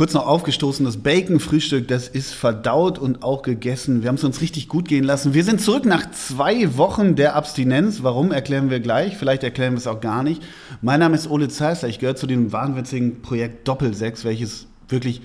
Kurz 0.00 0.14
noch 0.14 0.26
aufgestoßen, 0.26 0.86
das 0.86 0.96
Bacon-Frühstück, 0.96 1.86
das 1.86 2.08
ist 2.08 2.32
verdaut 2.32 2.98
und 2.98 3.22
auch 3.22 3.42
gegessen. 3.42 4.00
Wir 4.00 4.08
haben 4.08 4.14
es 4.14 4.24
uns 4.24 4.40
richtig 4.40 4.66
gut 4.66 4.88
gehen 4.88 5.04
lassen. 5.04 5.34
Wir 5.34 5.44
sind 5.44 5.60
zurück 5.60 5.84
nach 5.84 6.10
zwei 6.10 6.78
Wochen 6.78 7.16
der 7.16 7.36
Abstinenz. 7.36 8.02
Warum, 8.02 8.32
erklären 8.32 8.70
wir 8.70 8.80
gleich. 8.80 9.18
Vielleicht 9.18 9.44
erklären 9.44 9.74
wir 9.74 9.76
es 9.76 9.86
auch 9.86 10.00
gar 10.00 10.22
nicht. 10.22 10.42
Mein 10.80 11.00
Name 11.00 11.16
ist 11.16 11.28
Ole 11.28 11.50
Zeissler. 11.50 11.90
Ich 11.90 11.98
gehöre 11.98 12.16
zu 12.16 12.26
dem 12.26 12.50
wahnwitzigen 12.50 13.20
Projekt 13.20 13.68
Doppelsechs, 13.68 14.24
welches 14.24 14.68
wirklich 14.88 15.20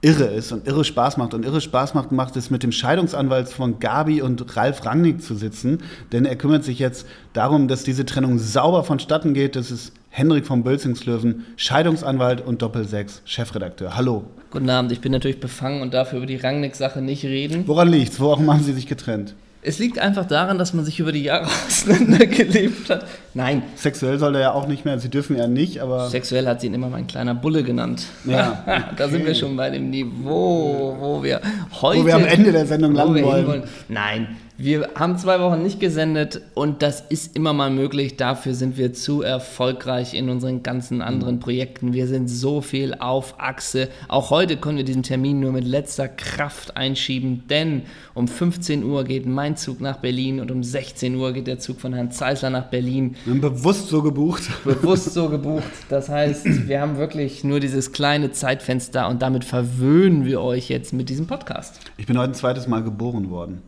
irre 0.00 0.24
ist 0.24 0.50
und 0.50 0.66
irre 0.66 0.82
Spaß 0.82 1.16
macht. 1.16 1.32
Und 1.32 1.44
irre 1.44 1.60
Spaß 1.60 1.94
macht, 1.94 2.10
macht 2.10 2.34
es 2.34 2.50
mit 2.50 2.64
dem 2.64 2.72
Scheidungsanwalt 2.72 3.48
von 3.48 3.78
Gabi 3.78 4.20
und 4.20 4.56
Ralf 4.56 4.84
Rangnick 4.84 5.22
zu 5.22 5.36
sitzen. 5.36 5.78
Denn 6.10 6.24
er 6.24 6.34
kümmert 6.34 6.64
sich 6.64 6.80
jetzt 6.80 7.06
darum, 7.34 7.68
dass 7.68 7.84
diese 7.84 8.04
Trennung 8.04 8.40
sauber 8.40 8.82
vonstatten 8.82 9.32
geht. 9.32 9.54
Das 9.54 9.70
ist 9.70 9.92
Henrik 10.10 10.46
vom 10.46 10.62
Bölzingslöwen, 10.64 11.46
Scheidungsanwalt 11.56 12.44
und 12.44 12.62
Doppelsechs, 12.62 13.22
Chefredakteur. 13.24 13.96
Hallo. 13.96 14.24
Guten 14.50 14.70
Abend, 14.70 14.90
ich 14.92 15.00
bin 15.00 15.12
natürlich 15.12 15.40
befangen 15.40 15.82
und 15.82 15.94
darf 15.94 16.12
über 16.12 16.26
die 16.26 16.36
Rangnick-Sache 16.36 17.02
nicht 17.02 17.24
reden. 17.24 17.64
Woran 17.66 17.88
liegt's? 17.88 18.18
Worum 18.18 18.50
haben 18.50 18.62
Sie 18.62 18.72
sich 18.72 18.86
getrennt? 18.86 19.34
Es 19.60 19.78
liegt 19.78 19.98
einfach 19.98 20.24
daran, 20.24 20.56
dass 20.56 20.72
man 20.72 20.84
sich 20.84 21.00
über 21.00 21.12
die 21.12 21.24
Jahre 21.24 21.46
auseinandergelebt 21.66 22.88
hat. 22.88 23.06
Nein. 23.38 23.62
Sexuell 23.76 24.18
soll 24.18 24.34
er 24.34 24.40
ja 24.40 24.52
auch 24.52 24.66
nicht 24.66 24.84
mehr, 24.84 24.98
Sie 24.98 25.10
dürfen 25.10 25.36
ja 25.36 25.46
nicht, 25.46 25.80
aber. 25.80 26.08
Sexuell 26.08 26.48
hat 26.48 26.60
sie 26.60 26.66
ihn 26.66 26.74
immer 26.74 26.88
mein 26.88 27.06
kleiner 27.06 27.36
Bulle 27.36 27.62
genannt. 27.62 28.06
Ja. 28.24 28.64
Okay. 28.68 28.82
da 28.96 29.08
sind 29.08 29.26
wir 29.26 29.34
schon 29.34 29.56
bei 29.56 29.70
dem 29.70 29.90
Niveau, 29.90 30.96
wo 31.00 31.22
wir 31.22 31.40
heute. 31.80 32.00
Wo 32.00 32.06
wir 32.06 32.16
am 32.16 32.24
Ende 32.24 32.52
der 32.52 32.66
Sendung 32.66 32.92
landen 32.92 33.22
wollen. 33.24 33.46
wollen. 33.46 33.62
Nein, 33.88 34.36
wir 34.60 34.88
haben 34.96 35.16
zwei 35.18 35.38
Wochen 35.38 35.62
nicht 35.62 35.78
gesendet 35.78 36.40
und 36.54 36.82
das 36.82 37.00
ist 37.00 37.36
immer 37.36 37.52
mal 37.52 37.70
möglich. 37.70 38.16
Dafür 38.16 38.54
sind 38.54 38.76
wir 38.76 38.92
zu 38.92 39.22
erfolgreich 39.22 40.14
in 40.14 40.28
unseren 40.28 40.64
ganzen 40.64 41.00
anderen 41.00 41.36
mhm. 41.36 41.40
Projekten. 41.40 41.92
Wir 41.92 42.08
sind 42.08 42.26
so 42.26 42.60
viel 42.60 42.94
auf 42.94 43.38
Achse. 43.38 43.88
Auch 44.08 44.30
heute 44.30 44.56
können 44.56 44.76
wir 44.78 44.84
diesen 44.84 45.04
Termin 45.04 45.38
nur 45.38 45.52
mit 45.52 45.64
letzter 45.64 46.08
Kraft 46.08 46.76
einschieben, 46.76 47.44
denn 47.48 47.82
um 48.14 48.26
15 48.26 48.82
Uhr 48.82 49.04
geht 49.04 49.26
mein 49.26 49.56
Zug 49.56 49.80
nach 49.80 49.98
Berlin 49.98 50.40
und 50.40 50.50
um 50.50 50.64
16 50.64 51.14
Uhr 51.14 51.32
geht 51.32 51.46
der 51.46 51.60
Zug 51.60 51.80
von 51.80 51.92
Herrn 51.92 52.10
Zeisler 52.10 52.50
nach 52.50 52.64
Berlin. 52.64 53.14
Wir 53.28 53.34
haben 53.34 53.40
bewusst 53.42 53.88
so 53.88 54.00
gebucht. 54.00 54.44
Bewusst 54.64 55.12
so 55.12 55.28
gebucht. 55.28 55.68
Das 55.90 56.08
heißt, 56.08 56.66
wir 56.66 56.80
haben 56.80 56.96
wirklich 56.96 57.44
nur 57.44 57.60
dieses 57.60 57.92
kleine 57.92 58.32
Zeitfenster 58.32 59.06
und 59.06 59.20
damit 59.20 59.44
verwöhnen 59.44 60.24
wir 60.24 60.40
euch 60.40 60.70
jetzt 60.70 60.94
mit 60.94 61.10
diesem 61.10 61.26
Podcast. 61.26 61.78
Ich 61.98 62.06
bin 62.06 62.16
heute 62.16 62.30
ein 62.30 62.34
zweites 62.34 62.66
Mal 62.66 62.82
geboren 62.82 63.28
worden. 63.28 63.60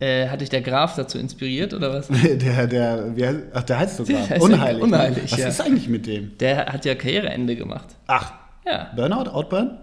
Äh, 0.00 0.28
hat 0.28 0.40
dich 0.40 0.48
der 0.48 0.62
Graf 0.62 0.94
dazu 0.94 1.18
inspiriert 1.18 1.74
oder 1.74 1.92
was? 1.92 2.08
der, 2.24 2.66
der, 2.66 3.14
wie 3.14 3.26
heißt, 3.26 3.38
ach, 3.52 3.62
der 3.64 3.78
heißt 3.80 3.96
so 3.98 4.04
Graf. 4.04 4.40
Unheilig. 4.40 4.82
Unheilig. 4.82 5.30
Was 5.30 5.40
ja. 5.40 5.48
ist 5.48 5.60
eigentlich 5.60 5.88
mit 5.90 6.06
dem? 6.06 6.38
Der 6.38 6.64
hat 6.64 6.86
ja 6.86 6.94
Karriereende 6.94 7.54
gemacht. 7.54 7.96
Ach. 8.06 8.32
Ja. 8.64 8.92
Burnout, 8.96 9.28
Outburn? 9.28 9.76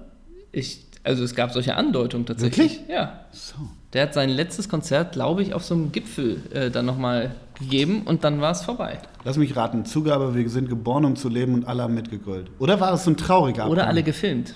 Ich, 0.51 0.87
also 1.03 1.23
es 1.23 1.35
gab 1.35 1.51
solche 1.51 1.75
Andeutungen 1.75 2.25
tatsächlich. 2.25 2.79
Wirklich? 2.79 2.89
Ja. 2.89 3.25
So. 3.31 3.57
Der 3.93 4.01
hat 4.01 4.15
sein 4.15 4.29
letztes 4.29 4.69
Konzert, 4.69 5.11
glaube 5.11 5.43
ich, 5.43 5.53
auf 5.53 5.63
so 5.63 5.75
einem 5.75 5.91
Gipfel 5.91 6.41
äh, 6.51 6.71
dann 6.71 6.87
nochmal 6.87 7.35
gegeben 7.63 8.03
und 8.05 8.23
dann 8.23 8.41
war 8.41 8.51
es 8.51 8.61
vorbei. 8.61 8.99
Lass 9.23 9.37
mich 9.37 9.55
raten, 9.55 9.85
Zugabe, 9.85 10.35
wir 10.35 10.49
sind 10.49 10.69
geboren, 10.69 11.05
um 11.05 11.15
zu 11.15 11.29
leben 11.29 11.53
und 11.53 11.67
alle 11.67 11.83
haben 11.83 11.95
mitgegrillt. 11.95 12.51
Oder 12.59 12.79
war 12.79 12.93
es 12.93 13.03
so 13.05 13.11
ein 13.11 13.17
trauriger? 13.17 13.69
Oder 13.69 13.87
alle 13.87 14.03
gefilmt. 14.03 14.55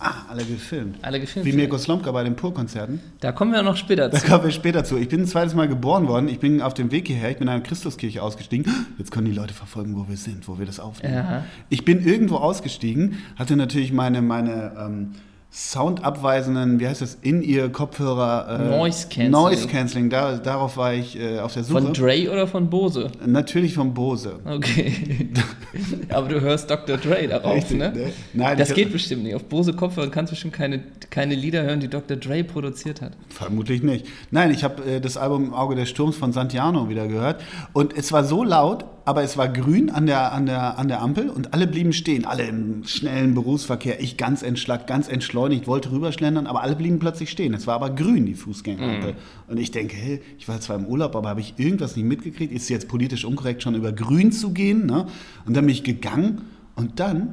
Ah, 0.00 0.12
alle 0.30 0.44
gefilmt. 0.44 0.96
Alle 1.02 1.18
gefilmt. 1.18 1.44
Wie 1.44 1.52
Mirko 1.52 1.76
Slomka 1.76 2.12
bei 2.12 2.22
den 2.22 2.36
Pur-Konzerten. 2.36 3.00
Da 3.18 3.32
kommen 3.32 3.52
wir 3.52 3.62
noch 3.62 3.76
später 3.76 4.12
zu. 4.12 4.20
Da 4.20 4.28
kommen 4.28 4.44
wir 4.44 4.52
später 4.52 4.84
zu. 4.84 4.96
Ich 4.96 5.08
bin 5.08 5.22
ein 5.22 5.26
zweites 5.26 5.54
Mal 5.54 5.66
geboren 5.66 6.06
worden. 6.06 6.28
Ich 6.28 6.38
bin 6.38 6.62
auf 6.62 6.72
dem 6.72 6.92
Weg 6.92 7.08
hierher. 7.08 7.30
Ich 7.30 7.38
bin 7.38 7.48
in 7.48 7.54
einer 7.54 7.62
Christuskirche 7.62 8.22
ausgestiegen. 8.22 8.72
Jetzt 8.96 9.10
können 9.10 9.26
die 9.26 9.32
Leute 9.32 9.54
verfolgen, 9.54 9.96
wo 9.96 10.08
wir 10.08 10.16
sind, 10.16 10.46
wo 10.46 10.60
wir 10.60 10.66
das 10.66 10.78
aufnehmen. 10.78 11.14
Ja. 11.14 11.44
Ich 11.68 11.84
bin 11.84 12.06
irgendwo 12.06 12.36
ausgestiegen, 12.36 13.18
hatte 13.36 13.56
natürlich 13.56 13.92
meine, 13.92 14.22
meine 14.22 14.72
ähm, 14.78 15.14
soundabweisenden, 15.50 16.78
wie 16.78 16.86
heißt 16.86 17.00
das, 17.00 17.16
in 17.22 17.42
ihr 17.42 17.70
Kopfhörer 17.70 18.60
äh, 18.60 18.76
Noise 18.76 19.08
Cancelling. 19.08 19.30
Noise 19.30 19.66
Cancelling, 19.66 20.10
da, 20.10 20.36
darauf 20.36 20.76
war 20.76 20.92
ich 20.92 21.18
äh, 21.18 21.38
auf 21.38 21.54
der 21.54 21.64
Suche. 21.64 21.82
Von 21.82 21.92
Dre 21.94 22.30
oder 22.30 22.46
von 22.46 22.68
Bose? 22.68 23.10
Natürlich 23.24 23.74
von 23.74 23.94
Bose. 23.94 24.40
Okay. 24.44 25.30
Aber 26.10 26.28
du 26.28 26.40
hörst 26.40 26.70
Dr. 26.70 26.98
Dre 26.98 27.26
darauf, 27.28 27.54
Richtig, 27.54 27.78
ne? 27.78 27.92
ne? 27.92 28.12
Nein, 28.34 28.58
das 28.58 28.74
geht 28.74 28.92
bestimmt 28.92 29.22
nicht. 29.22 29.34
Auf 29.34 29.44
Bose 29.44 29.72
Kopfhörer 29.72 30.10
kannst 30.10 30.32
du 30.32 30.34
bestimmt 30.34 30.52
keine, 30.52 30.82
keine 31.08 31.34
Lieder 31.34 31.62
hören, 31.62 31.80
die 31.80 31.88
Dr. 31.88 32.18
Dre 32.18 32.44
produziert 32.44 33.00
hat. 33.00 33.12
Vermutlich 33.30 33.82
nicht. 33.82 34.06
Nein, 34.30 34.50
ich 34.50 34.64
habe 34.64 34.84
äh, 34.84 35.00
das 35.00 35.16
Album 35.16 35.54
Auge 35.54 35.76
des 35.76 35.88
Sturms 35.88 36.16
von 36.16 36.32
Santiano 36.32 36.90
wieder 36.90 37.08
gehört 37.08 37.40
und 37.72 37.96
es 37.96 38.12
war 38.12 38.22
so 38.24 38.44
laut, 38.44 38.84
aber 39.08 39.22
es 39.22 39.38
war 39.38 39.48
grün 39.48 39.88
an 39.88 40.04
der, 40.04 40.34
an, 40.34 40.44
der, 40.44 40.78
an 40.78 40.88
der 40.88 41.00
Ampel 41.00 41.30
und 41.30 41.54
alle 41.54 41.66
blieben 41.66 41.94
stehen, 41.94 42.26
alle 42.26 42.42
im 42.42 42.84
schnellen 42.84 43.32
Berufsverkehr. 43.32 44.02
Ich 44.02 44.18
ganz 44.18 44.42
entschlackt, 44.42 44.86
ganz 44.86 45.08
entschleunigt, 45.08 45.66
wollte 45.66 45.90
rüberschlendern, 45.92 46.46
aber 46.46 46.62
alle 46.62 46.76
blieben 46.76 46.98
plötzlich 46.98 47.30
stehen. 47.30 47.54
Es 47.54 47.66
war 47.66 47.76
aber 47.76 47.88
grün, 47.88 48.26
die 48.26 48.34
Fußgängerampel. 48.34 49.14
Mm. 49.14 49.50
Und 49.50 49.56
ich 49.56 49.70
denke, 49.70 49.96
hey, 49.96 50.20
ich 50.36 50.46
war 50.46 50.60
zwar 50.60 50.76
im 50.76 50.84
Urlaub, 50.84 51.16
aber 51.16 51.30
habe 51.30 51.40
ich 51.40 51.54
irgendwas 51.56 51.96
nicht 51.96 52.04
mitgekriegt? 52.04 52.52
Ist 52.52 52.68
jetzt 52.68 52.86
politisch 52.86 53.24
unkorrekt, 53.24 53.62
schon 53.62 53.74
über 53.74 53.92
grün 53.92 54.30
zu 54.30 54.50
gehen? 54.50 54.84
Ne? 54.84 55.06
Und 55.46 55.56
dann 55.56 55.64
bin 55.64 55.72
ich 55.72 55.84
gegangen 55.84 56.42
und 56.76 57.00
dann, 57.00 57.32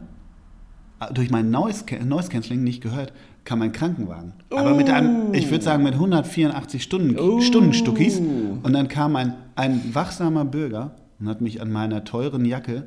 äh, 1.01 1.13
durch 1.13 1.29
mein 1.29 1.51
Noise, 1.51 1.83
Noise 2.05 2.29
Cancelling 2.29 2.63
nicht 2.63 2.81
gehört, 2.81 3.11
kam 3.43 3.61
ein 3.61 3.73
Krankenwagen. 3.73 4.31
Uh. 4.49 4.55
Aber 4.55 4.75
mit 4.75 4.89
einem, 4.89 5.33
ich 5.33 5.51
würde 5.51 5.65
sagen, 5.65 5.83
mit 5.83 5.95
184 5.95 6.81
Stunden, 6.81 7.19
uh. 7.19 7.41
Stundenstuckis. 7.41 8.19
Und 8.19 8.71
dann 8.71 8.87
kam 8.87 9.17
ein, 9.17 9.33
ein 9.55 9.93
wachsamer 9.93 10.45
Bürger 10.45 10.95
und 11.19 11.29
hat 11.29 11.41
mich 11.41 11.61
an 11.61 11.71
meiner 11.71 12.03
teuren 12.03 12.45
Jacke 12.45 12.83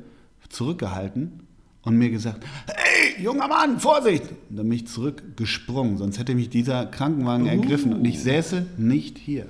zurückgehalten 0.49 1.41
und 1.83 1.95
mir 1.95 2.09
gesagt, 2.09 2.45
hey, 2.67 3.23
junger 3.23 3.47
Mann, 3.47 3.79
Vorsicht! 3.79 4.23
Und 4.49 4.57
dann 4.57 4.69
bin 4.69 4.77
ich 4.77 4.87
zurückgesprungen, 4.87 5.97
sonst 5.97 6.19
hätte 6.19 6.35
mich 6.35 6.49
dieser 6.49 6.85
Krankenwagen 6.85 7.45
uh. 7.45 7.49
ergriffen 7.49 7.93
und 7.93 8.05
ich 8.05 8.21
säße 8.21 8.65
nicht 8.77 9.17
hier. 9.17 9.45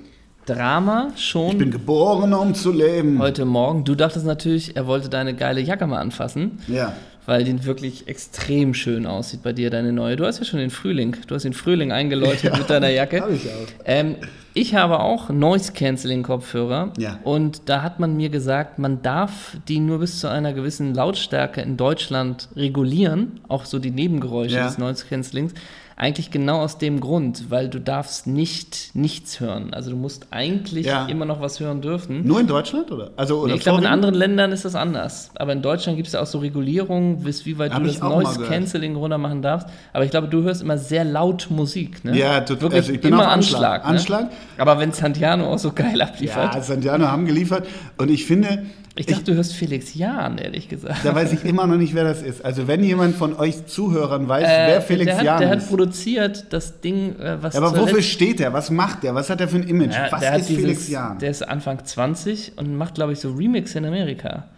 Drama 0.46 1.12
schon. 1.16 1.52
Ich 1.52 1.58
bin 1.58 1.70
geboren, 1.70 2.32
um 2.34 2.54
zu 2.54 2.72
leben. 2.72 3.18
Heute 3.18 3.44
Morgen. 3.44 3.84
Du 3.84 3.94
dachtest 3.94 4.26
natürlich, 4.26 4.74
er 4.74 4.86
wollte 4.86 5.08
deine 5.08 5.34
geile 5.34 5.60
Jacke 5.60 5.86
mal 5.86 5.98
anfassen. 5.98 6.58
Ja 6.66 6.94
weil 7.26 7.44
die 7.44 7.64
wirklich 7.64 8.08
extrem 8.08 8.74
schön 8.74 9.06
aussieht 9.06 9.44
bei 9.44 9.52
dir, 9.52 9.70
deine 9.70 9.92
neue. 9.92 10.16
Du 10.16 10.26
hast 10.26 10.40
ja 10.40 10.44
schon 10.44 10.58
den 10.58 10.70
Frühling. 10.70 11.16
Du 11.28 11.36
hast 11.36 11.44
den 11.44 11.52
Frühling 11.52 11.92
eingeläutet 11.92 12.42
ja, 12.42 12.56
mit 12.56 12.68
deiner 12.68 12.88
Jacke. 12.88 13.20
Hab 13.20 13.30
ich 13.30 13.46
auch. 13.46 13.68
Ähm, 13.84 14.16
ich 14.60 14.74
habe 14.74 15.00
auch 15.00 15.30
Noise 15.30 15.72
Cancelling 15.72 16.22
Kopfhörer 16.22 16.92
ja. 16.98 17.18
und 17.24 17.62
da 17.70 17.82
hat 17.82 17.98
man 17.98 18.16
mir 18.16 18.28
gesagt, 18.28 18.78
man 18.78 19.00
darf 19.00 19.56
die 19.68 19.80
nur 19.80 20.00
bis 20.00 20.20
zu 20.20 20.28
einer 20.28 20.52
gewissen 20.52 20.94
Lautstärke 20.94 21.62
in 21.62 21.78
Deutschland 21.78 22.48
regulieren, 22.56 23.40
auch 23.48 23.64
so 23.64 23.78
die 23.78 23.90
Nebengeräusche 23.90 24.56
ja. 24.56 24.66
des 24.66 24.76
Noise 24.76 25.06
Cancellings. 25.08 25.54
Eigentlich 26.00 26.30
genau 26.30 26.62
aus 26.62 26.78
dem 26.78 26.98
Grund, 26.98 27.50
weil 27.50 27.68
du 27.68 27.78
darfst 27.78 28.26
nicht 28.26 28.92
nichts 28.94 29.38
hören. 29.38 29.74
Also 29.74 29.90
du 29.90 29.96
musst 29.96 30.28
eigentlich 30.30 30.86
ja. 30.86 31.04
immer 31.04 31.26
noch 31.26 31.42
was 31.42 31.60
hören 31.60 31.82
dürfen. 31.82 32.26
Nur 32.26 32.40
in 32.40 32.46
Deutschland 32.46 32.90
oder? 32.90 33.10
Also 33.16 33.40
oder 33.40 33.52
nee, 33.52 33.58
ich 33.58 33.64
glaube 33.64 33.82
in 33.82 33.86
anderen 33.86 34.14
Ländern 34.14 34.50
ist 34.50 34.64
das 34.64 34.74
anders. 34.74 35.30
Aber 35.34 35.52
in 35.52 35.60
Deutschland 35.60 35.98
gibt 35.98 36.06
es 36.06 36.14
ja 36.14 36.22
auch 36.22 36.26
so 36.26 36.38
Regulierungen, 36.38 37.22
bis 37.22 37.44
wie 37.44 37.58
weit 37.58 37.74
Hab 37.74 37.82
du 37.82 37.88
das 37.88 38.00
Noise 38.00 38.40
Cancelling 38.44 38.96
runter 38.96 39.18
machen 39.18 39.42
darfst. 39.42 39.68
Aber 39.92 40.02
ich 40.02 40.10
glaube, 40.10 40.28
du 40.28 40.42
hörst 40.42 40.62
immer 40.62 40.78
sehr 40.78 41.04
laut 41.04 41.48
Musik. 41.50 42.02
Ne? 42.02 42.16
Ja, 42.16 42.40
total. 42.40 42.62
Wirklich 42.62 42.80
also 42.80 42.92
ich 42.94 43.00
bin 43.02 43.12
immer 43.12 43.28
Anschlag. 43.28 43.84
Anschlag. 43.84 44.30
Ne? 44.30 44.30
Aber 44.56 44.78
wenn 44.78 44.92
Santiano 44.92 45.52
auch 45.52 45.58
so 45.58 45.70
geil 45.70 46.00
abliefert. 46.00 46.54
Ja, 46.54 46.62
Santiano 46.62 47.08
haben 47.08 47.26
geliefert. 47.26 47.66
Und 47.98 48.10
ich 48.10 48.24
finde, 48.24 48.64
ich 49.00 49.06
dachte, 49.06 49.20
ich, 49.20 49.26
du 49.28 49.34
hörst 49.34 49.54
Felix 49.54 49.94
Jahn, 49.94 50.36
ehrlich 50.36 50.68
gesagt. 50.68 51.02
Da 51.04 51.14
weiß 51.14 51.32
ich 51.32 51.46
immer 51.46 51.66
noch 51.66 51.78
nicht, 51.78 51.94
wer 51.94 52.04
das 52.04 52.20
ist. 52.20 52.44
Also 52.44 52.68
wenn 52.68 52.84
jemand 52.84 53.16
von 53.16 53.34
euch 53.34 53.64
Zuhörern 53.64 54.28
weiß, 54.28 54.44
äh, 54.44 54.66
wer 54.66 54.82
Felix 54.82 55.16
der 55.16 55.24
Jahn 55.24 55.34
ist. 55.36 55.40
Der 55.40 55.48
hat 55.48 55.68
produziert 55.68 56.46
das 56.50 56.82
Ding, 56.82 57.18
äh, 57.18 57.42
was 57.42 57.54
ja, 57.54 57.62
Aber 57.62 57.78
wofür 57.80 58.02
steht 58.02 58.40
der? 58.40 58.52
Was 58.52 58.70
macht 58.70 59.02
der? 59.02 59.14
Was 59.14 59.30
hat 59.30 59.40
er 59.40 59.48
für 59.48 59.56
ein 59.56 59.62
Image? 59.62 59.94
Ja, 59.94 60.08
was 60.10 60.22
ist 60.22 60.50
dieses, 60.50 60.62
Felix 60.62 60.88
Jahn? 60.90 61.18
Der 61.18 61.30
ist 61.30 61.40
Anfang 61.40 61.82
20 61.82 62.58
und 62.58 62.76
macht, 62.76 62.94
glaube 62.94 63.14
ich, 63.14 63.20
so 63.20 63.32
Remix 63.32 63.74
in 63.74 63.86
Amerika. 63.86 64.48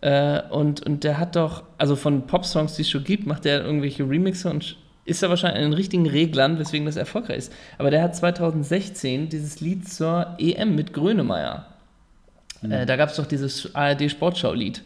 Äh, 0.00 0.42
und, 0.50 0.84
und 0.84 1.04
der 1.04 1.20
hat 1.20 1.36
doch, 1.36 1.62
also 1.78 1.94
von 1.94 2.26
Pop-Songs, 2.26 2.74
die 2.74 2.82
es 2.82 2.90
schon 2.90 3.04
gibt, 3.04 3.24
macht 3.24 3.44
der 3.44 3.64
irgendwelche 3.64 4.02
Remixe 4.02 4.50
und 4.50 4.76
ist 5.04 5.22
er 5.22 5.28
wahrscheinlich 5.28 5.62
an 5.62 5.70
den 5.70 5.76
richtigen 5.76 6.08
Reglern, 6.08 6.58
weswegen 6.58 6.86
das 6.86 6.96
erfolgreich 6.96 7.38
ist. 7.38 7.52
Aber 7.78 7.92
der 7.92 8.02
hat 8.02 8.16
2016 8.16 9.28
dieses 9.28 9.60
Lied 9.60 9.88
zur 9.88 10.34
EM 10.40 10.74
mit 10.74 10.92
Grönemeyer 10.92 11.66
Mhm. 12.66 12.72
Äh, 12.72 12.86
da 12.86 12.96
gab 12.96 13.10
es 13.10 13.16
doch 13.16 13.26
dieses 13.26 13.74
ARD-Sportschau-Lied. 13.74 14.82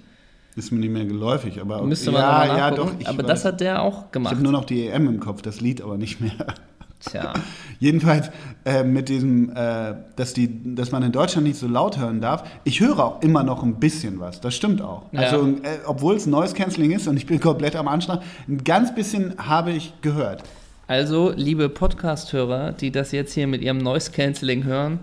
Ist 0.57 0.73
mir 0.73 0.81
nicht 0.81 0.93
mehr 0.93 1.05
geläufig, 1.05 1.61
aber 1.61 1.83
Müsste 1.83 2.11
man 2.11 2.23
ja, 2.23 2.57
ja, 2.57 2.71
doch. 2.73 2.93
aber 3.05 3.19
weiß. 3.19 3.27
das 3.27 3.45
hat 3.45 3.61
der 3.61 3.83
auch 3.83 4.11
gemacht. 4.11 4.33
Ich 4.33 4.37
habe 4.37 4.43
nur 4.43 4.53
noch 4.53 4.65
die 4.65 4.89
EM 4.89 5.07
im 5.07 5.21
Kopf, 5.21 5.43
das 5.43 5.61
Lied 5.61 5.81
aber 5.81 5.97
nicht 5.97 6.21
mehr. 6.21 6.55
Tja. 7.01 7.33
Jedenfalls 7.79 8.31
äh, 8.65 8.85
mit 8.85 9.09
diesem, 9.09 9.51
äh, 9.57 9.95
dass, 10.17 10.35
die, 10.35 10.75
dass 10.75 10.91
man 10.91 11.03
in 11.03 11.13
Deutschland 11.13 11.47
nicht 11.47 11.59
so 11.59 11.67
laut 11.67 11.99
hören 11.99 12.21
darf. 12.21 12.45
Ich 12.65 12.81
höre 12.81 12.99
auch 12.99 13.23
immer 13.23 13.43
noch 13.43 13.63
ein 13.63 13.77
bisschen 13.77 14.21
was. 14.21 14.41
Das 14.41 14.55
stimmt 14.55 14.83
auch. 14.83 15.05
Ja. 15.13 15.21
Also, 15.21 15.47
äh, 15.47 15.79
obwohl 15.87 16.17
es 16.17 16.27
Noise 16.27 16.55
Cancelling 16.55 16.91
ist 16.91 17.09
und 17.09 17.17
ich 17.17 17.27
bin 17.27 17.41
komplett 17.41 17.77
am 17.77 17.89
Anschlag, 17.89 18.21
ein 18.49 18.63
ganz 18.65 18.95
bisschen 18.95 19.35
habe 19.39 19.71
ich 19.71 19.95
gehört. 20.03 20.43
Also, 20.89 21.33
liebe 21.35 21.69
Podcast-Hörer, 21.69 22.73
die 22.73 22.91
das 22.91 23.13
jetzt 23.13 23.33
hier 23.33 23.47
mit 23.47 23.63
ihrem 23.63 23.79
Noise 23.79 24.11
Cancelling 24.11 24.65
hören, 24.65 24.99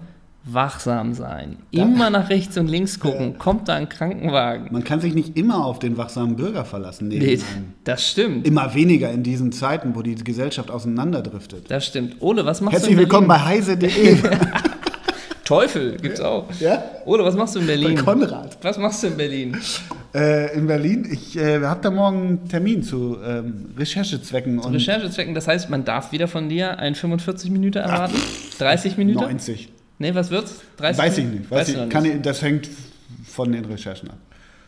wachsam 0.53 1.13
sein. 1.13 1.57
Immer 1.71 2.09
nach 2.09 2.29
rechts 2.29 2.57
und 2.57 2.67
links 2.67 2.99
gucken. 2.99 3.37
Kommt 3.39 3.67
da 3.67 3.75
ein 3.75 3.89
Krankenwagen? 3.89 4.67
Man 4.71 4.83
kann 4.83 5.01
sich 5.01 5.13
nicht 5.13 5.37
immer 5.37 5.65
auf 5.65 5.79
den 5.79 5.97
wachsamen 5.97 6.35
Bürger 6.35 6.65
verlassen. 6.65 7.09
Nee, 7.09 7.39
das 7.83 8.07
stimmt. 8.07 8.47
Immer 8.47 8.73
weniger 8.73 9.11
in 9.11 9.23
diesen 9.23 9.51
Zeiten, 9.51 9.95
wo 9.95 10.01
die 10.01 10.15
Gesellschaft 10.15 10.71
auseinanderdriftet. 10.71 11.69
Das 11.69 11.85
stimmt. 11.85 12.15
Ole, 12.21 12.45
was 12.45 12.61
machst 12.61 12.73
Herzlich 12.73 12.95
du 12.95 13.01
in 13.01 13.07
willkommen 13.07 13.27
Berlin? 13.27 13.43
bei 13.43 13.49
heise.de. 13.49 14.17
Teufel 15.47 15.95
gibt's 15.95 16.19
auch. 16.19 16.45
ja? 16.59 16.83
Ole, 17.05 17.23
was 17.23 17.35
machst 17.35 17.55
du 17.55 17.59
in 17.59 17.67
Bei 17.67 17.77
Berlin? 17.77 17.97
Konrad. 18.03 18.57
Was 18.63 18.77
machst 18.77 19.01
du 19.03 19.07
in 19.07 19.15
Berlin? 19.15 19.57
Äh, 20.13 20.53
in 20.57 20.67
Berlin. 20.67 21.07
Ich 21.09 21.37
äh, 21.37 21.61
habe 21.61 21.79
da 21.81 21.89
morgen 21.89 22.17
einen 22.17 22.49
Termin 22.49 22.83
zu 22.83 23.17
ähm, 23.25 23.69
Recherchezwecken 23.77 24.59
und 24.59 24.73
Recherchezwecken, 24.73 25.33
das 25.33 25.47
heißt, 25.47 25.69
man 25.69 25.85
darf 25.85 26.11
wieder 26.11 26.27
von 26.27 26.49
dir 26.49 26.79
ein 26.79 26.95
45 26.95 27.49
Minuten 27.51 27.77
erwarten? 27.77 28.15
30 28.59 28.97
Minuten? 28.97 29.21
90. 29.21 29.69
Nee, 29.99 30.13
was 30.13 30.29
wird's? 30.29 30.61
30 30.77 31.03
Weiß 31.03 31.17
ich 31.17 31.25
nicht. 31.25 31.51
Weiß 31.51 31.69
ich, 31.69 31.89
kann 31.89 32.03
nicht. 32.03 32.15
ich, 32.17 32.21
das 32.21 32.41
hängt 32.41 32.69
von 33.25 33.51
den 33.51 33.65
Recherchen 33.65 34.09
ab. 34.09 34.17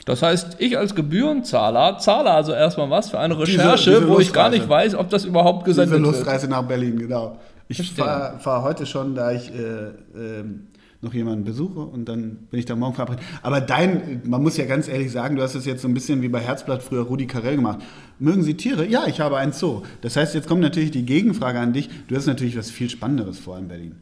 Das 0.05 0.23
heißt, 0.23 0.55
ich 0.59 0.77
als 0.77 0.95
Gebührenzahler 0.95 1.99
zahle 1.99 2.31
also 2.31 2.51
erstmal 2.53 2.89
was 2.89 3.11
für 3.11 3.19
eine 3.19 3.35
Diese- 3.35 3.59
Recherche, 3.59 3.89
diese 3.91 4.07
wo 4.09 4.19
ich 4.19 4.33
gar 4.33 4.49
nicht 4.49 4.67
weiß, 4.67 4.95
ob 4.95 5.09
das 5.09 5.25
überhaupt 5.25 5.67
Diese 5.67 5.81
gesendet 5.81 6.03
wird. 6.03 6.15
Lustreise 6.15 6.47
nach 6.47 6.63
Berlin, 6.63 6.97
genau. 6.97 7.37
Ich 7.67 7.91
fahre 7.93 8.39
fahr 8.39 8.63
heute 8.63 8.87
schon, 8.87 9.13
da 9.13 9.31
ich 9.31 9.51
äh, 9.53 9.89
ähm, 10.17 10.67
noch 11.01 11.13
jemanden 11.13 11.43
besuche 11.43 11.79
und 11.81 12.05
dann 12.09 12.47
bin 12.49 12.59
ich 12.59 12.65
da 12.65 12.75
morgen 12.75 12.95
verabredet. 12.95 13.23
Aber 13.43 13.61
dein, 13.61 14.21
man 14.25 14.41
muss 14.41 14.57
ja 14.57 14.65
ganz 14.65 14.87
ehrlich 14.87 15.11
sagen, 15.11 15.35
du 15.35 15.43
hast 15.43 15.53
es 15.53 15.65
jetzt 15.65 15.83
so 15.83 15.87
ein 15.87 15.93
bisschen 15.93 16.23
wie 16.23 16.29
bei 16.29 16.39
Herzblatt 16.39 16.81
früher 16.81 17.03
Rudi 17.03 17.27
Carell 17.27 17.55
gemacht. 17.57 17.79
Mögen 18.17 18.41
Sie 18.41 18.55
Tiere? 18.55 18.87
Ja, 18.87 19.03
ich 19.05 19.19
habe 19.19 19.37
einen 19.37 19.51
Zoo. 19.53 19.83
Das 20.01 20.15
heißt, 20.15 20.33
jetzt 20.33 20.47
kommt 20.47 20.61
natürlich 20.61 20.89
die 20.91 21.05
Gegenfrage 21.05 21.59
an 21.59 21.71
dich. 21.73 21.89
Du 22.07 22.15
hast 22.15 22.25
natürlich 22.25 22.57
was 22.57 22.71
viel 22.71 22.89
Spannenderes 22.89 23.37
vor 23.37 23.57
in 23.59 23.67
Berlin. 23.67 23.95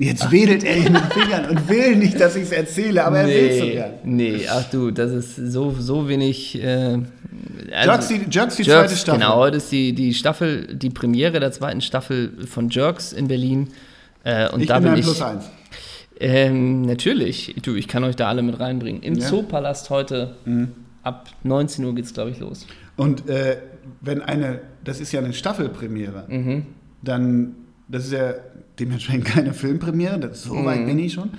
Jetzt 0.00 0.30
wedelt 0.32 0.64
er 0.64 0.76
in 0.76 0.84
den 0.94 0.96
Fingern 1.10 1.50
und 1.50 1.68
will 1.68 1.94
nicht, 1.96 2.18
dass 2.18 2.34
ich 2.34 2.44
es 2.44 2.52
erzähle, 2.52 3.04
aber 3.04 3.18
er 3.20 3.28
will 3.28 3.34
es 3.50 3.58
so 3.58 3.64
nee, 3.64 3.72
gern. 3.72 3.90
nee, 4.04 4.40
ach 4.50 4.64
du, 4.70 4.90
das 4.90 5.12
ist 5.12 5.36
so, 5.36 5.72
so 5.78 6.08
wenig. 6.08 6.60
Äh, 6.60 6.98
also- 7.72 7.90
Jerks, 7.90 8.08
die, 8.08 8.14
Jerks, 8.30 8.56
die 8.56 8.62
Jerks, 8.62 8.88
zweite 8.88 8.96
Staffel. 8.96 9.20
Genau, 9.20 9.36
heute 9.36 9.58
ist 9.58 9.70
die, 9.70 9.92
die 9.94 10.14
Staffel, 10.14 10.74
die 10.74 10.90
Premiere 10.90 11.38
der 11.38 11.52
zweiten 11.52 11.80
Staffel 11.82 12.32
von 12.46 12.70
Jerks 12.70 13.12
in 13.12 13.28
Berlin. 13.28 13.68
Äh, 14.24 14.48
und 14.50 14.62
Ich 14.62 14.68
da 14.68 14.78
bin 14.80 14.90
bin 14.90 15.00
ich. 15.00 15.04
Plus 15.04 15.20
eins. 15.22 15.44
Ähm, 16.18 16.82
natürlich, 16.82 17.54
du, 17.62 17.74
ich 17.74 17.88
kann 17.88 18.04
euch 18.04 18.16
da 18.16 18.28
alle 18.28 18.42
mit 18.42 18.58
reinbringen. 18.60 19.02
Im 19.02 19.14
Ja. 19.14 19.24
Mhm. 19.26 19.28
Zoopalast 19.30 19.90
heute 19.90 20.34
ab 21.02 21.28
19 21.44 21.84
Uhr 21.84 21.94
geht's, 21.94 22.12
glaube 22.12 22.30
ich, 22.30 22.38
los. 22.40 22.66
Und 22.96 23.28
äh, 23.28 23.56
wenn 24.02 24.20
eine, 24.20 24.60
das 24.84 25.00
ist 25.00 25.12
ja 25.12 25.20
eine 25.20 25.32
Staffelpremiere, 25.32 26.24
Mhm. 26.28 26.66
dann, 27.02 27.54
das 27.88 28.04
ist 28.06 28.12
ja 28.12 28.34
dementsprechend 28.80 29.24
keine 29.26 29.52
Filmpremiere, 29.54 30.18
das, 30.18 30.42
so 30.44 30.54
Mhm. 30.54 30.64
weit 30.66 30.86
bin 30.86 30.98
ich 30.98 31.12
schon. 31.12 31.30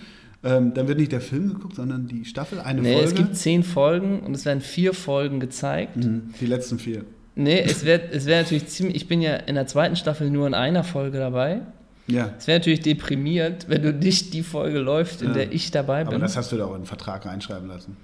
Ähm, 0.43 0.73
dann 0.73 0.87
wird 0.87 0.97
nicht 0.97 1.11
der 1.11 1.21
Film 1.21 1.49
geguckt, 1.53 1.75
sondern 1.75 2.07
die 2.07 2.25
Staffel, 2.25 2.59
eine 2.59 2.81
Nee, 2.81 2.93
Folge. 2.93 3.07
es 3.09 3.15
gibt 3.15 3.35
zehn 3.35 3.63
Folgen 3.63 4.21
und 4.21 4.33
es 4.35 4.43
werden 4.45 4.61
vier 4.61 4.93
Folgen 4.93 5.39
gezeigt. 5.39 5.97
Mhm, 5.97 6.33
die 6.39 6.45
letzten 6.47 6.79
vier. 6.79 7.03
Nee, 7.35 7.61
es 7.61 7.85
wäre 7.85 8.01
es 8.11 8.25
wär 8.25 8.41
natürlich 8.41 8.67
ziemlich. 8.67 8.95
Ich 8.95 9.07
bin 9.07 9.21
ja 9.21 9.35
in 9.35 9.55
der 9.55 9.67
zweiten 9.67 9.95
Staffel 9.95 10.29
nur 10.31 10.47
in 10.47 10.53
einer 10.53 10.83
Folge 10.83 11.17
dabei. 11.19 11.61
Ja, 12.07 12.33
Es 12.39 12.47
wäre 12.47 12.59
natürlich 12.59 12.81
deprimiert, 12.81 13.69
wenn 13.69 13.83
du 13.83 13.93
nicht 13.93 14.33
die 14.33 14.41
Folge 14.41 14.79
läuft, 14.79 15.21
in 15.21 15.29
Ja. 15.29 15.33
der 15.35 15.51
ich 15.53 15.69
dabei 15.71 16.01
aber 16.01 16.11
bin. 16.11 16.19
das 16.21 16.35
hast 16.35 16.51
du 16.51 16.57
da 16.57 16.65
auch 16.65 16.73
in 16.75 16.81
den 16.81 16.85
Vertrag 16.87 17.25
reinschreiben 17.25 17.67
lassen. 17.69 17.95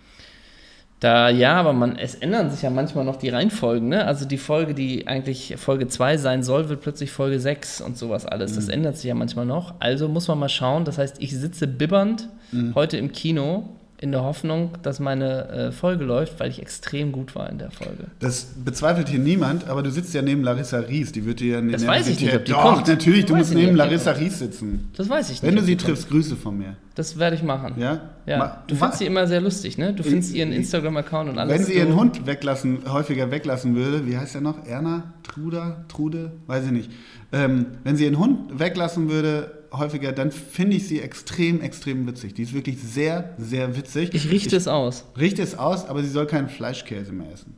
Da, 1.00 1.30
ja, 1.30 1.56
aber 1.60 1.74
man, 1.74 1.96
es 1.96 2.16
ändern 2.16 2.50
sich 2.50 2.64
ja 2.64 2.72
manchmal 2.72 3.06
noch 3.06 3.18
die 3.18 3.30
Reihenfolgen, 3.30 3.88
ne? 3.90 4.06
Also 4.06 4.26
die 4.26 4.40
Folge, 4.40 4.74
die 4.74 5.06
eigentlich 5.08 5.54
Folge 5.58 5.88
2 5.88 6.18
sein 6.18 6.42
soll, 6.42 6.70
wird 6.70 6.82
plötzlich 6.82 7.12
Folge 7.12 7.40
6 7.40 7.82
und 7.82 7.98
sowas 7.98 8.26
alles. 8.26 8.54
Mhm. 8.54 8.56
Das 8.56 8.70
ändert 8.70 8.96
sich 8.98 9.06
ja 9.06 9.14
manchmal 9.14 9.46
noch. 9.46 9.76
Also 9.80 10.08
muss 10.08 10.28
man 10.28 10.40
mal 10.40 10.50
schauen. 10.50 10.86
Das 10.86 10.98
heißt, 10.98 11.18
ich 11.22 11.38
sitze 11.38 11.68
bibbernd 11.68 12.30
Mhm. 12.52 12.74
heute 12.76 12.96
im 12.98 13.12
Kino 13.12 13.70
in 14.00 14.12
der 14.12 14.22
Hoffnung, 14.24 14.72
dass 14.84 15.00
meine 15.00 15.48
äh, 15.50 15.72
Folge 15.72 16.04
läuft, 16.06 16.40
weil 16.40 16.52
ich 16.52 16.62
extrem 16.62 17.12
gut 17.12 17.34
war 17.36 17.50
in 17.50 17.58
der 17.58 17.72
Folge. 17.72 18.06
Das 18.20 18.46
bezweifelt 18.64 19.10
hier 19.10 19.18
niemand, 19.18 19.68
aber 19.68 19.82
du 19.82 19.90
sitzt 19.90 20.14
ja 20.14 20.22
neben 20.22 20.44
Larissa 20.44 20.78
Ries. 20.78 21.12
Die 21.12 21.26
wird 21.26 21.40
dir 21.40 21.54
ja 21.54 21.60
in 21.60 21.72
Das 21.72 21.82
der 21.82 21.90
weiß 21.90 22.08
ich 22.08 22.20
nicht, 22.22 22.36
ob 22.36 22.46
die 22.46 22.52
Doch, 22.52 22.62
kommt. 22.76 22.88
natürlich, 22.88 23.26
du 23.26 23.34
Weiß 23.34 23.40
musst 23.40 23.52
ich 23.52 23.56
nicht, 23.58 23.66
neben 23.66 23.80
ob 23.80 23.88
die 23.88 23.94
Larissa 23.96 24.12
Ries 24.12 24.38
sitzen. 24.38 24.90
Das 24.96 25.10
weiß 25.10 25.32
ich 25.32 25.42
Wenn 25.42 25.56
nicht. 25.56 25.58
du 25.58 25.62
ob 25.62 25.66
sie 25.68 25.76
die 25.78 25.84
triffst, 25.84 26.10
Grüße 26.10 26.36
von 26.36 26.58
mir. 26.60 26.76
Das 26.94 27.18
werde 27.18 27.36
ich 27.36 27.44
machen. 27.44 27.74
Ja? 27.78 28.02
Ja, 28.28 28.38
Ma- 28.38 28.64
du 28.68 28.76
findest 28.76 29.00
sie 29.00 29.06
immer 29.08 29.26
sehr 29.26 29.42
lustig, 29.42 29.78
ne? 29.80 29.94
Du 29.94 30.04
findest 30.04 30.34
ihren 30.36 30.52
Instagram-Account 30.52 31.30
und 31.32 31.38
alles. 31.40 31.54
Wenn 31.58 31.64
sie 31.66 31.74
du- 31.74 31.80
ihren 31.80 31.96
Hund 31.96 32.26
weglassen, 32.28 32.80
häufiger 32.92 33.32
weglassen 33.32 33.76
würde, 33.76 34.06
wie 34.08 34.18
heißt 34.18 34.36
er 34.36 34.42
noch? 34.42 34.66
Erna? 34.68 35.14
Truda? 35.24 35.86
Trude? 35.90 36.34
Weiß 36.46 36.66
ich 36.66 36.72
nicht. 36.72 36.92
Ähm, 37.32 37.66
wenn 37.84 37.96
sie 37.98 38.06
ihren 38.06 38.20
Hund 38.20 38.60
weglassen 38.60 39.10
würde, 39.10 39.52
häufiger, 39.78 40.12
dann 40.12 40.32
finde 40.32 40.78
ich 40.78 40.88
sie 40.88 41.02
extrem, 41.02 41.62
extrem 41.62 42.08
witzig. 42.08 42.34
Die 42.34 42.44
ist 42.44 42.54
wirklich 42.54 42.82
sehr, 42.82 43.34
sehr 43.38 43.76
witzig. 43.76 44.14
Ich 44.14 44.30
richte 44.30 44.56
es 44.56 44.68
aus. 44.68 45.06
richte 45.18 45.42
es 45.42 45.58
aus, 45.58 45.86
aber 45.86 46.04
sie 46.04 46.10
soll 46.10 46.28
keinen 46.28 46.50
Fleischkäse 46.50 47.12
mehr 47.12 47.32
essen. 47.34 47.56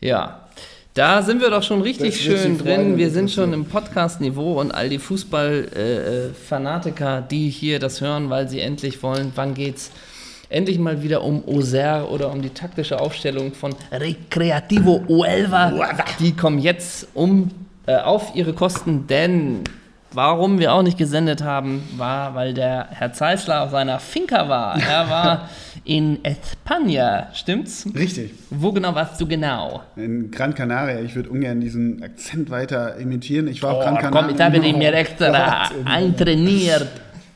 Ja. 0.00 0.46
Da 0.94 1.22
sind 1.22 1.40
wir 1.40 1.50
doch 1.50 1.62
schon 1.62 1.82
richtig 1.82 2.20
schön 2.20 2.58
drin. 2.58 2.98
Wir 2.98 3.10
sind 3.10 3.30
schon 3.30 3.52
im 3.52 3.64
Podcast-Niveau 3.64 4.60
und 4.60 4.72
all 4.72 4.88
die 4.88 4.98
Fußball-Fanatiker, 4.98 7.22
die 7.22 7.48
hier 7.48 7.78
das 7.78 8.00
hören, 8.00 8.28
weil 8.28 8.48
sie 8.48 8.58
endlich 8.58 9.00
wollen, 9.04 9.30
wann 9.36 9.54
geht's 9.54 9.92
endlich 10.48 10.80
mal 10.80 11.00
wieder 11.02 11.22
um 11.22 11.44
Auxerre 11.46 12.08
oder 12.08 12.32
um 12.32 12.42
die 12.42 12.50
taktische 12.50 13.00
Aufstellung 13.00 13.54
von 13.54 13.72
Recreativo 13.92 15.04
Uelva. 15.08 15.72
Die 16.18 16.36
kommen 16.36 16.58
jetzt 16.58 17.06
um 17.14 17.52
äh, 17.86 17.96
auf 17.96 18.32
ihre 18.34 18.52
Kosten, 18.52 19.06
denn 19.06 19.62
warum 20.12 20.58
wir 20.58 20.72
auch 20.72 20.82
nicht 20.82 20.98
gesendet 20.98 21.42
haben, 21.42 21.82
war, 21.96 22.34
weil 22.34 22.54
der 22.54 22.88
Herr 22.90 23.12
Zeisler 23.12 23.62
auf 23.62 23.70
seiner 23.70 23.98
Finca 24.00 24.48
war. 24.48 24.76
Er 24.80 25.08
war 25.10 25.48
in 25.84 26.18
España, 26.22 27.26
stimmt's? 27.34 27.86
Richtig. 27.94 28.32
Wo 28.50 28.72
genau 28.72 28.94
warst 28.94 29.20
du 29.20 29.26
genau? 29.26 29.82
In 29.96 30.30
Gran 30.30 30.54
Canaria, 30.54 31.00
ich 31.00 31.14
würde 31.16 31.30
ungern 31.30 31.60
diesen 31.60 32.02
Akzent 32.02 32.50
weiter 32.50 32.96
imitieren. 32.96 33.48
Ich 33.48 33.62
war 33.62 33.72
auf 33.72 33.78
Oh, 33.78 33.84
Gran 33.84 33.96
Canaria. 33.98 34.22
komm, 34.26 34.34
ich 34.34 34.40
habe 34.40 34.60
die 34.60 34.72
mir 34.72 34.92
extra 34.94 35.68
eintrainiert. 35.84 36.86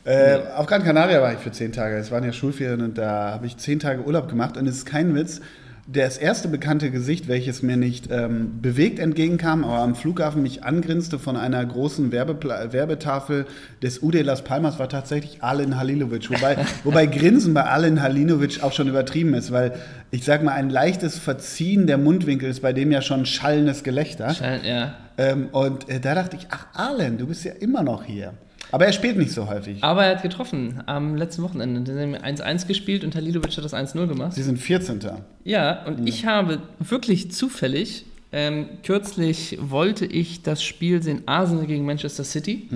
Äh, 0.03 0.37
auf 0.55 0.67
Gran 0.67 0.83
Canaria 0.83 1.19
war 1.21 1.33
ich 1.33 1.39
für 1.39 1.51
zehn 1.51 1.71
Tage. 1.71 1.95
Es 1.97 2.11
waren 2.11 2.23
ja 2.23 2.31
Schulferien 2.31 2.81
und 2.81 2.97
da 2.97 3.31
habe 3.31 3.47
ich 3.47 3.57
zehn 3.57 3.79
Tage 3.79 4.03
Urlaub 4.03 4.29
gemacht 4.29 4.55
und 4.57 4.67
es 4.67 4.77
ist 4.77 4.85
kein 4.85 5.15
Witz. 5.15 5.41
Das 5.87 6.17
erste 6.17 6.47
bekannte 6.47 6.89
Gesicht, 6.89 7.27
welches 7.27 7.61
mir 7.61 7.77
nicht 7.77 8.09
ähm, 8.09 8.59
bewegt 8.59 8.97
entgegenkam, 8.97 9.63
aber 9.63 9.77
am 9.77 9.93
Flughafen 9.93 10.41
mich 10.41 10.63
angrinste 10.63 11.19
von 11.19 11.37
einer 11.37 11.63
großen 11.63 12.11
Werbepla 12.11 12.73
Werbetafel 12.73 13.45
des 13.83 14.01
UD 14.01 14.23
Las 14.23 14.43
Palmas, 14.43 14.79
war 14.79 14.89
tatsächlich 14.89 15.43
Alen 15.43 15.77
Halilovic. 15.77 16.31
Wobei, 16.31 16.57
wobei 16.83 17.05
Grinsen 17.05 17.53
bei 17.53 17.65
Alen 17.65 18.01
Halilovic 18.01 18.63
auch 18.63 18.73
schon 18.73 18.87
übertrieben 18.87 19.35
ist, 19.35 19.51
weil 19.51 19.73
ich 20.09 20.25
sag 20.25 20.41
mal, 20.41 20.53
ein 20.53 20.71
leichtes 20.71 21.19
Verziehen 21.19 21.85
der 21.85 21.99
Mundwinkel 21.99 22.49
ist 22.49 22.63
bei 22.63 22.73
dem 22.73 22.91
ja 22.91 23.03
schon 23.03 23.27
schallendes 23.27 23.83
Gelächter. 23.83 24.33
Scheint, 24.33 24.65
ja. 24.65 24.95
Ähm, 25.19 25.49
und 25.51 25.87
äh, 25.87 25.99
da 25.99 26.15
dachte 26.15 26.35
ich, 26.35 26.47
ach 26.49 26.65
Alen, 26.73 27.19
du 27.19 27.27
bist 27.27 27.45
ja 27.45 27.51
immer 27.51 27.83
noch 27.83 28.03
hier. 28.03 28.33
Aber 28.71 28.85
er 28.85 28.93
spielt 28.93 29.17
nicht 29.17 29.31
so 29.31 29.47
häufig. 29.47 29.83
Aber 29.83 30.05
er 30.05 30.15
hat 30.15 30.23
getroffen 30.23 30.81
am 30.85 31.15
letzten 31.15 31.43
Wochenende. 31.43 31.93
Sie 31.93 31.99
haben 31.99 32.15
1-1 32.15 32.67
gespielt 32.67 33.03
und 33.03 33.15
Halilovic 33.15 33.55
hat 33.55 33.63
das 33.63 33.73
1-0 33.73 34.07
gemacht. 34.07 34.33
Sie 34.33 34.43
sind 34.43 34.57
14. 34.57 34.99
Ja, 35.43 35.85
und 35.85 36.07
ich 36.07 36.25
habe 36.25 36.61
wirklich 36.79 37.31
zufällig, 37.31 38.05
ähm, 38.31 38.67
kürzlich 38.83 39.57
wollte 39.61 40.05
ich 40.05 40.41
das 40.41 40.63
Spiel 40.63 41.01
sehen, 41.01 41.21
Arsenal 41.25 41.67
gegen 41.67 41.85
Manchester 41.85 42.23
City 42.23 42.67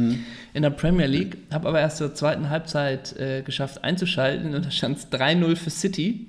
in 0.53 0.62
der 0.62 0.69
Premier 0.69 1.08
League, 1.08 1.38
habe 1.51 1.67
aber 1.67 1.79
erst 1.79 1.98
zur 1.98 2.13
zweiten 2.13 2.50
Halbzeit 2.50 3.17
äh, 3.19 3.41
geschafft 3.41 3.84
einzuschalten 3.84 4.55
und 4.55 4.65
da 4.65 4.72
stand 4.72 5.00
es 5.00 5.12
3-0 5.12 5.55
für 5.55 5.69
City. 5.69 6.27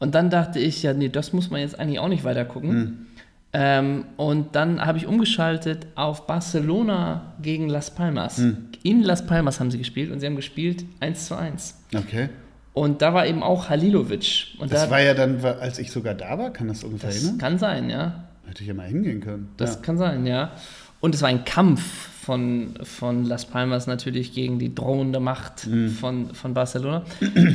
Und 0.00 0.14
dann 0.14 0.30
dachte 0.30 0.58
ich, 0.60 0.82
ja, 0.82 0.92
nee, 0.92 1.08
das 1.08 1.32
muss 1.32 1.50
man 1.50 1.60
jetzt 1.60 1.78
eigentlich 1.78 1.98
auch 1.98 2.08
nicht 2.08 2.24
weiter 2.24 2.44
gucken. 2.44 3.06
Ähm, 3.52 4.04
und 4.16 4.54
dann 4.54 4.84
habe 4.84 4.98
ich 4.98 5.06
umgeschaltet 5.06 5.86
auf 5.94 6.26
Barcelona 6.26 7.32
gegen 7.40 7.68
Las 7.68 7.90
Palmas. 7.94 8.42
In 8.82 9.02
Las 9.02 9.26
Palmas 9.26 9.58
haben 9.58 9.70
sie 9.70 9.78
gespielt 9.78 10.10
und 10.12 10.20
sie 10.20 10.26
haben 10.26 10.36
gespielt 10.36 10.84
1 11.00 11.26
zu 11.26 11.36
1. 11.36 11.82
Okay. 11.96 12.28
Und 12.74 13.00
da 13.02 13.14
war 13.14 13.26
eben 13.26 13.42
auch 13.42 13.70
Halilovic. 13.70 14.48
Und 14.58 14.70
Das 14.72 14.84
da, 14.84 14.90
war 14.90 15.00
ja 15.00 15.14
dann, 15.14 15.42
als 15.44 15.78
ich 15.78 15.90
sogar 15.90 16.14
da 16.14 16.38
war, 16.38 16.52
kann 16.52 16.68
das 16.68 16.84
ungefähr 16.84 17.08
das 17.08 17.18
erinnern? 17.22 17.38
kann 17.38 17.58
sein, 17.58 17.90
ja. 17.90 18.24
Hätte 18.46 18.62
ich 18.62 18.68
ja 18.68 18.74
mal 18.74 18.86
hingehen 18.86 19.20
können. 19.20 19.48
Das 19.56 19.76
ja. 19.76 19.80
kann 19.80 19.98
sein, 19.98 20.26
ja. 20.26 20.52
Und 21.00 21.14
es 21.14 21.22
war 21.22 21.28
ein 21.28 21.44
Kampf 21.44 21.80
von, 22.24 22.74
von 22.82 23.24
Las 23.24 23.46
Palmas 23.46 23.86
natürlich 23.86 24.32
gegen 24.34 24.58
die 24.58 24.74
drohende 24.74 25.20
Macht 25.20 25.66
Mhm. 25.66 25.88
von, 25.90 26.34
von 26.34 26.54
Barcelona. 26.54 27.02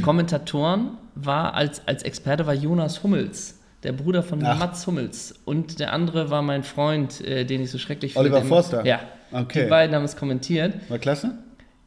Kommentatoren 0.02 0.92
war 1.16 1.54
als, 1.54 1.82
als 1.88 2.04
Experte 2.04 2.46
war 2.48 2.54
Jonas 2.54 3.04
Hummels, 3.04 3.60
der 3.84 3.92
Bruder 3.92 4.24
von 4.24 4.44
Ach. 4.44 4.60
Mats 4.60 4.88
Hummels. 4.88 5.36
Und 5.46 5.80
der 5.80 5.94
andere 5.94 6.30
war 6.30 6.42
mein 6.42 6.63
Freund, 6.63 7.22
äh, 7.22 7.46
den 7.46 7.62
ich 7.62 7.72
so 7.72 7.78
schrecklich 7.78 8.16
Oliver 8.18 8.38
finde. 8.38 8.50
Forster? 8.50 8.86
Ja. 8.86 9.02
Okay. 9.32 9.63
Die 9.63 9.70
beiden 9.70 9.96
haben 9.96 10.04
es 10.04 10.16
kommentiert. 10.16 10.74
War 10.90 11.00
klasse? 11.00 11.38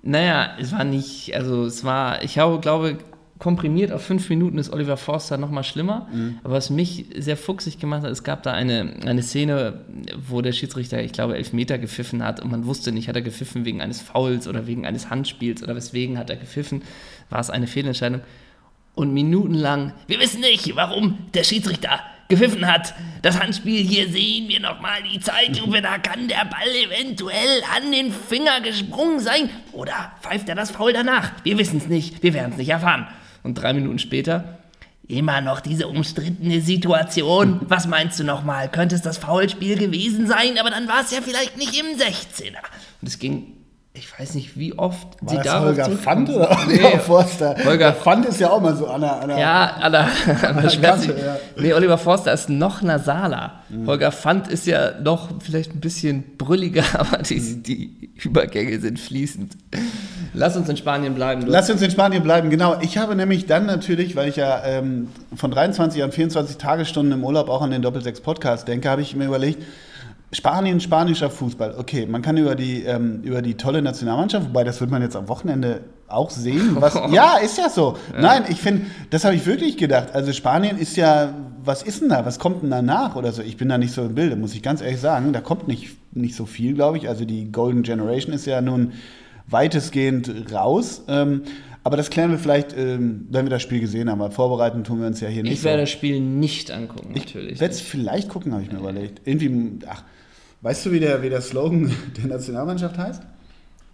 Naja, 0.02 0.50
es 0.60 0.72
war 0.72 0.84
nicht, 0.84 1.34
also 1.34 1.64
es 1.64 1.84
war, 1.84 2.22
ich 2.22 2.38
habe, 2.38 2.60
glaube, 2.60 2.98
komprimiert 3.38 3.92
auf 3.92 4.02
fünf 4.02 4.30
Minuten 4.30 4.56
ist 4.56 4.72
Oliver 4.72 4.96
Forster 4.96 5.36
noch 5.36 5.50
mal 5.50 5.62
schlimmer. 5.62 6.08
Mhm. 6.12 6.38
Aber 6.42 6.54
was 6.54 6.70
mich 6.70 7.06
sehr 7.18 7.36
fuchsig 7.36 7.78
gemacht 7.78 8.02
hat, 8.02 8.10
es 8.10 8.24
gab 8.24 8.42
da 8.42 8.52
eine, 8.52 8.94
eine 9.04 9.22
Szene, 9.22 9.80
wo 10.28 10.40
der 10.40 10.52
Schiedsrichter, 10.52 11.02
ich 11.02 11.12
glaube, 11.12 11.36
Elfmeter 11.36 11.78
gepfiffen 11.78 12.24
hat 12.24 12.40
und 12.40 12.50
man 12.50 12.66
wusste 12.66 12.92
nicht, 12.92 13.08
hat 13.08 13.16
er 13.16 13.22
gepfiffen 13.22 13.64
wegen 13.64 13.82
eines 13.82 14.00
Fouls 14.00 14.48
oder 14.48 14.66
wegen 14.66 14.86
eines 14.86 15.10
Handspiels 15.10 15.62
oder 15.62 15.76
weswegen 15.76 16.18
hat 16.18 16.30
er 16.30 16.36
gepfiffen, 16.36 16.82
war 17.28 17.40
es 17.40 17.50
eine 17.50 17.66
Fehlentscheidung. 17.66 18.20
Und 18.96 19.12
minutenlang, 19.12 19.92
wir 20.06 20.18
wissen 20.18 20.40
nicht, 20.40 20.74
warum 20.74 21.18
der 21.34 21.44
Schiedsrichter 21.44 22.00
gepfiffen 22.28 22.66
hat. 22.66 22.94
Das 23.22 23.38
Handspiel, 23.38 23.86
hier 23.86 24.08
sehen 24.08 24.48
wir 24.48 24.58
nochmal 24.58 25.02
die 25.02 25.20
Zeitlupe, 25.20 25.82
da 25.82 25.98
kann 25.98 26.28
der 26.28 26.46
Ball 26.46 26.74
eventuell 26.86 27.62
an 27.76 27.92
den 27.92 28.10
Finger 28.10 28.62
gesprungen 28.62 29.20
sein. 29.20 29.50
Oder 29.72 30.12
pfeift 30.22 30.48
er 30.48 30.54
das 30.54 30.70
Foul 30.70 30.94
danach? 30.94 31.32
Wir 31.44 31.58
wissen 31.58 31.76
es 31.76 31.88
nicht, 31.88 32.22
wir 32.22 32.32
werden 32.32 32.52
es 32.52 32.58
nicht 32.58 32.70
erfahren. 32.70 33.06
Und 33.42 33.54
drei 33.56 33.74
Minuten 33.74 33.98
später, 33.98 34.58
immer 35.06 35.42
noch 35.42 35.60
diese 35.60 35.88
umstrittene 35.88 36.62
Situation. 36.62 37.60
Was 37.68 37.86
meinst 37.86 38.18
du 38.18 38.24
nochmal? 38.24 38.70
Könnte 38.70 38.94
es 38.94 39.02
das 39.02 39.18
Foulspiel 39.18 39.76
gewesen 39.76 40.26
sein, 40.26 40.58
aber 40.58 40.70
dann 40.70 40.88
war 40.88 41.02
es 41.02 41.10
ja 41.10 41.20
vielleicht 41.20 41.58
nicht 41.58 41.78
im 41.78 41.98
16er. 41.98 42.64
Und 43.02 43.08
es 43.08 43.18
ging 43.18 43.55
ich 43.96 44.08
weiß 44.18 44.34
nicht, 44.34 44.58
wie 44.58 44.78
oft 44.78 45.08
War 45.20 45.28
sie 45.30 45.36
das 45.36 45.46
darauf 45.46 45.66
Holger. 45.68 45.90
Pfand 45.90 46.28
oder 46.30 46.56
Nee, 46.68 46.74
Oliver 46.84 46.98
Forster? 47.00 47.56
Holger- 47.64 47.92
Pfand 47.92 48.26
ist 48.26 48.38
ja 48.40 48.50
auch 48.50 48.60
mal 48.60 48.76
so 48.76 48.86
an 48.86 49.00
der, 49.00 49.20
an 49.22 49.28
der 49.28 49.38
Ja, 49.38 49.64
an 49.80 49.92
der, 49.92 50.04
an 50.42 50.62
der. 50.62 50.80
Kante, 50.80 51.16
ja. 51.18 51.36
Nee, 51.58 51.72
Oliver 51.72 51.98
Forster 51.98 52.32
ist 52.32 52.48
noch 52.48 52.82
nasaler. 52.82 53.60
Mhm. 53.68 53.86
Holger 53.86 54.12
Pfand 54.12 54.48
ist 54.48 54.66
ja 54.66 54.92
noch 55.00 55.28
vielleicht 55.40 55.74
ein 55.74 55.80
bisschen 55.80 56.36
brülliger, 56.36 56.84
aber 56.98 57.18
die, 57.18 57.40
Mhm. 57.40 57.62
die 57.62 58.10
Übergänge 58.22 58.78
sind 58.80 58.98
fließend. 59.00 59.52
Lass 60.34 60.56
uns 60.56 60.68
in 60.68 60.76
Spanien 60.76 61.14
bleiben. 61.14 61.46
Du. 61.46 61.50
Lass 61.50 61.70
uns 61.70 61.80
in 61.80 61.90
Spanien 61.90 62.22
bleiben, 62.22 62.50
genau. 62.50 62.76
Ich 62.82 62.98
habe 62.98 63.16
nämlich 63.16 63.46
dann 63.46 63.64
natürlich, 63.66 64.16
weil 64.16 64.28
ich 64.28 64.36
ja 64.36 64.62
ähm, 64.64 65.08
von 65.34 65.50
23 65.50 66.02
an 66.02 66.12
24 66.12 66.58
Tagesstunden 66.58 67.12
im 67.18 67.24
Urlaub 67.24 67.48
auch 67.48 67.62
an 67.62 67.70
den 67.70 67.80
Doppelsechs-Podcast 67.82 68.68
denke, 68.68 68.90
habe 68.90 69.00
ich 69.00 69.16
mir 69.16 69.24
überlegt, 69.26 69.62
Spanien, 70.36 70.80
spanischer 70.80 71.30
Fußball. 71.30 71.76
Okay, 71.78 72.04
man 72.04 72.20
kann 72.20 72.36
über 72.36 72.54
die, 72.54 72.82
ähm, 72.82 73.22
über 73.22 73.40
die 73.40 73.54
tolle 73.54 73.80
Nationalmannschaft, 73.80 74.48
wobei 74.48 74.64
das 74.64 74.82
wird 74.82 74.90
man 74.90 75.00
jetzt 75.00 75.16
am 75.16 75.28
Wochenende 75.28 75.80
auch 76.08 76.28
sehen. 76.28 76.76
Was, 76.78 76.94
ja, 77.10 77.38
ist 77.38 77.56
ja 77.56 77.70
so. 77.70 77.96
Nein, 78.14 78.44
ich 78.50 78.60
finde, 78.60 78.82
das 79.08 79.24
habe 79.24 79.34
ich 79.34 79.46
wirklich 79.46 79.78
gedacht. 79.78 80.08
Also 80.14 80.34
Spanien 80.34 80.76
ist 80.76 80.94
ja, 80.98 81.32
was 81.64 81.82
ist 81.82 82.02
denn 82.02 82.10
da? 82.10 82.26
Was 82.26 82.38
kommt 82.38 82.62
denn 82.62 82.70
danach 82.70 83.16
oder 83.16 83.32
so? 83.32 83.40
Ich 83.40 83.56
bin 83.56 83.70
da 83.70 83.78
nicht 83.78 83.94
so 83.94 84.02
im 84.02 84.14
Bilde, 84.14 84.36
muss 84.36 84.54
ich 84.54 84.62
ganz 84.62 84.82
ehrlich 84.82 85.00
sagen. 85.00 85.32
Da 85.32 85.40
kommt 85.40 85.68
nicht, 85.68 85.96
nicht 86.12 86.36
so 86.36 86.44
viel, 86.44 86.74
glaube 86.74 86.98
ich. 86.98 87.08
Also 87.08 87.24
die 87.24 87.50
Golden 87.50 87.82
Generation 87.82 88.34
ist 88.34 88.44
ja 88.44 88.60
nun 88.60 88.92
weitestgehend 89.48 90.52
raus. 90.52 91.02
Ähm, 91.08 91.44
aber 91.82 91.96
das 91.96 92.10
klären 92.10 92.30
wir 92.30 92.38
vielleicht, 92.38 92.76
ähm, 92.76 93.26
wenn 93.30 93.46
wir 93.46 93.50
das 93.50 93.62
Spiel 93.62 93.80
gesehen 93.80 94.10
haben. 94.10 94.30
Vorbereiten 94.32 94.84
tun 94.84 95.00
wir 95.00 95.06
uns 95.06 95.20
ja 95.20 95.28
hier 95.28 95.44
nicht 95.44 95.52
Ich 95.52 95.64
werde 95.64 95.78
so. 95.78 95.82
das 95.84 95.90
Spiel 95.90 96.20
nicht 96.20 96.70
angucken, 96.72 97.14
natürlich. 97.14 97.52
Ich 97.52 97.60
werde 97.60 97.72
es 97.72 97.80
vielleicht 97.80 98.28
gucken, 98.28 98.52
habe 98.52 98.62
ich 98.64 98.70
mir 98.70 98.80
überlegt. 98.80 99.22
Irgendwie, 99.24 99.78
ach, 99.88 100.02
weißt 100.66 100.86
du, 100.86 100.92
wie 100.92 101.00
der, 101.00 101.22
wie 101.22 101.30
der 101.30 101.40
Slogan 101.40 101.94
der 102.16 102.26
Nationalmannschaft 102.26 102.98
heißt? 102.98 103.22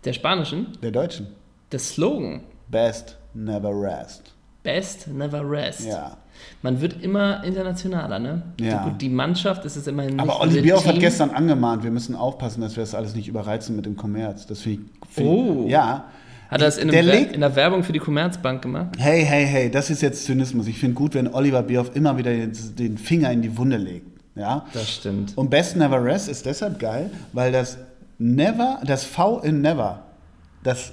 Der 0.05 0.13
spanischen, 0.15 0.69
Der 0.83 0.91
Deutschen. 0.91 1.27
der 1.71 1.79
Slogan, 1.79 2.41
Best, 2.69 3.19
never 3.35 3.71
rest. 3.71 4.33
Best 4.63 5.09
Never 5.09 5.49
Rest. 5.49 5.87
Ja. 5.87 6.17
Man 6.63 6.81
wird 6.81 7.03
immer 7.03 7.43
internationaler, 7.45 8.19
ne? 8.19 8.43
Ja. 8.61 8.85
Die, 8.85 8.91
gut, 8.91 9.03
die 9.03 9.09
Mannschaft 9.09 9.65
ist 9.65 9.77
es 9.77 9.87
immerhin 9.87 10.19
Aber 10.21 10.41
Olli 10.41 10.61
Bierhoff 10.61 10.87
hat 10.87 11.01
gestern 11.01 11.31
angemahnt, 11.31 11.83
wir 11.83 11.91
müssen 11.91 12.15
aufpassen, 12.15 12.61
dass 12.61 12.77
wir 12.77 12.83
das 12.83 12.95
alles 12.95 13.15
nicht 13.15 13.29
überreizen 13.29 13.77
mit 13.77 13.87
dem 13.87 13.97
Kommerz. 13.97 14.47
Das 14.47 14.61
finde 14.61 14.85
ich, 15.03 15.09
find 15.11 15.29
Oh. 15.29 15.67
Ja. 15.69 16.05
Hat 16.49 16.61
er 16.61 16.67
das 16.67 16.79
in, 16.79 16.89
Der 16.89 17.33
in 17.33 17.41
der 17.41 17.57
Werbung 17.57 17.83
für 17.83 17.93
die 17.93 17.99
Commerzbank 17.99 18.63
gemacht? 18.63 18.91
Hey, 18.99 19.25
hey, 19.25 19.47
hey, 19.47 19.71
das 19.71 19.91
ist 19.91 20.03
jetzt 20.03 20.25
Zynismus. 20.27 20.67
Ich 20.67 20.79
finde 20.79 20.95
gut, 20.95 21.15
wenn 21.15 21.33
Oliver 21.33 21.63
Bierhoff 21.63 21.97
immer 21.97 22.19
wieder 22.19 22.31
den 22.33 22.99
Finger 22.99 23.33
in 23.33 23.43
die 23.43 23.57
Wunde 23.57 23.79
legt. 23.79 24.12
Ja? 24.35 24.67
Das 24.73 24.91
stimmt. 24.91 25.37
Und 25.37 25.51
Best 25.51 25.77
Never 25.77 26.03
Rest 26.03 26.29
ist 26.29 26.47
deshalb 26.47 26.79
geil, 26.79 27.11
weil 27.33 27.53
das 27.53 27.79
Never, 28.19 28.81
das 28.85 29.05
V 29.05 29.41
in 29.41 29.61
Never, 29.61 30.05
das 30.63 30.93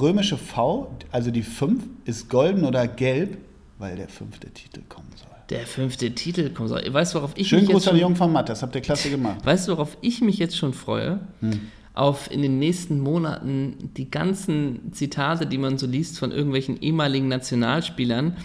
römische 0.00 0.36
V, 0.36 0.94
also 1.10 1.30
die 1.30 1.42
5, 1.42 1.82
ist 2.04 2.28
golden 2.28 2.64
oder 2.64 2.86
gelb, 2.86 3.38
weil 3.78 3.96
der 3.96 4.08
fünfte 4.08 4.50
Titel 4.50 4.82
kommen 4.88 5.08
soll. 5.16 5.28
Der 5.50 5.66
fünfte 5.66 6.14
Titel 6.14 6.50
kommt. 6.50 6.68
so. 6.68 6.74
Weißt 6.74 7.14
du, 7.14 7.18
worauf 7.18 7.32
ich 7.36 7.48
Schönen 7.48 7.62
mich 7.62 7.70
Gruß 7.70 7.84
jetzt 7.84 7.88
an 7.88 7.94
die 7.94 8.00
schon, 8.00 8.08
Jungen 8.08 8.16
von 8.16 8.32
Matt, 8.32 8.48
das 8.48 8.62
habt 8.62 8.74
ihr 8.74 8.82
klasse 8.82 9.08
gemacht. 9.08 9.44
Weißt 9.44 9.68
du, 9.68 9.72
worauf 9.72 9.96
ich 10.02 10.20
mich 10.20 10.38
jetzt 10.38 10.56
schon 10.56 10.74
freue? 10.74 11.20
Hm. 11.40 11.60
Auf 11.94 12.30
in 12.30 12.42
den 12.42 12.58
nächsten 12.58 13.00
Monaten 13.00 13.90
die 13.96 14.10
ganzen 14.10 14.92
Zitate, 14.92 15.46
die 15.46 15.58
man 15.58 15.78
so 15.78 15.86
liest 15.86 16.18
von 16.18 16.32
irgendwelchen 16.32 16.80
ehemaligen 16.80 17.28
Nationalspielern. 17.28 18.36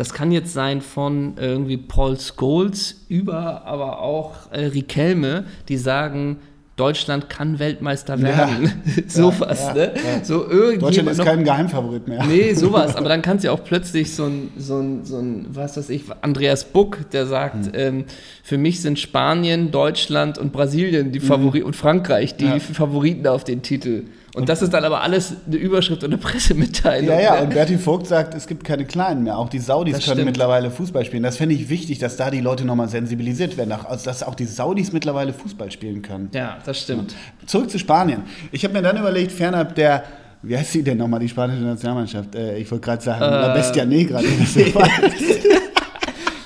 Das 0.00 0.14
kann 0.14 0.32
jetzt 0.32 0.54
sein 0.54 0.80
von 0.80 1.34
irgendwie 1.36 1.76
Paul 1.76 2.16
Scholes 2.18 3.04
über 3.10 3.66
aber 3.66 4.00
auch 4.00 4.50
äh, 4.50 4.64
Riquelme, 4.64 5.44
die 5.68 5.76
sagen, 5.76 6.38
Deutschland 6.76 7.28
kann 7.28 7.58
Weltmeister 7.58 8.16
Ja. 8.16 8.22
werden. 8.22 8.72
Sowas, 9.08 9.60
Ja, 9.66 9.74
ne? 9.74 9.92
ja. 9.96 10.24
So 10.24 10.46
Deutschland 10.78 11.10
ist 11.10 11.18
noch- 11.18 11.26
kein 11.26 11.44
Geheimfavorit 11.44 12.08
mehr. 12.08 12.24
Nee, 12.24 12.54
sowas. 12.54 12.96
Aber 12.96 13.10
dann 13.10 13.20
kannst 13.20 13.44
du 13.44 13.48
ja 13.48 13.52
auch 13.52 13.62
plötzlich 13.62 14.14
so 14.14 14.24
ein, 14.24 14.48
so 14.56 14.78
ein, 14.78 15.04
so 15.04 15.18
ein 15.18 15.44
was 15.50 15.76
weiß 15.76 15.90
ich, 15.90 16.04
Andreas 16.22 16.64
Buck, 16.64 17.10
der 17.10 17.26
sagt, 17.26 17.66
Hm. 17.66 17.72
ähm, 17.74 18.04
für 18.42 18.56
mich 18.56 18.80
sind 18.80 18.98
Spanien, 18.98 19.70
Deutschland 19.70 20.38
und 20.38 20.50
Brasilien 20.50 21.12
die 21.12 21.20
Favoriten 21.20 21.66
und 21.66 21.76
Frankreich 21.76 22.36
die 22.38 22.46
Hm. 22.46 22.52
Ja. 22.54 22.58
Favoriten 22.60 23.26
auf 23.26 23.44
den 23.44 23.60
Titel. 23.60 24.04
Und 24.34 24.48
das 24.48 24.62
ist 24.62 24.72
dann 24.72 24.84
aber 24.84 25.00
alles 25.02 25.34
eine 25.46 25.56
Überschrift 25.56 26.04
und 26.04 26.12
eine 26.12 26.18
Pressemitteilung. 26.22 27.08
Ja, 27.10 27.20
ja, 27.20 27.40
und 27.40 27.50
Berti 27.50 27.78
Vogt 27.78 28.06
sagt, 28.06 28.34
es 28.34 28.46
gibt 28.46 28.62
keine 28.64 28.84
Kleinen 28.84 29.24
mehr. 29.24 29.36
Auch 29.38 29.48
die 29.48 29.58
Saudis 29.58 29.94
Das 29.96 30.04
können 30.04 30.18
stimmt. 30.18 30.26
mittlerweile 30.26 30.70
Fußball 30.70 31.04
spielen. 31.04 31.22
Das 31.24 31.36
finde 31.36 31.54
ich 31.56 31.68
wichtig, 31.68 31.98
dass 31.98 32.16
da 32.16 32.30
die 32.30 32.40
Leute 32.40 32.64
nochmal 32.64 32.88
sensibilisiert 32.88 33.56
werden, 33.56 33.72
also 33.72 34.04
dass 34.04 34.22
auch 34.22 34.34
die 34.36 34.44
Saudis 34.44 34.92
mittlerweile 34.92 35.32
Fußball 35.32 35.70
spielen 35.72 36.02
können. 36.02 36.28
ja, 36.32 36.58
das 36.64 36.80
stimmt. 36.80 37.14
Zurück 37.46 37.70
zu 37.70 37.78
Spanien. 37.78 38.22
Ich 38.52 38.62
habe 38.64 38.74
mir 38.74 38.82
dann 38.82 38.96
überlegt, 38.96 39.32
fernab 39.32 39.74
der, 39.74 40.04
wie 40.42 40.56
heißt 40.56 40.72
sie 40.72 40.82
denn 40.84 40.98
nochmal, 40.98 41.20
die 41.20 41.28
spanische 41.28 41.62
Nationalmannschaft? 41.62 42.34
Äh, 42.34 42.58
ich 42.58 42.70
wollte 42.70 42.84
gerade 42.84 43.02
sagen, 43.02 43.20
La 43.20 43.52
Bestia 43.52 43.84
Negra. 43.84 44.20
die 44.22 44.38
das 44.38 44.54
so 44.54 44.74
war. 44.74 44.88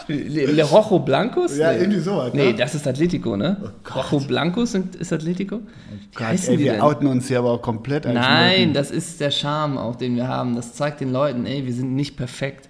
Le, 0.09 0.47
Le 0.47 0.63
Rojo 0.65 0.99
Blancos? 0.99 1.57
ja, 1.57 1.73
Nee. 1.73 1.79
irgendwie 1.81 2.01
sowas. 2.01 2.33
Nee, 2.35 2.53
ne? 2.53 2.59
das 2.59 2.75
ist 2.75 2.87
Atletico, 2.87 3.37
ne? 3.37 3.73
Gott. 3.83 4.13
Rojo 4.13 4.25
Blancos 4.27 4.73
sind, 4.73 4.97
ist 4.97 5.13
Atletico? 5.13 5.57
Wie 5.61 6.09
Gott, 6.15 6.27
heißen 6.29 6.51
ey, 6.51 6.57
die 6.59 6.65
wir 6.65 6.73
denn? 6.73 6.81
outen 6.83 7.07
uns 7.07 7.29
hier 7.29 7.39
aber 7.39 7.51
auch 7.53 7.63
komplett. 7.63 8.05
Nein, 8.05 8.61
Leuten. 8.61 8.73
das 8.75 8.91
ist 8.91 9.21
der 9.21 9.31
Charme 9.31 9.79
auch, 9.79 9.97
den 9.97 10.17
wir 10.17 10.29
haben. 10.29 10.55
Das 10.57 10.75
zeigt 10.75 11.01
den 11.01 11.13
Leuten, 11.13 11.47
ey, 11.47 11.65
wir 11.67 11.73
sind 11.73 11.95
nicht 11.95 12.17
perfekt. 12.17 12.69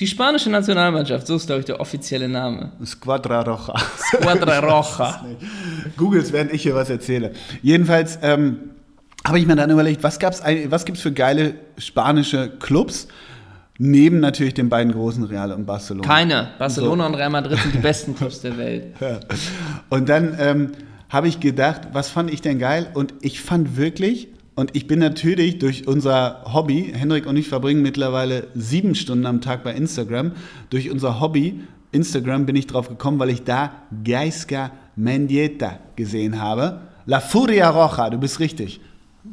Die 0.00 0.08
spanische 0.08 0.50
Nationalmannschaft, 0.50 1.26
so 1.26 1.36
ist, 1.36 1.46
glaube 1.46 1.60
ich, 1.60 1.66
der 1.66 1.80
offizielle 1.80 2.28
Name. 2.28 2.72
Squadra 2.84 3.42
Roja. 3.42 3.74
Squadra 3.96 4.58
Roja. 4.98 5.24
Googles, 5.96 6.32
während 6.32 6.52
ich 6.52 6.62
hier 6.62 6.74
was 6.74 6.90
erzähle. 6.90 7.30
Jedenfalls 7.62 8.18
ähm, 8.22 8.70
habe 9.24 9.38
ich 9.38 9.46
mir 9.46 9.54
dann 9.54 9.70
überlegt, 9.70 10.02
was, 10.02 10.18
gab's, 10.18 10.42
was 10.68 10.84
gibt 10.84 10.96
es 10.98 11.02
für 11.02 11.12
geile 11.12 11.54
spanische 11.78 12.50
Clubs, 12.58 13.06
neben 13.78 14.20
natürlich 14.20 14.54
den 14.54 14.68
beiden 14.68 14.92
großen 14.92 15.24
Real 15.24 15.52
und 15.52 15.66
Barcelona. 15.66 16.06
Keine. 16.06 16.50
Barcelona 16.58 17.06
und 17.06 17.14
Real 17.14 17.30
Madrid 17.30 17.58
sind 17.58 17.74
die 17.74 17.78
besten 17.78 18.14
Clubs 18.14 18.40
der 18.40 18.56
Welt. 18.56 18.94
Ja. 19.00 19.20
Und 19.90 20.08
dann 20.08 20.36
ähm, 20.38 20.72
habe 21.08 21.28
ich 21.28 21.40
gedacht, 21.40 21.88
was 21.92 22.08
fand 22.08 22.32
ich 22.32 22.40
denn 22.40 22.58
geil? 22.58 22.86
Und 22.94 23.14
ich 23.20 23.40
fand 23.40 23.76
wirklich, 23.76 24.28
und 24.54 24.76
ich 24.76 24.86
bin 24.86 25.00
natürlich 25.00 25.58
durch 25.58 25.88
unser 25.88 26.42
Hobby, 26.52 26.92
Hendrik 26.94 27.26
und 27.26 27.36
ich 27.36 27.48
verbringen 27.48 27.82
mittlerweile 27.82 28.46
sieben 28.54 28.94
Stunden 28.94 29.26
am 29.26 29.40
Tag 29.40 29.64
bei 29.64 29.72
Instagram, 29.74 30.32
durch 30.70 30.90
unser 30.90 31.20
Hobby 31.20 31.60
Instagram 31.90 32.46
bin 32.46 32.56
ich 32.56 32.66
drauf 32.66 32.88
gekommen, 32.88 33.18
weil 33.18 33.30
ich 33.30 33.42
da 33.44 33.72
Gaisca 34.04 34.70
Mendieta 34.96 35.78
gesehen 35.96 36.40
habe. 36.40 36.80
La 37.06 37.20
Furia 37.20 37.68
Roja, 37.70 38.10
du 38.10 38.18
bist 38.18 38.40
richtig. 38.40 38.80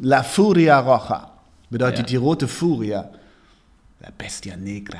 La 0.01 0.23
Furia 0.23 0.79
Roja 0.79 1.31
bedeutet 1.69 1.99
Ja. 1.99 2.05
die 2.05 2.15
rote 2.17 2.47
Furia. 2.47 3.09
La 4.01 4.09
Bestia 4.17 4.57
Negra. 4.57 4.97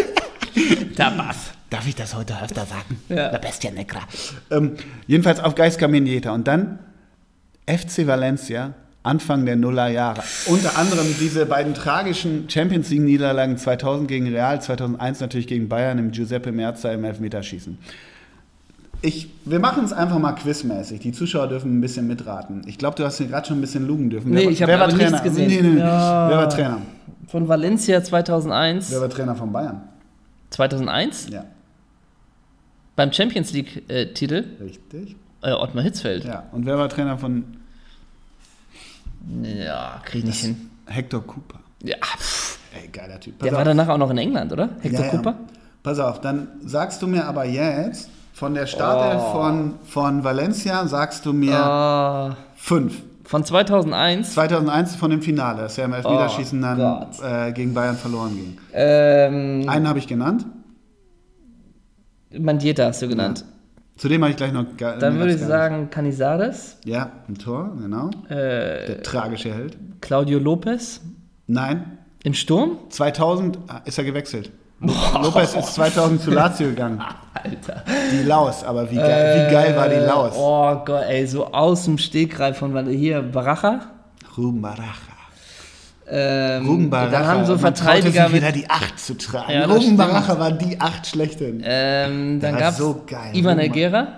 Tabas. 0.96 1.52
Darf 1.68 1.86
ich 1.86 1.94
das 1.94 2.14
heute 2.14 2.40
öfter 2.42 2.64
sagen? 2.64 2.98
Ja. 3.10 3.30
La 3.30 3.38
Bestia 3.38 3.70
Negra. 3.70 4.00
Ähm, 4.50 4.76
jedenfalls 5.06 5.40
auf 5.40 5.54
Geist 5.54 5.78
Caminieta. 5.78 6.32
Und 6.32 6.48
dann 6.48 6.78
FC 7.66 8.06
Valencia, 8.06 8.72
Anfang 9.02 9.44
der 9.44 9.56
Nullerjahre. 9.56 10.22
Unter 10.46 10.78
anderem 10.78 11.14
diese 11.20 11.44
beiden 11.44 11.74
tragischen 11.74 12.48
Champions 12.48 12.88
League-Niederlagen 12.88 13.58
2000 13.58 14.08
gegen 14.08 14.28
Real, 14.28 14.62
2001 14.62 15.20
natürlich 15.20 15.46
gegen 15.46 15.68
Bayern 15.68 15.98
im 15.98 16.10
Giuseppe 16.10 16.50
Merza 16.50 16.92
im 16.92 17.04
Elfmeterschießen. 17.04 17.76
Ich, 19.06 19.28
wir 19.44 19.60
machen 19.60 19.84
es 19.84 19.92
einfach 19.92 20.18
mal 20.18 20.32
quizmäßig. 20.32 21.00
Die 21.00 21.12
Zuschauer 21.12 21.46
dürfen 21.48 21.76
ein 21.76 21.80
bisschen 21.80 22.06
mitraten. 22.06 22.62
Ich 22.66 22.78
glaube, 22.78 22.96
du 22.96 23.04
hast 23.04 23.18
hier 23.18 23.26
gerade 23.26 23.46
schon 23.46 23.58
ein 23.58 23.60
bisschen 23.60 23.86
lugen 23.86 24.08
dürfen. 24.08 24.30
Nee, 24.30 24.44
Wer- 24.44 24.50
ich 24.50 24.62
habe 24.62 24.78
war 24.78 24.88
Trainer? 24.88 25.10
nichts 25.10 25.22
gesehen. 25.22 25.48
Nee, 25.48 25.60
nee, 25.62 25.68
nee. 25.74 25.78
Ja. 25.80 26.28
Wer 26.30 26.36
war 26.38 26.48
Trainer? 26.48 26.78
Von 27.28 27.46
Valencia 27.48 28.02
2001. 28.02 28.90
Wer 28.90 29.00
war 29.02 29.10
Trainer 29.10 29.34
von 29.34 29.52
Bayern? 29.52 29.82
2001? 30.50 31.28
Ja, 31.30 31.44
Beim 32.96 33.12
Champions 33.12 33.52
League-Titel 33.52 34.44
richtig. 34.62 35.16
äh, 35.42 35.52
Ottmar 35.52 35.82
Hitzfeld. 35.84 36.24
Ja, 36.24 36.44
und 36.52 36.64
wer 36.64 36.78
war 36.78 36.88
Trainer 36.88 37.18
von 37.18 37.44
Ja, 39.42 40.00
krieg 40.04 40.20
ich 40.20 40.24
nicht 40.26 40.40
hin. 40.44 40.70
Hector 40.86 41.26
Cooper? 41.26 41.58
Ja, 41.82 41.96
pff. 42.16 42.58
Ey, 42.72 42.88
geiler 42.88 43.20
Typ. 43.20 43.38
der 43.38 43.46
Pass 43.46 43.52
war 43.54 43.60
auf. 43.60 43.64
danach 43.66 43.88
auch 43.88 43.98
noch 43.98 44.10
in 44.10 44.18
England, 44.18 44.52
oder? 44.52 44.70
Hector 44.80 45.00
Ja, 45.00 45.06
ja. 45.06 45.10
Cooper? 45.10 45.34
Pass 45.82 45.98
auf, 45.98 46.20
dann 46.20 46.48
sagst 46.64 47.02
du 47.02 47.06
mir 47.06 47.26
aber 47.26 47.44
jetzt, 47.44 48.08
Von 48.34 48.52
der 48.54 48.66
Startelf 48.66 49.22
Oh. 49.28 49.32
von, 49.32 49.74
von 49.84 50.24
Valencia 50.24 50.86
sagst 50.88 51.24
du 51.24 51.32
mir 51.32 51.54
Ah, 51.56 52.36
fünf. 52.56 53.00
von 53.24 53.44
2001. 53.44 54.34
2001 54.34 54.96
von 54.96 55.10
dem 55.12 55.22
Finale, 55.22 55.62
das 55.62 55.76
ja 55.76 55.84
im 55.84 55.92
Elfmeterschießen 55.92 56.60
dann 56.60 56.78
Gott. 56.78 57.22
äh, 57.22 57.52
gegen 57.52 57.72
Bayern 57.74 57.96
verloren 57.96 58.34
ging. 58.34 58.58
Ähm, 58.72 59.68
Einen 59.68 59.88
habe 59.88 60.00
ich 60.00 60.08
genannt. 60.08 60.44
Mandieta 62.36 62.86
hast 62.86 63.02
du 63.02 63.08
genannt. 63.08 63.44
Zu 63.96 64.08
dem 64.08 64.20
habe 64.22 64.32
ich 64.32 64.36
gleich 64.36 64.52
noch 64.52 64.76
gar 64.76 64.98
Dann 64.98 65.16
würde 65.18 65.34
ich 65.34 65.40
sagen 65.40 65.88
Canizares, 65.90 66.78
nicht. 66.84 66.92
Ja, 66.96 67.12
ein 67.28 67.36
Tor, 67.36 67.70
genau. 67.80 68.10
äh, 68.28 68.86
Der 68.86 69.02
tragische 69.04 69.54
Held. 69.54 69.78
Claudio 70.00 70.40
Lopez 70.40 71.00
Nein, 71.46 71.98
im 72.24 72.34
Sturm. 72.34 72.78
2000 72.88 73.58
ist 73.84 73.96
er 73.98 74.02
gewechselt. 74.04 74.50
Lopez 75.22 75.54
ist 75.54 75.74
2000 75.74 76.20
zu 76.22 76.30
Lazio 76.30 76.68
gegangen. 76.68 77.00
Alter. 77.34 77.82
Die 78.12 78.22
Laus, 78.22 78.64
aber 78.64 78.90
wie 78.90 78.96
geil, 78.96 79.46
wie 79.48 79.52
geil 79.52 79.76
war 79.76 79.88
die 79.88 79.96
Laus? 79.96 80.32
Oh 80.36 80.74
Gott, 80.84 81.04
ey, 81.08 81.26
so 81.26 81.46
aus 81.52 81.84
dem 81.84 81.98
Stegreif 81.98 82.58
von 82.58 82.86
hier 82.88 83.22
Baracha. 83.22 83.80
Ruben 84.36 84.62
Baracha. 84.62 85.14
Ähm, 86.08 86.66
Ruben 86.66 86.90
Baracha. 86.90 87.10
Dann 87.10 87.26
haben 87.26 87.46
so 87.46 87.56
Verteidiger 87.58 88.24
mit, 88.28 88.36
wieder 88.42 88.52
die 88.52 88.68
Acht 88.68 88.98
zu 88.98 89.14
tragen. 89.16 89.52
Ja, 89.52 89.66
das 89.66 89.82
Ruben. 89.82 89.96
Baracha 89.96 90.38
war 90.38 90.52
die 90.52 90.80
Acht 90.80 91.06
schlechthin. 91.06 91.62
ähm, 91.64 92.40
dann 92.40 92.54
war 92.54 92.60
gab's 92.60 92.76
so 92.78 93.02
geil. 93.06 93.30
Ivan 93.34 93.58
Elguera. 93.58 94.08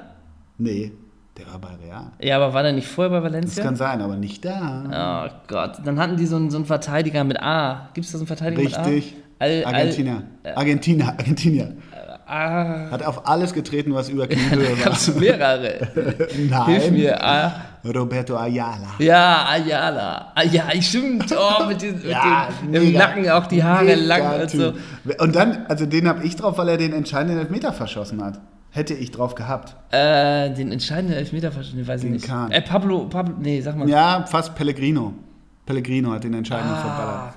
Nee, 0.59 0.93
der 1.37 1.47
war 1.47 1.59
bei 1.59 1.69
Real. 1.85 2.07
Ja, 2.21 2.37
aber 2.37 2.55
war 2.55 2.63
der 2.63 2.73
nicht 2.73 2.89
vorher 2.89 3.11
bei 3.11 3.21
Das 3.21 3.33
Valencia? 3.33 3.63
kann 3.65 3.77
sein, 3.77 4.01
aber 4.01 4.17
nicht 4.17 4.45
da. 4.45 5.29
Oh 5.31 5.35
Gott, 5.49 5.79
dann 5.85 5.99
hatten 6.01 6.17
die 6.17 6.27
so 6.27 6.37
einen, 6.37 6.51
so 6.51 6.57
einen 6.57 6.67
Verteidiger 6.67 7.25
mit 7.25 7.41
A. 7.41 7.89
Gibt 7.95 8.07
es 8.07 8.13
da 8.13 8.19
so 8.19 8.23
einen 8.23 8.27
Verteidiger 8.27 8.63
Richtig. 8.63 9.15
mit 9.15 9.23
A? 9.23 9.25
Al, 9.38 9.64
Argentinier. 9.64 10.23
Argentinier, 10.55 11.09
Argentinier. 11.09 11.76
Al, 11.93 12.19
ah, 12.26 12.90
Hat 12.90 13.02
auf 13.05 13.28
alles 13.28 13.52
getreten, 13.52 13.95
was 13.95 14.09
über 14.09 14.26
Kniehöhe 14.26 14.75
da 14.85 14.90
war. 14.90 15.21
mehrere. 15.21 15.88
Hilf 16.35 16.50
Nein. 16.50 16.93
mir. 16.93 17.23
Ah, 17.23 17.52
Roberto 17.85 18.37
Ayala. 18.37 18.95
ja, 18.99 19.47
Ayala. 19.49 20.33
Ah, 20.35 20.43
ja, 20.43 20.64
stimmt. 20.81 21.33
Oh, 21.37 21.64
mit, 21.69 21.81
diesem, 21.83 22.09
Ja, 22.09 22.49
mit 22.64 22.75
dem 22.75 22.83
im. 22.88 22.93
Nacken 22.95 23.28
auch 23.31 23.47
die 23.47 23.62
Haare 23.62 23.95
lang 23.95 24.40
und 24.40 24.50
so. 24.50 24.73
Und 25.19 25.37
dann, 25.37 25.66
also 25.69 25.87
den 25.87 26.09
habe 26.09 26.25
ich 26.25 26.35
drauf, 26.35 26.59
weil 26.59 26.69
er 26.71 26.78
den 26.78 26.93
entscheidenden 26.93 27.38
Elfmeter 27.38 27.73
verschossen 27.73 28.25
hat. 28.25 28.40
Hätte 28.71 28.95
ich 28.95 29.11
drauf 29.12 29.35
gehabt. 29.37 29.76
Äh, 29.93 30.50
den 30.55 30.73
entscheidenden 30.73 31.16
Elfmeter 31.16 31.52
verstanden, 31.52 31.87
weiß 31.87 32.00
ich 32.00 32.07
Den 32.07 32.12
nicht. 32.14 32.26
Kahn. 32.26 32.50
Äh, 32.50 32.61
Pablo, 32.62 33.05
Pablo, 33.09 33.35
nee, 33.40 33.61
sag 33.61 33.76
mal. 33.76 33.88
Ja, 33.88 34.25
fast 34.26 34.55
Pellegrino. 34.57 35.14
Pellegrino 35.64 36.11
hat 36.12 36.25
den 36.25 36.35
entscheidenden 36.35 36.75
Ah. 36.75 36.81
verballert. 36.81 37.35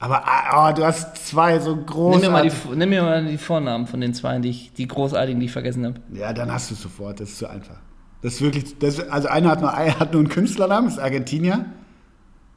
Aber 0.00 0.22
ah, 0.24 0.68
oh, 0.70 0.72
du 0.74 0.84
hast 0.84 1.26
zwei 1.28 1.58
so 1.58 1.74
Nimm 1.74 1.86
große. 1.86 2.20
die, 2.42 2.76
nimm 2.76 2.90
mir 2.90 3.02
mal 3.02 3.24
die 3.24 3.36
Vornamen 3.38 3.86
von 3.86 4.00
den 4.00 4.14
zwei, 4.14 4.38
die, 4.38 4.50
ich, 4.50 4.72
die 4.72 4.86
großartigen, 4.86 5.40
die 5.40 5.46
ich 5.46 5.52
vergessen 5.52 5.84
habe. 5.86 5.96
Ja, 6.12 6.32
dann 6.32 6.52
hast 6.52 6.70
du 6.70 6.74
es 6.74 6.82
sofort. 6.82 7.18
Das 7.20 7.30
ist 7.30 7.38
zu 7.38 7.48
einfach. 7.48 7.76
Das 8.22 8.34
ist 8.34 8.42
wirklich. 8.42 8.78
Das, 8.78 9.00
also 9.08 9.28
einer 9.28 9.50
hat 9.50 9.60
nur, 9.60 9.72
hat 9.72 10.12
nur 10.12 10.20
einen 10.20 10.28
Künstlernamen, 10.28 10.88
ist 10.88 10.98
Argentinier. 10.98 11.64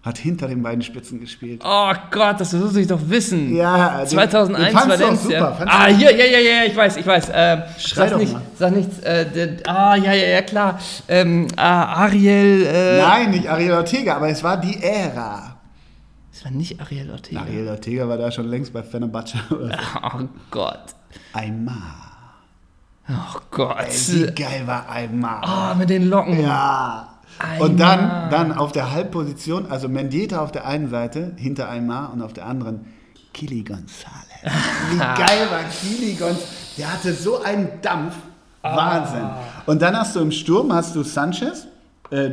Hat 0.04 0.18
hinter 0.18 0.48
den 0.48 0.64
beiden 0.64 0.82
Spitzen 0.82 1.20
gespielt. 1.20 1.62
Oh 1.64 1.92
Gott, 2.10 2.40
das 2.42 2.54
muss 2.54 2.76
ich 2.76 2.88
doch 2.88 3.00
wissen. 3.08 3.56
Ja, 3.56 4.00
den- 4.00 4.08
2001 4.08 4.66
den 4.66 4.74
fandst 4.78 4.88
du 4.90 4.94
auch 4.94 5.00
Valencia. 5.08 5.40
super, 5.40 5.56
fandst 5.56 5.76
ah, 5.76 5.86
hier, 5.88 6.12
ja, 6.12 6.26
ja, 6.26 6.40
ja, 6.40 6.64
ich 6.66 6.76
weiß, 6.76 6.98
ich 6.98 7.06
weiß. 7.06 7.28
Ähm, 7.32 7.62
Schrei 7.78 8.02
sag 8.08 8.12
doch 8.12 8.18
nicht, 8.18 8.34
mal. 8.34 8.42
sag 8.58 8.76
nichts. 8.76 9.00
Äh, 9.00 9.26
der, 9.30 9.50
ah, 9.68 9.96
ja, 9.96 10.12
ja, 10.14 10.28
ja, 10.28 10.42
klar. 10.42 10.80
Ähm, 11.08 11.48
ah, 11.56 12.04
Ariel. 12.04 12.66
Äh, 12.66 12.98
Nein, 13.00 13.30
nicht 13.30 13.48
Ariel 13.48 13.74
Ortega, 13.74 14.16
aber 14.16 14.30
es 14.30 14.44
war 14.44 14.58
die 14.58 14.82
Ära. 14.82 15.61
Das 16.32 16.46
war 16.46 16.52
nicht 16.52 16.80
Ariel 16.80 17.12
Ortega. 17.12 17.42
Ariel 17.42 17.68
Ortega 17.68 18.08
war 18.08 18.18
da 18.18 18.32
schon 18.32 18.48
längst 18.48 18.72
bei 18.74 18.84
Fenerbahce. 18.84 19.38
Oh 20.14 20.24
Gott. 20.50 20.96
Aymar. 21.34 22.10
Oh 23.10 23.40
Gott. 23.52 23.78
Ey, 23.80 24.28
wie 24.28 24.32
geil 24.32 24.64
war 24.66 24.90
Aymar. 24.90 25.44
Ah, 25.44 25.76
mit 25.76 25.90
den 25.90 26.08
Locken. 26.10 26.40
Ja. 26.42 27.20
Aymar. 27.40 27.62
Und 27.68 27.80
dann, 27.80 28.30
dann 28.30 28.52
auf 28.54 28.72
der 28.72 28.92
Halbposition, 28.92 29.70
also 29.70 29.90
Mendieta 29.90 30.42
auf 30.42 30.52
der 30.52 30.66
einen 30.66 30.90
Seite, 30.90 31.34
hinter 31.38 31.68
Aymar 31.70 32.14
und 32.14 32.22
auf 32.22 32.32
der 32.34 32.46
anderen 32.46 32.86
Kili 33.34 33.62
González. 33.68 34.52
Wie 34.92 34.98
geil 34.98 35.48
war 35.50 35.64
Kili 35.64 36.14
González. 36.14 36.78
Der 36.78 36.94
hatte 36.94 37.14
so 37.14 37.42
einen 37.42 37.68
Dampf. 37.82 38.16
Ah. 38.62 38.76
Wahnsinn. 38.78 39.30
Und 39.66 39.82
dann 39.82 39.98
hast 39.98 40.16
du 40.16 40.20
im 40.22 40.32
Sturm 40.32 40.72
hast 40.72 40.96
du 40.96 41.04
Sanchez. 41.04 41.68
Äh, 42.12 42.30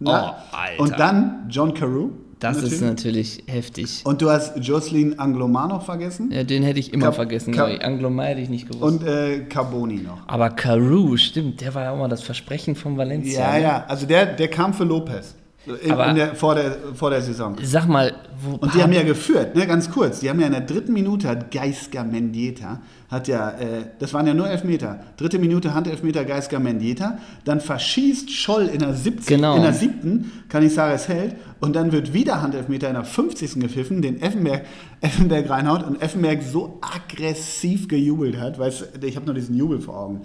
na, 0.00 0.30
Oh, 0.52 0.56
Alter. 0.56 0.82
und 0.82 0.98
dann 0.98 1.46
John 1.48 1.74
Carew. 1.74 2.10
Das 2.40 2.58
ist 2.58 2.80
natürlich. 2.80 3.38
natürlich 3.40 3.42
heftig. 3.46 4.02
Und 4.04 4.22
du 4.22 4.30
hast 4.30 4.56
Jocelyn 4.58 5.18
Anglomanov 5.18 5.84
vergessen. 5.84 6.30
Ja, 6.30 6.44
den 6.44 6.62
hätte 6.62 6.78
ich 6.78 6.92
immer 6.92 7.06
Kap- 7.06 7.16
vergessen, 7.16 7.52
ich. 7.52 7.84
Anglomai 7.84 8.28
hätte 8.28 8.40
ich 8.40 8.48
nicht 8.48 8.68
gewusst. 8.70 8.82
Und 8.82 9.06
äh, 9.06 9.40
Carboni 9.48 9.96
noch. 9.98 10.18
Aber 10.26 10.50
Carew, 10.50 11.16
stimmt, 11.16 11.60
der 11.60 11.74
war 11.74 11.82
ja 11.84 11.90
auch 11.92 11.98
mal 11.98 12.08
das 12.08 12.22
Versprechen 12.22 12.76
von 12.76 12.96
Valencia. 12.96 13.40
Ja, 13.40 13.52
ne? 13.56 13.62
ja. 13.62 13.84
Also 13.88 14.06
der, 14.06 14.26
der 14.26 14.48
kam 14.48 14.72
für 14.72 14.84
Lopez. 14.84 15.34
In, 15.66 15.90
in 15.90 16.14
der, 16.14 16.34
vor, 16.34 16.54
der, 16.54 16.76
vor 16.94 17.10
der 17.10 17.20
Saison. 17.20 17.56
Sag 17.62 17.86
mal, 17.88 18.14
wo 18.40 18.54
Und 18.54 18.72
die 18.74 18.82
haben 18.82 18.92
ja 18.92 19.02
geführt, 19.02 19.54
ne, 19.54 19.66
ganz 19.66 19.90
kurz. 19.90 20.20
Die 20.20 20.30
haben 20.30 20.40
ja 20.40 20.46
in 20.46 20.52
der 20.52 20.62
dritten 20.62 20.94
Minute 20.94 21.28
hat 21.28 21.50
Geisker 21.50 22.04
Mendieta, 22.04 22.80
hat 23.08 23.26
ja, 23.26 23.50
äh, 23.52 23.86
das 23.98 24.12
waren 24.12 24.26
ja 24.26 24.34
nur 24.34 24.48
Elfmeter. 24.48 25.00
Dritte 25.16 25.38
Minute 25.38 25.72
Handelfmeter 25.72 26.24
Geisker 26.26 26.60
Mendieta. 26.60 27.18
Dann 27.44 27.60
verschießt 27.60 28.30
Scholl 28.30 28.66
in 28.66 28.80
der 28.80 28.92
70, 28.92 29.26
Genau. 29.26 29.56
in 29.56 29.62
der 29.62 29.72
siebten, 29.72 30.30
Canizares 30.48 31.08
hält. 31.08 31.36
Und 31.60 31.74
dann 31.74 31.90
wird 31.90 32.12
wieder 32.12 32.42
Handelfmeter 32.42 32.88
in 32.88 32.94
der 32.94 33.04
50. 33.04 33.60
gepfiffen, 33.60 34.02
den 34.02 34.20
Effenberg, 34.20 34.66
Effenberg 35.00 35.48
reinhaut 35.48 35.84
und 35.84 36.02
Effenberg 36.02 36.42
so 36.42 36.80
aggressiv 36.82 37.88
gejubelt 37.88 38.38
hat, 38.38 38.58
weißt 38.58 38.98
ich 39.02 39.16
habe 39.16 39.26
nur 39.26 39.34
diesen 39.34 39.56
Jubel 39.56 39.80
vor 39.80 39.98
Augen. 39.98 40.20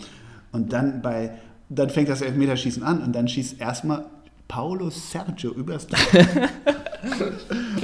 Und 0.52 0.74
dann 0.74 1.02
bei, 1.02 1.32
dann 1.70 1.90
fängt 1.90 2.10
das 2.10 2.22
Elfmeterschießen 2.22 2.84
an 2.84 3.02
und 3.02 3.16
dann 3.16 3.28
schießt 3.28 3.60
erstmal 3.62 4.06
Paulo 4.54 4.92
Sergio 4.92 5.50
übers. 5.52 5.88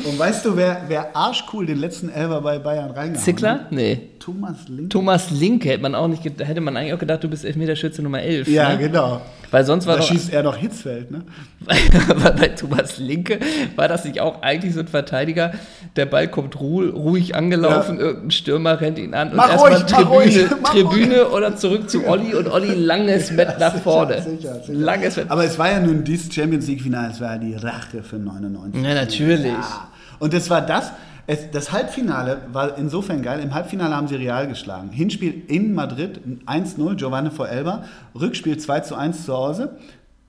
Und 0.06 0.18
weißt 0.20 0.46
du, 0.46 0.56
wer, 0.56 0.84
wer 0.88 1.16
arschcool 1.16 1.66
den 1.66 1.80
letzten 1.80 2.10
Elfer 2.10 2.42
bei 2.42 2.60
Bayern 2.60 2.92
reingehauen 2.92 3.16
Zickler? 3.16 3.52
hat? 3.52 3.72
Nee. 3.72 4.02
Thomas 4.20 4.58
Link. 4.68 4.90
Thomas 4.92 5.32
Linke 5.32 5.70
hätte 5.70 5.82
man 5.82 5.96
auch 5.96 6.08
nicht, 6.08 6.24
hätte 6.24 6.62
man 6.62 6.78
eigentlich 6.78 6.94
auch 6.94 7.00
gedacht, 7.00 7.24
du 7.24 7.28
bist 7.30 7.44
Elfmeterschütze 7.46 8.02
Nummer 8.04 8.22
11. 8.22 8.48
ja, 8.50 8.70
ne? 8.70 8.78
genau. 8.78 9.22
Weil 9.52 9.66
sonst 9.66 9.88
war 9.88 9.96
Da 9.96 10.02
doch, 10.02 10.08
schießt 10.10 10.32
er 10.32 10.44
doch 10.44 10.56
Hitzfeld, 10.58 11.10
ne? 11.10 11.24
bei, 11.66 12.30
bei 12.32 12.48
Thomas 12.50 13.00
Linke 13.00 13.40
war 13.76 13.88
das 13.88 14.06
nicht 14.06 14.22
auch 14.22 14.44
eigentlich 14.44 14.76
so 14.76 14.82
ein 14.82 14.88
Verteidiger, 14.88 15.54
der 15.96 16.06
Ball 16.06 16.28
kommt 16.28 16.60
ruh, 16.60 16.84
ruhig 16.88 17.34
angelaufen, 17.34 17.98
Ja. 17.98 18.04
irgendein 18.06 18.32
Stürmer 18.32 18.80
rennt 18.80 19.00
ihn 19.00 19.16
an 19.16 19.30
und 19.32 19.38
Mach 19.38 19.50
erstmal 19.50 19.74
ruhig, 19.74 19.86
mach 19.90 19.98
Tribüne, 19.98 20.12
ruhig, 20.20 20.62
mach 20.62 20.72
Tribüne 20.72 21.28
oder 21.30 21.56
zurück 21.58 21.90
zu 21.90 22.06
Olli 22.06 22.36
und 22.36 22.48
Olli 22.48 22.76
langes 22.76 23.30
Bett 23.36 23.56
nach 23.60 23.72
Sicher, 23.72 23.84
vorne. 23.84 24.22
sicher, 24.22 24.60
sicher. 24.62 24.74
Langes. 24.78 25.18
Aber 25.30 25.44
es 25.46 25.58
war 25.58 25.72
ja 25.72 25.80
nun 25.80 26.04
dieses 26.04 26.32
Champions 26.32 26.59
League-Finale, 26.68 27.12
es 27.12 27.22
war 27.22 27.34
ja 27.34 27.38
die 27.38 27.56
Rache 27.56 28.04
für 28.04 28.18
99. 28.18 28.84
Ja, 28.84 28.94
natürlich. 28.94 29.46
Ja. 29.46 29.88
Und 30.20 30.34
das 30.34 30.50
war 30.50 30.62
das. 30.62 30.92
Es, 31.28 31.52
das 31.52 31.72
Halbfinale 31.72 32.42
war 32.52 32.78
insofern 32.78 33.22
geil. 33.22 33.40
Im 33.40 33.54
Halbfinale 33.54 33.96
haben 33.96 34.08
sie 34.08 34.16
Real 34.16 34.48
geschlagen. 34.48 34.90
Hinspiel 34.90 35.44
in 35.48 35.76
Madrid 35.76 36.20
1-0, 36.48 36.96
Giovanni 36.96 37.30
vor 37.30 37.48
Elba. 37.48 37.84
Rückspiel 38.20 38.56
2-1 38.56 39.26
zu 39.26 39.34
Hause. 39.34 39.78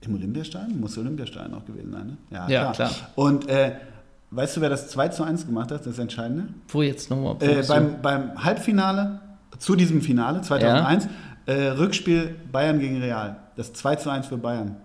Im 0.01 0.15
Olympiastadion? 0.15 0.79
Muss 0.79 0.97
Olympiastadion 0.97 1.55
auch 1.55 1.65
gewesen 1.65 1.91
sein, 1.91 2.17
ne? 2.29 2.47
Ja, 2.49 2.71
klar. 2.71 2.91
Und 3.15 3.49
äh, 3.49 3.73
weißt 4.29 4.57
du, 4.57 4.61
wer 4.61 4.69
das 4.69 4.95
2-1 4.95 5.45
gemacht 5.45 5.71
hat? 5.71 5.85
Das 5.85 5.97
Entscheidende? 5.97 6.45
Wo 6.67 6.81
jetzt 6.81 7.09
nochmal? 7.09 7.35
Äh, 7.39 7.63
beim, 7.67 8.01
beim 8.01 8.43
Halbfinale, 8.43 9.19
zu 9.57 9.75
diesem 9.75 10.01
Finale 10.01 10.41
2001, 10.41 11.07
äh, 11.45 11.53
Rückspiel 11.69 12.35
Bayern 12.51 12.79
gegen 12.79 13.01
Real. 13.01 13.37
Das 13.55 13.73
2 13.73 13.95
zu 13.97 14.09
1 14.09 14.27
für 14.27 14.37
Bayern. 14.37 14.77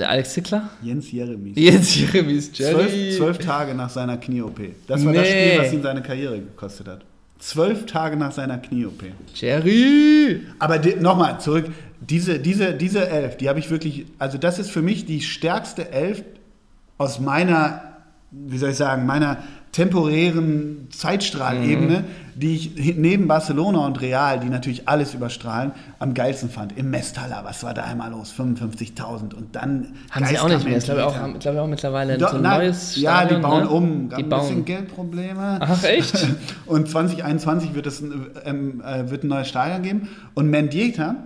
Alex 0.00 0.32
Zickler? 0.34 0.70
Jens 0.82 1.10
Jeremies. 1.10 1.56
Jetzt 1.56 1.94
Jeremies 1.96 2.50
Jerry. 2.54 2.74
Zwölf, 2.74 3.16
zwölf 3.16 3.38
Tage 3.38 3.74
nach 3.74 3.90
seiner 3.90 4.16
Knie-OP. 4.16 4.60
Das 4.86 5.04
war 5.04 5.12
das 5.12 5.22
Nee. 5.28 5.50
Spiel, 5.52 5.64
was 5.64 5.72
ihm 5.72 5.82
seine 5.82 6.02
Karriere 6.02 6.38
gekostet 6.38 6.88
hat. 6.88 7.04
Zwölf 7.38 7.86
Tage 7.86 8.16
nach 8.16 8.32
seiner 8.32 8.58
Knie-OP. 8.58 9.02
Jerry! 9.34 10.42
Aber 10.58 10.78
nochmal 11.00 11.40
zurück, 11.40 11.66
diese, 12.00 12.38
diese, 12.38 12.74
diese 12.74 13.08
Elf, 13.08 13.36
die 13.38 13.48
habe 13.48 13.58
ich 13.58 13.70
wirklich, 13.70 14.06
also 14.18 14.38
das 14.38 14.58
ist 14.58 14.70
für 14.70 14.82
mich 14.82 15.04
die 15.06 15.20
stärkste 15.20 15.90
Elf 15.90 16.22
aus 16.98 17.18
meiner, 17.18 17.82
wie 18.30 18.58
soll 18.58 18.70
ich 18.70 18.76
sagen, 18.76 19.06
meiner 19.06 19.42
temporären 19.72 20.88
Zeitstrahlebene, 20.90 22.04
die 22.34 22.56
ich 22.56 22.96
neben 22.96 23.28
Barcelona 23.28 23.86
und 23.86 24.00
Real, 24.00 24.40
die 24.40 24.48
natürlich 24.48 24.88
alles 24.88 25.14
überstrahlen, 25.14 25.72
am 25.98 26.14
geilsten 26.14 26.50
fand. 26.50 26.76
Im 26.76 26.90
Mesthaler, 26.90 27.42
was 27.44 27.62
war 27.62 27.72
da 27.72 27.84
einmal 27.84 28.10
los? 28.10 28.34
55.000 28.36 29.34
und 29.34 29.54
dann 29.54 29.94
Haben 30.10 30.24
sie 30.26 30.38
auch 30.38 30.48
nicht 30.48 30.64
mehr. 30.64 30.78
Ich 30.78 30.84
glaube 30.84 31.06
auch, 31.06 31.14
glaube 31.14 31.38
ich 31.38 31.60
auch 31.60 31.66
mittlerweile 31.68 32.18
Doch, 32.18 32.30
so 32.30 32.36
ein 32.36 32.42
nein, 32.42 32.58
neues 32.58 32.96
Ja, 32.96 33.20
die 33.22 33.26
Stadion, 33.26 33.42
bauen 33.42 33.62
ne? 33.64 33.70
um. 33.70 34.08
Die 34.08 34.14
ein 34.16 34.28
bisschen 34.28 34.28
bauen. 34.28 34.64
Geldprobleme. 34.64 35.58
Ach, 35.60 35.84
echt? 35.84 36.26
Und 36.66 36.88
2021 36.88 37.74
wird 37.74 37.86
es 37.86 38.00
ein, 38.00 38.26
ähm, 38.44 38.82
äh, 38.84 39.08
wird 39.08 39.22
ein 39.22 39.28
neues 39.28 39.48
Stadion 39.48 39.82
geben. 39.82 40.08
Und 40.34 40.50
Mendieta 40.50 41.16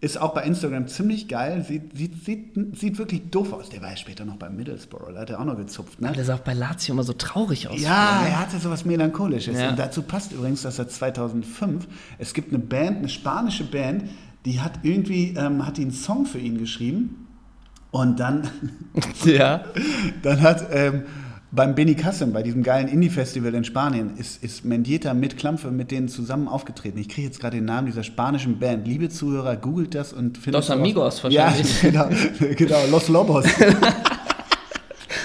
ist 0.00 0.18
auch 0.18 0.32
bei 0.32 0.44
Instagram 0.44 0.88
ziemlich 0.88 1.28
geil. 1.28 1.64
Sieht, 1.66 1.96
sieht, 1.96 2.24
sieht, 2.24 2.78
sieht 2.78 2.98
wirklich 2.98 3.28
doof 3.30 3.52
aus. 3.52 3.68
Der 3.68 3.82
war 3.82 3.90
ja 3.90 3.96
später 3.96 4.24
noch 4.24 4.36
bei 4.36 4.48
Middlesbrough. 4.48 5.12
Da 5.12 5.20
hat 5.20 5.30
er 5.30 5.40
auch 5.40 5.44
noch 5.44 5.58
gezupft. 5.58 6.00
Ne? 6.00 6.08
Aber 6.08 6.16
der 6.16 6.24
sah 6.24 6.36
auch 6.36 6.40
bei 6.40 6.54
Lazio 6.54 6.94
immer 6.94 7.02
so 7.02 7.12
traurig 7.12 7.68
aus. 7.68 7.80
Ja, 7.80 8.22
er 8.24 8.40
hatte 8.40 8.58
sowas 8.58 8.86
Melancholisches. 8.86 9.58
Ja. 9.58 9.70
Und 9.70 9.78
dazu 9.78 10.02
passt 10.02 10.32
übrigens, 10.32 10.62
dass 10.62 10.78
er 10.78 10.88
2005, 10.88 11.86
es 12.18 12.32
gibt 12.32 12.52
eine 12.52 12.62
Band, 12.62 12.98
eine 12.98 13.08
spanische 13.10 13.64
Band, 13.64 14.04
die 14.46 14.60
hat 14.60 14.80
irgendwie, 14.84 15.34
ähm, 15.36 15.66
hat 15.66 15.76
die 15.76 15.82
einen 15.82 15.92
Song 15.92 16.24
für 16.24 16.38
ihn 16.38 16.56
geschrieben 16.56 17.26
und 17.90 18.20
dann, 18.20 18.48
Ja. 19.24 19.64
dann 20.22 20.40
hat 20.40 20.66
ähm, 20.72 21.02
beim 21.52 21.74
Benicassim, 21.74 22.32
bei 22.32 22.42
diesem 22.42 22.62
geilen 22.62 22.88
Indie-Festival 22.88 23.54
in 23.54 23.64
Spanien, 23.64 24.16
ist, 24.16 24.42
ist 24.42 24.64
Mendieta 24.64 25.14
mit 25.14 25.36
Klampfe 25.36 25.70
mit 25.70 25.90
denen 25.90 26.08
zusammen 26.08 26.46
aufgetreten. 26.48 26.98
Ich 26.98 27.08
kriege 27.08 27.26
jetzt 27.26 27.40
gerade 27.40 27.56
den 27.56 27.64
Namen 27.64 27.86
dieser 27.86 28.04
spanischen 28.04 28.58
Band. 28.58 28.86
Liebe 28.86 29.08
Zuhörer, 29.08 29.56
googelt 29.56 29.94
das 29.94 30.12
und 30.12 30.38
findet 30.38 30.62
Los. 30.62 30.70
Amigos 30.70 31.24
wahrscheinlich. 31.24 31.82
Ja, 31.82 32.08
genau, 32.08 32.54
genau 32.56 32.86
Los 32.90 33.08
Lobos. 33.08 33.46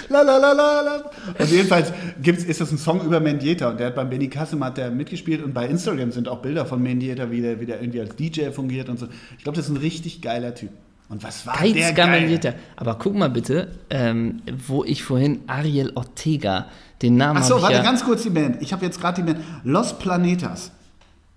La, 0.07 0.21
la, 0.21 0.37
la, 0.37 0.53
la, 0.53 0.81
la. 0.81 1.11
Und 1.39 1.51
jedenfalls 1.51 1.91
gibt's, 2.21 2.43
ist 2.43 2.61
das 2.61 2.71
ein 2.71 2.77
Song 2.77 3.01
über 3.01 3.19
Mendieta 3.19 3.69
und 3.69 3.79
der 3.79 3.87
hat 3.87 3.95
beim 3.95 4.09
Benny 4.09 4.29
Kassem 4.29 4.63
hat 4.63 4.77
der 4.77 4.91
mitgespielt 4.91 5.43
und 5.43 5.53
bei 5.53 5.65
Instagram 5.67 6.11
sind 6.11 6.27
auch 6.27 6.41
Bilder 6.41 6.65
von 6.65 6.81
Mendieta, 6.81 7.31
wie 7.31 7.41
der, 7.41 7.59
wie 7.59 7.65
der 7.65 7.81
irgendwie 7.81 8.01
als 8.01 8.15
DJ 8.15 8.51
fungiert 8.51 8.87
und 8.87 8.99
so. 8.99 9.07
Ich 9.37 9.43
glaube, 9.43 9.57
das 9.57 9.65
ist 9.65 9.71
ein 9.71 9.77
richtig 9.77 10.21
geiler 10.21 10.53
Typ. 10.53 10.69
Und 11.07 11.23
was 11.23 11.45
war 11.45 11.55
der 11.61 11.71
Geiz 11.71 11.95
geil? 11.95 12.55
Aber 12.75 12.95
guck 12.95 13.15
mal 13.15 13.29
bitte, 13.29 13.67
ähm, 13.89 14.41
wo 14.67 14.83
ich 14.83 15.03
vorhin 15.03 15.41
Ariel 15.47 15.91
Ortega, 15.95 16.65
den 17.01 17.15
Namen 17.17 17.37
Achso, 17.37 17.61
warte 17.61 17.75
ja. 17.75 17.83
ganz 17.83 18.03
kurz 18.03 18.23
die 18.23 18.31
Band. 18.31 18.61
Ich 18.61 18.73
habe 18.73 18.85
jetzt 18.85 18.99
gerade 18.99 19.21
die 19.21 19.31
Band 19.31 19.43
Los 19.63 19.97
Planetas. 19.99 20.71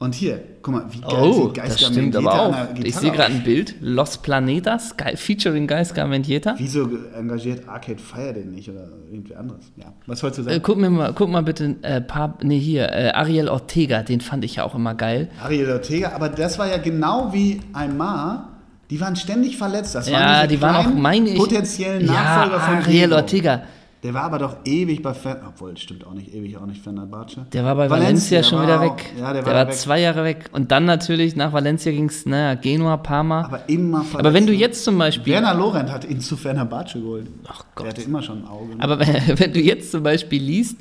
Und 0.01 0.15
hier, 0.15 0.41
guck 0.63 0.75
mal, 0.75 0.85
wie 0.91 1.01
geil 1.01 1.11
Oh, 1.21 1.53
sieht 1.53 1.81
stimmt 1.81 2.15
aber 2.15 2.41
auch. 2.41 2.55
der 2.77 2.87
Ich 2.87 2.95
sehe 2.95 3.11
gerade 3.11 3.35
ein 3.35 3.43
Bild. 3.43 3.75
Los 3.81 4.17
Planetas, 4.19 4.95
featuring 5.17 5.67
Geist 5.67 5.93
Gamalieta. 5.93 6.55
Wieso 6.57 6.89
engagiert 7.19 7.69
Arcade 7.69 7.99
Fire 7.99 8.33
den 8.33 8.53
nicht 8.53 8.71
oder 8.71 8.89
irgendwie 9.11 9.35
anderes? 9.35 9.65
Ja. 9.77 9.93
Was 10.07 10.23
wolltest 10.23 10.39
du 10.47 10.51
Äh, 10.51 10.55
sagen? 10.55 10.63
guck, 10.63 10.79
mir 10.79 10.89
mal, 10.91 11.13
guck 11.15 11.29
mal 11.29 11.43
bitte, 11.43 11.75
äh, 11.83 12.01
paar, 12.01 12.39
nee, 12.45 12.61
hier, 12.61 12.93
äh, 12.93 13.11
Ariel 13.11 13.49
Ortega, 13.49 14.05
den 14.05 14.21
fand 14.21 14.45
ich 14.45 14.55
ja 14.55 14.63
auch 14.63 14.77
immer 14.77 14.95
geil. 14.95 15.31
Ariel 15.43 15.69
Ortega, 15.73 16.13
aber 16.13 16.29
das 16.29 16.61
war 16.61 16.69
ja 16.69 16.79
genau 16.79 17.33
wie 17.33 17.61
Aymar. 17.73 18.58
Die 18.91 19.01
waren 19.01 19.17
ständig 19.17 19.57
verletzt. 19.57 19.95
Das 19.95 20.07
waren 20.11 20.21
Ja, 20.21 20.47
diese 20.47 20.57
die 20.57 20.63
waren 20.63 20.77
auch, 20.77 20.95
meine 20.95 21.29
ich. 21.31 21.39
potenziellen 21.39 22.07
Nachfolger 22.07 22.55
ja, 22.57 22.61
von 22.61 22.75
Ariel. 22.77 23.13
Ortega. 23.13 23.63
Der 24.05 24.15
war 24.15 24.23
aber 24.23 24.39
doch 24.39 24.57
ewig 24.65 25.03
bei 25.03 25.13
Fan, 25.13 25.39
obwohl 25.47 25.77
stimmt 25.77 26.07
auch 26.07 26.15
nicht 26.15 26.33
ewig, 26.33 26.57
auch 26.57 26.67
nicht 26.67 26.83
Fenerbahce. 26.85 27.47
Der 27.53 27.65
war 27.65 27.75
bei 27.75 27.91
Valencia, 27.91 28.45
schon 28.45 28.59
war 28.61 28.65
wieder 28.67 28.79
auch- 28.81 28.97
weg. 28.97 29.13
Ja, 29.19 29.33
der, 29.33 29.43
der 29.43 29.55
war, 29.55 29.67
weg. 29.67 29.75
zwei 29.75 30.01
Jahre 30.01 30.23
weg. 30.23 30.45
Und 30.53 30.71
dann 30.71 30.85
natürlich 30.85 31.35
nach 31.35 31.53
Valencia 31.53 31.91
ging 31.91 32.05
es, 32.09 32.25
naja, 32.25 32.55
Genua, 32.55 32.97
Parma. 32.99 33.41
Aber, 33.41 33.57
aber 33.57 33.69
immer 33.69 34.05
verletzt. 34.05 34.35
wenn 34.35 34.47
du 34.47 34.53
ne? 34.53 34.59
jetzt 34.59 34.85
zum 34.85 34.97
Beispiel. 34.99 35.33
Werner 35.33 35.53
Lorent 35.55 35.91
hat 35.91 36.05
ihn 36.05 36.21
zu 36.21 36.37
Fenerbahce 36.37 37.01
geholt. 37.01 37.27
Ach 37.49 37.57
Der 37.63 37.65
Gott. 37.75 37.87
hatte 37.89 38.03
immer 38.03 38.23
schon 38.23 38.45
ein 38.45 38.47
Auge. 38.49 38.77
ne? 38.77 38.83
Aber 38.85 39.01
wenn, 39.01 39.07
wenn 39.39 39.53
du 39.53 39.61
jetzt 39.61 39.91
zum 39.91 40.05
Beispiel 40.05 40.43
liest, 40.45 40.77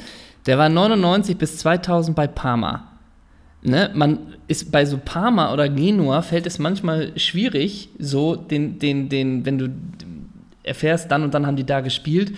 der 0.45 0.59
war 0.59 0.69
99 0.69 1.37
bis 1.39 1.57
2000 1.57 2.15
bei 2.15 2.27
Parma. 2.27 2.86
Ne? 3.67 3.91
Man 3.93 4.19
ist 4.47 4.71
bei 4.71 4.85
so 4.85 4.97
Parma 5.03 5.51
oder 5.53 5.67
Genua 5.67 6.21
fällt 6.21 6.47
es 6.47 6.57
manchmal 6.57 7.11
schwierig, 7.19 7.89
so 7.99 8.35
den, 8.35 8.79
den, 8.79 9.09
den, 9.09 9.45
wenn 9.45 9.57
du 9.57 9.69
erfährst, 10.63 11.11
dann 11.11 11.23
und 11.23 11.33
dann 11.33 11.45
haben 11.45 11.57
die 11.57 11.65
da 11.65 11.81
gespielt. 11.81 12.33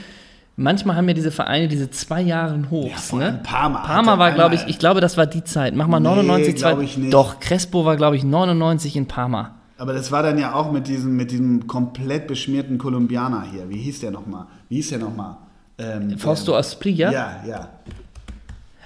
Manchmal 0.55 0.95
haben 0.97 1.07
ja 1.07 1.13
diese 1.13 1.31
Vereine 1.31 1.67
diese 1.67 1.89
zwei 1.91 2.21
Jahre 2.21 2.59
Hochs. 2.69 3.13
allem 3.13 3.35
ne? 3.35 3.39
Parma 3.43 3.79
Parma 3.79 4.17
war, 4.17 4.31
glaube 4.31 4.55
ich, 4.55 4.67
ich 4.67 4.77
glaube, 4.79 4.99
das 5.01 5.15
war 5.17 5.25
die 5.25 5.43
Zeit. 5.43 5.73
Mach 5.75 5.87
mal 5.87 5.99
Nee, 5.99 6.09
99, 6.09 6.55
glaub 6.55 6.77
zwei- 6.77 6.83
ich 6.83 6.97
nicht. 6.97 7.13
Doch, 7.13 7.39
Crespo 7.39 7.85
war, 7.85 7.95
glaube 7.95 8.15
ich, 8.17 8.23
99 8.23 8.95
in 8.97 9.07
Parma. 9.07 9.55
Aber 9.77 9.93
das 9.93 10.11
war 10.11 10.21
dann 10.23 10.37
ja 10.37 10.53
auch 10.55 10.71
mit 10.73 10.87
diesem, 10.87 11.15
mit 11.15 11.31
diesem 11.31 11.65
komplett 11.67 12.27
beschmierten 12.27 12.77
Kolumbianer 12.77 13.45
hier. 13.49 13.69
Wie 13.69 13.77
hieß 13.77 14.01
der 14.01 14.11
nochmal? 14.11 14.47
Wie 14.67 14.75
hieß 14.75 14.89
der 14.89 14.99
nochmal? 14.99 15.37
Ähm, 15.77 16.17
Fausto 16.17 16.51
der- 16.51 16.59
Asprilla. 16.59 17.11
Ja, 17.11 17.43
ja. 17.47 17.69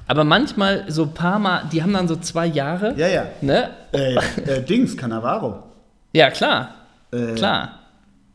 Aber 0.07 0.23
manchmal 0.23 0.91
so 0.91 1.07
Parma, 1.07 1.63
die 1.71 1.81
haben 1.81 1.93
dann 1.93 2.07
so 2.07 2.15
zwei 2.17 2.45
Jahre. 2.45 2.93
Ja, 2.97 3.07
ja. 3.07 3.25
Ne? 3.41 3.69
Äh, 3.93 4.15
äh, 4.45 4.63
Dings, 4.63 4.97
Cannavaro. 4.97 5.63
Ja, 6.11 6.29
klar. 6.29 6.75
Äh, 7.11 7.33
Klar. 7.35 7.79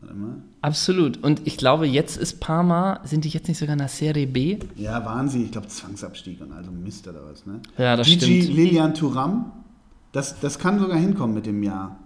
Warte 0.01 0.15
mal. 0.15 0.35
Absolut. 0.61 1.23
Und 1.23 1.47
ich 1.47 1.57
glaube, 1.57 1.87
jetzt 1.87 2.17
ist 2.17 2.41
Parma, 2.41 3.01
sind 3.05 3.25
die 3.25 3.29
jetzt 3.29 3.49
nicht 3.49 3.59
sogar 3.59 3.75
in 3.75 3.79
der 3.79 3.89
Serie 3.89 4.27
B? 4.27 4.59
Ja, 4.77 5.05
waren 5.05 5.29
sie, 5.29 5.45
ich 5.45 5.53
glaube, 5.53 5.69
Zwangsabstieg 5.69 6.41
und 6.41 6.53
also 6.53 6.71
Mist 6.71 7.07
oder 7.07 7.21
was, 7.31 7.47
ne? 7.47 7.61
Ja, 7.77 7.97
das 7.97 8.07
Gigi 8.07 8.43
stimmt. 8.43 8.57
Lilian 8.57 8.95
Thuram, 8.95 9.53
das, 10.13 10.39
das 10.41 10.59
kann 10.59 10.79
sogar 10.81 10.99
hinkommen 10.99 11.35
mit 11.35 11.47
dem 11.47 11.63
Jahr. 11.63 11.97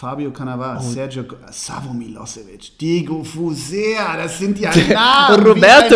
Fabio 0.00 0.30
Cannavaro, 0.30 0.80
Oh. 0.80 0.82
Sergio 0.82 1.24
Savo 1.50 1.92
Milosevic, 1.92 2.78
Diego 2.80 3.22
Fusea, 3.22 4.16
das 4.16 4.38
sind 4.38 4.58
ja 4.58 4.70
Namen. 4.94 5.44
Roberto, 5.46 5.94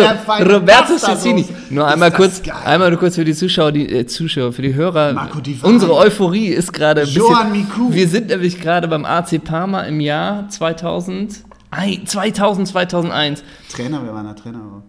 Roberto. 0.53 0.95
Cecchini. 0.99 1.43
Nur 1.71 1.87
einmal 1.87 2.11
kurz, 2.11 2.43
geil. 2.43 2.53
einmal 2.63 2.91
nur 2.91 2.99
kurz 2.99 3.15
für 3.15 3.25
die 3.25 3.33
Zuschauer, 3.33 3.71
die 3.71 3.89
äh, 3.89 4.05
Zuschauer, 4.05 4.53
für 4.53 4.61
die 4.61 4.75
Hörer. 4.75 5.13
Marco. 5.13 5.39
Unsere 5.63 5.95
Euphorie 5.95 6.49
ist 6.49 6.71
gerade 6.71 7.01
ein 7.01 7.07
Johan 7.07 7.51
bisschen. 7.51 7.67
Miku. 7.67 7.91
Wir 7.93 8.07
sind 8.07 8.27
nämlich 8.27 8.61
gerade 8.61 8.87
beim 8.87 9.05
AC 9.05 9.43
Parma 9.43 9.81
im 9.81 9.99
Jahr 9.99 10.47
2000. 10.49 11.43
Ei, 11.71 11.99
2000, 12.05 12.67
2001. 12.67 13.43
Trainer, 13.73 14.01
wer 14.05 14.13
war 14.13 14.21
der 14.23 14.35
Trainer? 14.35 14.83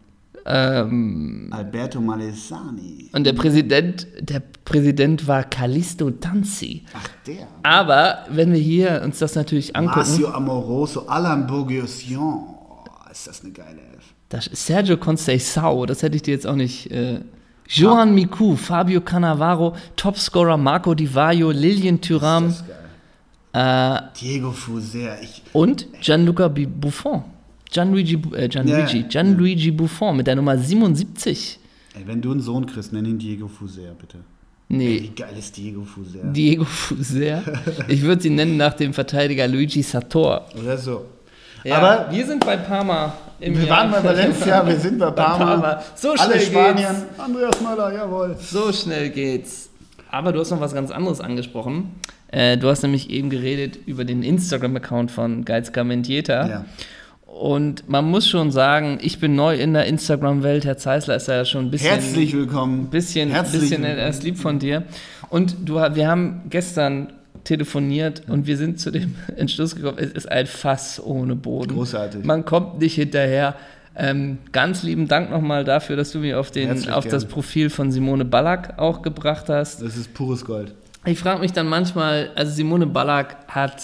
Ähm, 0.48 1.48
Alberto 1.50 2.00
Malesani. 2.00 3.10
und 3.12 3.24
der 3.24 3.32
Präsident, 3.32 4.06
der 4.20 4.40
Präsident 4.64 5.26
war 5.26 5.42
Callisto 5.42 6.10
Tanzi. 6.10 6.84
Ach, 6.94 7.08
der. 7.26 7.48
Aber 7.64 8.18
wenn 8.30 8.52
wir 8.52 8.60
hier 8.60 9.02
uns 9.04 9.18
das 9.18 9.34
natürlich 9.34 9.74
angucken, 9.74 9.98
Marcio 9.98 10.28
Amoroso, 10.28 11.06
Alain 11.08 11.46
Bourguignon. 11.48 12.44
Oh, 12.46 13.10
ist 13.10 13.26
das 13.26 13.42
eine 13.42 13.52
geile 13.52 13.80
Elf. 13.92 14.04
Das 14.28 14.44
Sergio 14.52 14.96
Conceição, 14.96 15.84
das 15.86 16.02
hätte 16.02 16.14
ich 16.16 16.22
dir 16.22 16.34
jetzt 16.34 16.46
auch 16.46 16.54
nicht. 16.56 16.90
Äh, 16.92 17.20
Johan 17.68 18.14
Miku, 18.14 18.54
Fabio 18.54 19.00
Cannavaro, 19.00 19.74
Topscorer 19.96 20.56
Marco 20.56 20.94
Di 20.94 21.12
Vaio, 21.12 21.50
Lilian 21.50 22.00
Thuram 22.00 22.44
Das 22.44 22.54
ist 22.60 22.64
geil. 23.52 23.96
äh, 24.04 24.18
Diego 24.20 24.52
Fusea, 24.52 25.16
ich, 25.20 25.42
und 25.52 25.88
Gianluca 26.00 26.46
Buffon. 26.48 27.24
Gianluigi, 27.70 28.18
äh, 28.34 28.48
Gianluigi, 28.48 29.00
Ja. 29.00 29.06
Gianluigi 29.08 29.70
Buffon 29.70 30.16
mit 30.16 30.26
der 30.26 30.36
Nummer 30.36 30.56
77. 30.58 31.58
ey, 31.94 32.02
wenn 32.06 32.20
du 32.20 32.30
einen 32.32 32.40
Sohn 32.40 32.66
kriegst, 32.66 32.92
nenn 32.92 33.04
ihn 33.06 33.18
Diego 33.18 33.48
Fusea, 33.48 33.92
bitte. 33.98 34.18
Ey, 34.18 34.76
Nee, 34.76 35.00
wie 35.02 35.08
geil 35.22 35.34
ist 35.38 35.56
Diego 35.56 35.82
Fusea? 35.84 36.24
Diego 36.24 36.64
Fusea. 36.64 37.40
Ich 37.88 38.02
würde 38.02 38.20
sie 38.22 38.30
nennen 38.30 38.56
nach 38.56 38.74
dem 38.74 38.92
Verteidiger 38.92 39.46
Luigi 39.46 39.82
Sartor. 39.82 40.46
Oder 40.60 40.76
so. 40.76 41.04
Ja, 41.62 41.78
Aber 41.78 42.12
wir 42.12 42.26
sind 42.26 42.44
bei 42.44 42.56
Parma. 42.56 43.12
Im 43.38 43.56
wir 43.56 43.64
Jahr- 43.64 43.76
waren 43.78 43.90
bei 43.92 44.02
Valencia, 44.02 44.66
wir 44.66 44.76
sind 44.78 44.98
bei 44.98 45.10
Parma. 45.10 45.80
So 45.94 46.10
Alle 46.10 46.18
schnell 46.34 46.40
Spanien. 46.40 46.76
geht's. 46.94 47.20
Andreas 47.20 47.60
Möller, 47.60 47.92
jawohl. 47.92 48.36
So 48.40 48.72
schnell 48.72 49.10
geht's. 49.10 49.68
Aber 50.10 50.32
du 50.32 50.40
hast 50.40 50.50
noch 50.50 50.60
was 50.60 50.74
ganz 50.74 50.90
anderes 50.90 51.20
angesprochen. 51.20 51.90
Äh, 52.28 52.56
du 52.56 52.68
hast 52.68 52.82
nämlich 52.82 53.08
eben 53.10 53.30
geredet 53.30 53.78
über 53.86 54.04
den 54.04 54.22
Instagram-Account 54.24 55.10
von 55.12 55.44
Geizka 55.44 55.84
Mendieta. 55.84 56.48
Ja. 56.48 56.64
Und 57.38 57.86
man 57.86 58.06
muss 58.06 58.26
schon 58.26 58.50
sagen, 58.50 58.98
ich 59.02 59.20
bin 59.20 59.34
neu 59.34 59.56
in 59.56 59.74
der 59.74 59.84
Instagram-Welt. 59.84 60.64
Herr 60.64 60.78
Zeisler 60.78 61.16
ist 61.16 61.28
ja 61.28 61.44
schon 61.44 61.66
ein 61.66 61.70
bisschen. 61.70 61.90
Herzlich 61.90 62.34
willkommen. 62.34 62.86
bisschen, 62.86 63.30
Herzlich 63.30 63.60
bisschen 63.62 63.82
willkommen. 63.82 63.98
er 63.98 64.08
ist 64.08 64.22
lieb 64.22 64.38
von 64.38 64.58
dir. 64.58 64.84
Und 65.28 65.54
du, 65.66 65.74
wir 65.74 66.08
haben 66.08 66.44
gestern 66.48 67.12
telefoniert 67.44 68.22
und 68.28 68.46
wir 68.46 68.56
sind 68.56 68.80
zu 68.80 68.90
dem 68.90 69.16
Entschluss 69.36 69.76
gekommen, 69.76 69.98
es 70.00 70.12
ist 70.12 70.30
ein 70.30 70.46
Fass 70.46 70.98
ohne 71.04 71.36
Boden. 71.36 71.74
Großartig. 71.74 72.24
Man 72.24 72.46
kommt 72.46 72.80
nicht 72.80 72.94
hinterher. 72.94 73.54
Ähm, 73.94 74.38
ganz 74.52 74.82
lieben 74.82 75.06
Dank 75.06 75.30
nochmal 75.30 75.64
dafür, 75.64 75.96
dass 75.96 76.12
du 76.12 76.20
mich 76.20 76.34
auf, 76.34 76.50
den, 76.50 76.68
Herzlich 76.68 76.90
auf 76.90 77.06
das. 77.06 77.26
Profil 77.26 77.68
von 77.68 77.92
Simone 77.92 78.24
Ballack 78.24 78.78
auch 78.78 79.02
gebracht 79.02 79.50
hast. 79.50 79.82
Das 79.82 79.96
ist 79.98 80.14
pures 80.14 80.42
Gold. 80.44 80.74
Ich 81.04 81.18
frage 81.18 81.40
mich 81.40 81.52
dann 81.52 81.68
manchmal, 81.68 82.30
also 82.34 82.50
Simone 82.52 82.86
Ballack 82.86 83.36
hat, 83.48 83.82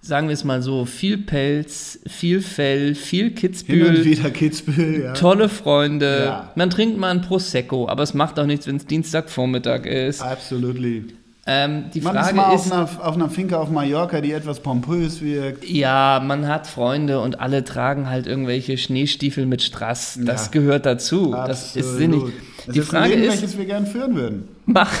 sagen 0.00 0.28
wir 0.28 0.34
es 0.34 0.44
mal 0.44 0.62
so, 0.62 0.84
viel 0.84 1.18
Pelz, 1.18 1.98
viel 2.06 2.40
Fell, 2.40 2.94
viel 2.94 3.24
Hin 3.24 3.28
und 3.30 3.34
Kitzbühel, 3.36 4.04
wieder 4.04 4.30
Kitzbühel, 4.30 5.02
ja. 5.04 5.12
tolle 5.14 5.48
Freunde. 5.48 6.24
Ja. 6.26 6.52
Man 6.54 6.70
trinkt 6.70 6.98
mal 6.98 7.10
ein 7.10 7.20
Prosecco, 7.22 7.88
aber 7.88 8.02
es 8.02 8.14
macht 8.14 8.38
auch 8.38 8.46
nichts, 8.46 8.66
wenn 8.66 8.76
es 8.76 8.86
Dienstagvormittag 8.86 9.84
ist. 9.86 10.22
Absolutely. 10.22 11.04
Ähm, 11.50 11.84
die 11.94 12.02
Man 12.02 12.14
ist 12.14 12.22
Frage 12.24 12.36
mal 12.36 12.54
ist, 12.54 12.70
auf 12.70 12.72
einer, 13.00 13.08
auf 13.08 13.14
einer 13.14 13.30
Finca 13.30 13.56
auf 13.56 13.70
Mallorca, 13.70 14.20
die 14.20 14.32
etwas 14.32 14.60
pompös 14.60 15.22
wirkt. 15.22 15.64
ja, 15.66 16.22
man 16.22 16.46
hat 16.46 16.66
Freunde 16.66 17.20
und 17.20 17.40
alle 17.40 17.64
tragen 17.64 18.10
halt 18.10 18.26
irgendwelche 18.26 18.76
Schneestiefel 18.76 19.46
mit 19.46 19.62
Strass. 19.62 20.18
Das 20.22 20.46
Ja. 20.46 20.50
gehört 20.52 20.84
dazu. 20.84 21.30
Das 21.32 21.74
ist 21.74 21.96
sinnig. 21.96 22.20
Das 22.66 22.74
Die 22.74 22.80
ist 22.80 22.88
Frage 22.90 23.14
ein 23.14 23.20
Leben, 23.20 23.32
ist, 23.32 23.40
welches 23.40 23.56
wir 23.56 23.64
gern 23.64 23.86
führen 23.86 24.14
würden. 24.14 24.48
Mach. 24.66 24.92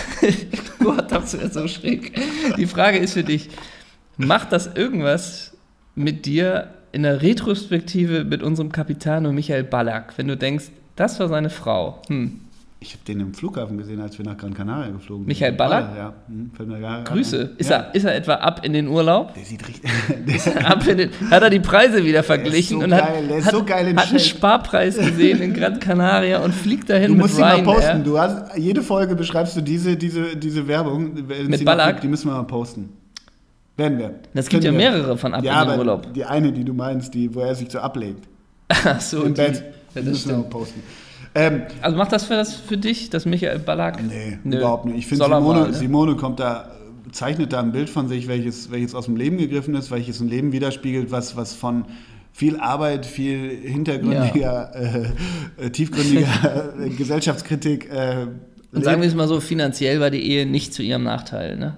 Gott, 0.82 1.12
das 1.12 1.38
wäre 1.38 1.50
so 1.50 1.68
schräg. 1.68 2.18
Die 2.56 2.66
Frage 2.66 2.96
ist 2.96 3.12
für 3.12 3.24
dich: 3.24 3.50
Macht 4.18 4.52
das 4.52 4.66
irgendwas 4.74 5.56
mit 5.94 6.26
dir 6.26 6.68
in 6.92 7.04
der 7.04 7.22
Retrospektive 7.22 8.24
mit 8.24 8.42
unserem 8.42 8.72
Capitano 8.72 9.32
Michael 9.32 9.64
Ballack, 9.64 10.14
wenn 10.16 10.28
du 10.28 10.36
denkst, 10.36 10.66
das 10.96 11.20
war 11.20 11.28
seine 11.28 11.50
Frau? 11.50 12.02
Hm. 12.08 12.40
Ich 12.80 12.92
habe 12.92 13.04
den 13.08 13.18
im 13.18 13.34
Flughafen 13.34 13.76
gesehen, 13.76 14.00
als 14.00 14.18
wir 14.18 14.24
nach 14.24 14.36
Gran 14.36 14.54
Canaria 14.54 14.92
geflogen 14.92 15.24
sind. 15.24 15.28
Michael 15.28 15.52
Ballack? 15.52 15.96
Ja, 15.96 16.14
hm, 16.28 17.04
Grüße. 17.04 17.54
Ist, 17.58 17.70
ja. 17.70 17.78
er, 17.78 17.94
ist 17.94 18.04
er 18.04 18.14
etwa 18.14 18.34
ab 18.34 18.64
in 18.64 18.72
den 18.72 18.86
Urlaub? 18.86 19.34
Der 19.34 19.44
sieht 19.44 19.66
richtig. 19.66 19.90
Der, 20.26 20.66
Ab 20.70 20.86
in 20.86 20.98
den, 20.98 21.10
hat 21.28 21.42
er 21.42 21.50
die 21.50 21.58
Preise 21.58 22.04
wieder 22.04 22.22
verglichen 22.22 22.78
so 22.78 22.84
und 22.84 22.94
hat, 22.94 23.20
ist 23.20 23.46
hat, 23.46 23.54
so 23.54 23.64
geil 23.64 23.88
im 23.88 23.96
hat 23.96 24.10
einen. 24.10 24.20
Sparpreis 24.20 24.96
gesehen 24.96 25.42
in 25.42 25.54
Gran 25.54 25.80
Canaria 25.80 26.38
und 26.38 26.54
fliegt 26.54 26.88
dahin 26.88 27.08
du 27.08 27.14
mit 27.14 27.22
musst 27.22 27.34
ihn 27.34 27.40
mal 27.40 27.56
Ryanair. 27.56 27.74
posten. 27.74 28.04
Du 28.04 28.18
hast, 28.18 28.56
jede 28.56 28.82
Folge 28.82 29.16
beschreibst 29.16 29.56
du 29.56 29.60
diese, 29.60 29.96
diese, 29.96 30.36
diese 30.36 30.68
Werbung. 30.68 31.14
Mit 31.48 31.64
Ballack? 31.64 31.94
gibt, 31.94 32.04
Die 32.04 32.08
müssen 32.08 32.28
wir 32.28 32.36
mal 32.36 32.44
posten. 32.44 32.90
Werden 33.78 33.98
wir. 33.98 34.14
Es 34.34 34.48
gibt 34.48 34.64
ja 34.64 34.72
wir. 34.72 34.76
mehrere 34.76 35.16
von 35.16 35.32
Ab 35.34 35.42
Ja, 35.44 35.62
in 35.62 35.70
den 35.70 35.78
Urlaub. 35.78 36.12
die 36.12 36.24
eine, 36.24 36.52
die 36.52 36.64
du 36.64 36.74
meinst, 36.74 37.14
die, 37.14 37.34
wo 37.34 37.40
er 37.40 37.54
sich 37.54 37.70
so 37.70 37.78
ablegt. 37.78 38.26
Ach 38.68 39.00
so, 39.00 39.22
Im 39.22 39.32
die, 39.34 39.40
Bett. 39.40 39.62
ja, 39.94 40.02
das 40.02 40.04
müssen 40.04 40.28
wir 40.30 40.38
auch 40.38 40.50
posten. 40.50 40.82
Ähm, 41.34 41.62
Also 41.80 41.96
macht 41.96 42.12
das 42.12 42.24
für, 42.24 42.34
das 42.34 42.54
für 42.54 42.76
dich, 42.76 43.08
das 43.10 43.24
Michael 43.24 43.60
Ballack? 43.60 44.02
nee, 44.04 44.38
Nö. 44.44 44.58
überhaupt 44.58 44.84
nicht. 44.84 44.98
Ich 44.98 45.06
finde, 45.06 45.24
Simone, 45.24 45.60
mal, 45.60 45.68
ne? 45.68 45.74
Simone 45.74 46.16
kommt 46.16 46.40
da, 46.40 46.70
zeichnet 47.12 47.52
da 47.52 47.60
ein 47.60 47.72
Bild 47.72 47.88
von 47.88 48.08
sich, 48.08 48.28
welches, 48.28 48.70
welches 48.70 48.94
aus 48.94 49.04
dem 49.06 49.16
Leben 49.16 49.38
gegriffen 49.38 49.74
ist, 49.74 49.90
welches 49.90 50.20
ein 50.20 50.28
Leben 50.28 50.52
widerspiegelt, 50.52 51.10
was, 51.10 51.36
was 51.36 51.54
von 51.54 51.84
viel 52.32 52.58
Arbeit, 52.58 53.06
viel 53.06 53.50
hintergründiger, 53.62 54.72
äh, 54.74 55.66
äh, 55.66 55.70
tiefgründiger 55.70 56.74
Gesellschaftskritik 56.96 57.88
äh, 57.90 58.26
Und 58.72 58.84
sagen 58.84 59.00
wir 59.02 59.08
es 59.08 59.14
mal 59.14 59.28
so, 59.28 59.40
finanziell 59.40 60.00
war 60.00 60.10
die 60.10 60.22
Ehe 60.28 60.46
nicht 60.46 60.74
zu 60.74 60.82
ihrem 60.82 61.04
Nachteil, 61.04 61.56
ne? 61.56 61.76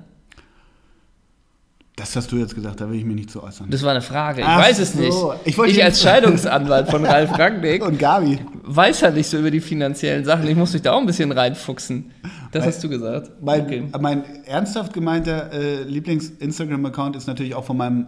Das 2.01 2.17
hast 2.17 2.33
du 2.33 2.37
jetzt 2.37 2.55
gesagt, 2.55 2.81
da 2.81 2.89
will 2.89 2.99
ich 2.99 3.05
mich 3.05 3.15
nicht 3.17 3.31
zu 3.31 3.43
äußern. 3.43 3.69
Das 3.69 3.83
war 3.83 3.91
eine 3.91 4.01
Frage, 4.01 4.41
ich 4.41 4.47
Ach 4.47 4.59
weiß 4.59 4.79
es 4.79 4.95
so. 4.95 5.01
nicht. 5.01 5.15
Ich 5.45 5.59
Ich, 5.59 5.85
als 5.85 6.01
Scheidungsanwalt 6.01 6.89
von 6.89 7.05
Ralf 7.05 7.39
Rangnick 7.39 7.85
Und 7.85 7.99
Gabi, 7.99 8.39
weiß 8.65 9.03
halt 9.03 9.17
nicht 9.17 9.29
so 9.29 9.37
über 9.39 9.51
die 9.51 9.61
finanziellen 9.61 10.25
Sachen. 10.25 10.49
Ich 10.49 10.57
muss 10.57 10.73
mich 10.73 10.81
da 10.81 10.93
auch 10.93 11.01
ein 11.01 11.07
bisschen 11.07 11.31
reinfuchsen. 11.31 12.11
Das 12.53 12.65
hast 12.65 12.83
du 12.83 12.89
gesagt. 12.89 13.31
mein, 13.43 13.61
Okay. 13.61 13.85
mein 14.01 14.25
ernsthaft 14.47 14.95
gemeinter 14.95 15.53
äh, 15.53 15.83
Lieblings-Instagram-Account 15.83 17.17
ist 17.17 17.27
natürlich 17.27 17.55
auch 17.55 17.65
von 17.65 17.77
meinem 17.77 18.07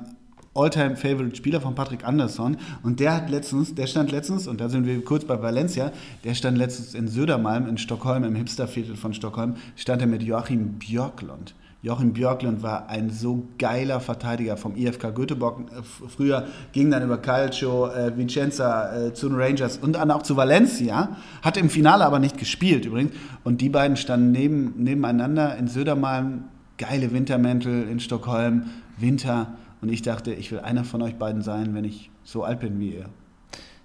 All-Time-Favorite-Spieler 0.55 1.61
von 1.61 1.75
Patrick 1.75 2.05
Andersson. 2.07 2.57
Und 2.83 2.99
der 3.01 3.15
hat 3.15 3.31
letztens, 3.31 3.75
der 3.75 3.87
stand 3.87 4.11
letztens, 4.11 4.47
und 4.47 4.61
da 4.61 4.69
sind 4.69 4.87
wir 4.87 5.03
kurz 5.05 5.25
bei 5.25 5.41
Valencia, 5.41 5.93
der 6.25 6.35
stand 6.35 6.57
letztens 6.59 6.95
in 6.95 7.09
Södermalm 7.09 7.67
in 7.69 7.79
Stockholm, 7.79 8.25
im 8.25 8.35
Hipsterviertel 8.37 8.97
von 8.97 9.13
Stockholm, 9.15 9.57
stand 9.77 10.01
er 10.03 10.09
mit 10.09 10.23
Joachim 10.23 10.79
Björklund. 10.79 11.55
Joachim 11.85 12.13
Björklund 12.13 12.63
war 12.63 12.89
ein 12.89 13.11
so 13.11 13.49
geiler 13.59 13.99
Verteidiger 13.99 14.57
vom 14.57 14.77
IFK 14.77 15.13
Göteborg. 15.13 15.69
Äh, 15.73 15.83
Früher 15.83 16.47
ging 16.71 16.93
dann 16.93 17.03
über 17.03 17.19
Calcio, 17.19 17.89
äh, 17.89 18.17
Vicenza 18.17 19.07
äh, 19.07 19.15
zu 19.15 19.29
den 19.29 19.37
Rangers 19.37 19.79
und 19.79 19.95
dann 19.95 20.13
auch 20.13 20.23
zu 20.23 20.37
Valencia. 20.37 21.17
Hat 21.43 21.57
im 21.57 21.69
Finale 21.69 22.05
aber 22.05 22.21
nicht 22.21 22.39
gespielt 22.39 22.87
übrigens. 22.87 23.13
Und 23.43 23.61
die 23.61 23.69
beiden 23.69 23.97
standen 23.97 24.31
neben, 24.31 24.75
nebeneinander 24.77 25.57
in 25.57 25.67
Södermalm. 25.67 26.45
Geile 26.79 27.13
Wintermäntel 27.13 27.89
in 27.89 27.99
Stockholm, 27.99 28.67
Winter. 28.99 29.55
Und 29.81 29.89
ich 29.89 30.03
dachte, 30.03 30.33
ich 30.33 30.53
will 30.53 30.61
einer 30.61 30.85
von 30.85 31.03
euch 31.03 31.17
beiden 31.17 31.43
sein, 31.43 31.75
wenn 31.75 31.85
ich 31.85 32.13
so 32.23 32.45
alt 32.45 32.61
bin 32.61 32.79
wie 32.79 32.91
ihr. 32.91 33.07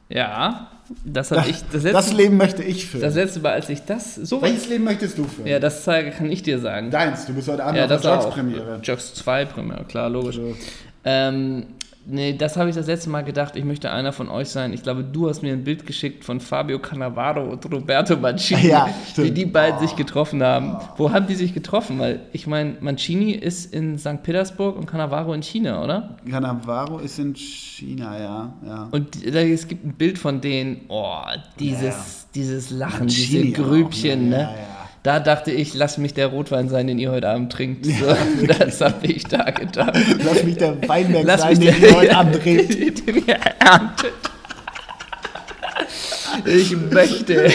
Ja, 0.09 0.67
das 1.03 1.31
habe 1.31 1.49
ich. 1.49 1.57
Das 1.71 1.83
letzte, 1.83 1.91
Das 1.91 2.13
Leben 2.13 2.37
möchte 2.37 2.63
ich 2.63 2.85
führen. 2.87 3.01
das 3.01 3.15
letzte 3.15 3.39
Mal, 3.41 3.53
als 3.53 3.67
ich 3.69 3.83
das 3.83 4.15
so. 4.15 4.41
Welches 4.41 4.69
Leben 4.69 4.85
möchtest 4.85 5.17
du 5.17 5.25
führen? 5.25 5.47
Ja, 5.47 5.59
das 5.59 5.83
zeige, 5.83 6.11
kann 6.11 6.31
ich 6.31 6.43
dir 6.43 6.59
sagen. 6.59 6.91
Deins, 6.91 7.25
du 7.25 7.33
bist 7.33 7.47
heute 7.49 7.63
Abend 7.63 7.77
Ja, 7.77 7.93
auf 7.93 8.01
der. 8.01 8.11
Jocks-Premiere. 8.15 8.79
Jocks 8.83 9.13
2 9.15 9.45
Premiere, 9.45 9.83
klar, 9.83 10.09
logisch. 10.09 10.35
So. 10.37 10.55
Ähm, 11.03 11.65
nee, 12.07 12.33
das 12.33 12.57
habe 12.57 12.69
ich 12.69 12.75
das 12.75 12.87
letzte 12.87 13.09
Mal 13.09 13.23
gedacht, 13.23 13.55
ich 13.55 13.65
möchte 13.65 13.91
einer 13.91 14.13
von 14.13 14.29
euch 14.29 14.49
sein. 14.49 14.73
Ich 14.73 14.83
glaube, 14.83 15.03
du 15.03 15.29
hast 15.29 15.43
mir 15.43 15.53
ein 15.53 15.63
Bild 15.63 15.85
geschickt 15.85 16.23
von 16.23 16.39
Fabio 16.39 16.79
Cannavaro 16.79 17.43
und 17.43 17.71
Roberto 17.71 18.15
Mancini, 18.17 18.69
Ja, 18.69 18.89
wie 19.15 19.31
die 19.31 19.45
beiden 19.45 19.79
sich 19.79 19.95
getroffen 19.95 20.41
haben. 20.41 20.77
Wo 20.97 21.11
haben 21.11 21.27
die 21.27 21.35
sich 21.35 21.53
getroffen? 21.53 21.99
Weil 21.99 22.21
ich 22.31 22.47
meine, 22.47 22.77
Mancini 22.79 23.31
ist 23.31 23.73
in 23.73 23.97
St. 23.99 24.23
Petersburg 24.23 24.77
und 24.77 24.85
Cannavaro 24.85 25.33
in 25.33 25.43
China, 25.43 25.83
oder? 25.83 26.17
Cannavaro 26.29 26.99
ist 26.99 27.19
in 27.19 27.35
China, 27.35 28.17
ja. 28.19 28.53
ja. 28.65 28.87
Und 28.91 29.23
es 29.25 29.67
gibt 29.67 29.85
ein 29.85 29.93
Bild 29.93 30.17
von 30.17 30.41
denen, 30.41 30.81
oh, 30.87 31.21
dieses, 31.59 31.83
Ja. 31.83 32.29
dieses 32.35 32.69
Lachen, 32.71 32.99
Mancini 33.01 33.51
diese 33.51 33.61
auch, 33.61 33.67
Grübchen, 33.67 34.29
ne? 34.29 34.29
ne? 34.29 34.41
Ja, 34.41 34.51
ja. 34.51 34.76
Da 35.07 35.21
dachte 35.21 35.51
ich, 35.51 35.73
lass 35.73 35.97
mich 35.97 36.13
der 36.15 36.27
Rotwein 36.27 36.67
sein, 36.67 36.87
den 36.87 36.99
ihr 36.99 37.09
heute 37.11 37.29
Abend 37.29 37.49
trinkt. 37.49 37.85
So, 37.85 38.13
das 38.59 38.81
habe 38.81 39.07
ich 39.07 39.23
da 39.23 39.51
gedacht. 39.51 39.97
Lass 40.21 40.43
mich 40.43 40.57
der 40.57 40.85
Weinberg 40.85 41.23
Lass 41.23 41.43
sein, 41.43 41.57
den 41.57 41.81
ihr 41.81 41.95
heute 41.95 42.13
Abend 42.17 42.41
trinkt. 42.41 43.07
den 43.07 43.15
ihr 43.25 43.35
erntet. 43.35 44.11
Ich 46.43 46.75
möchte. 46.75 47.49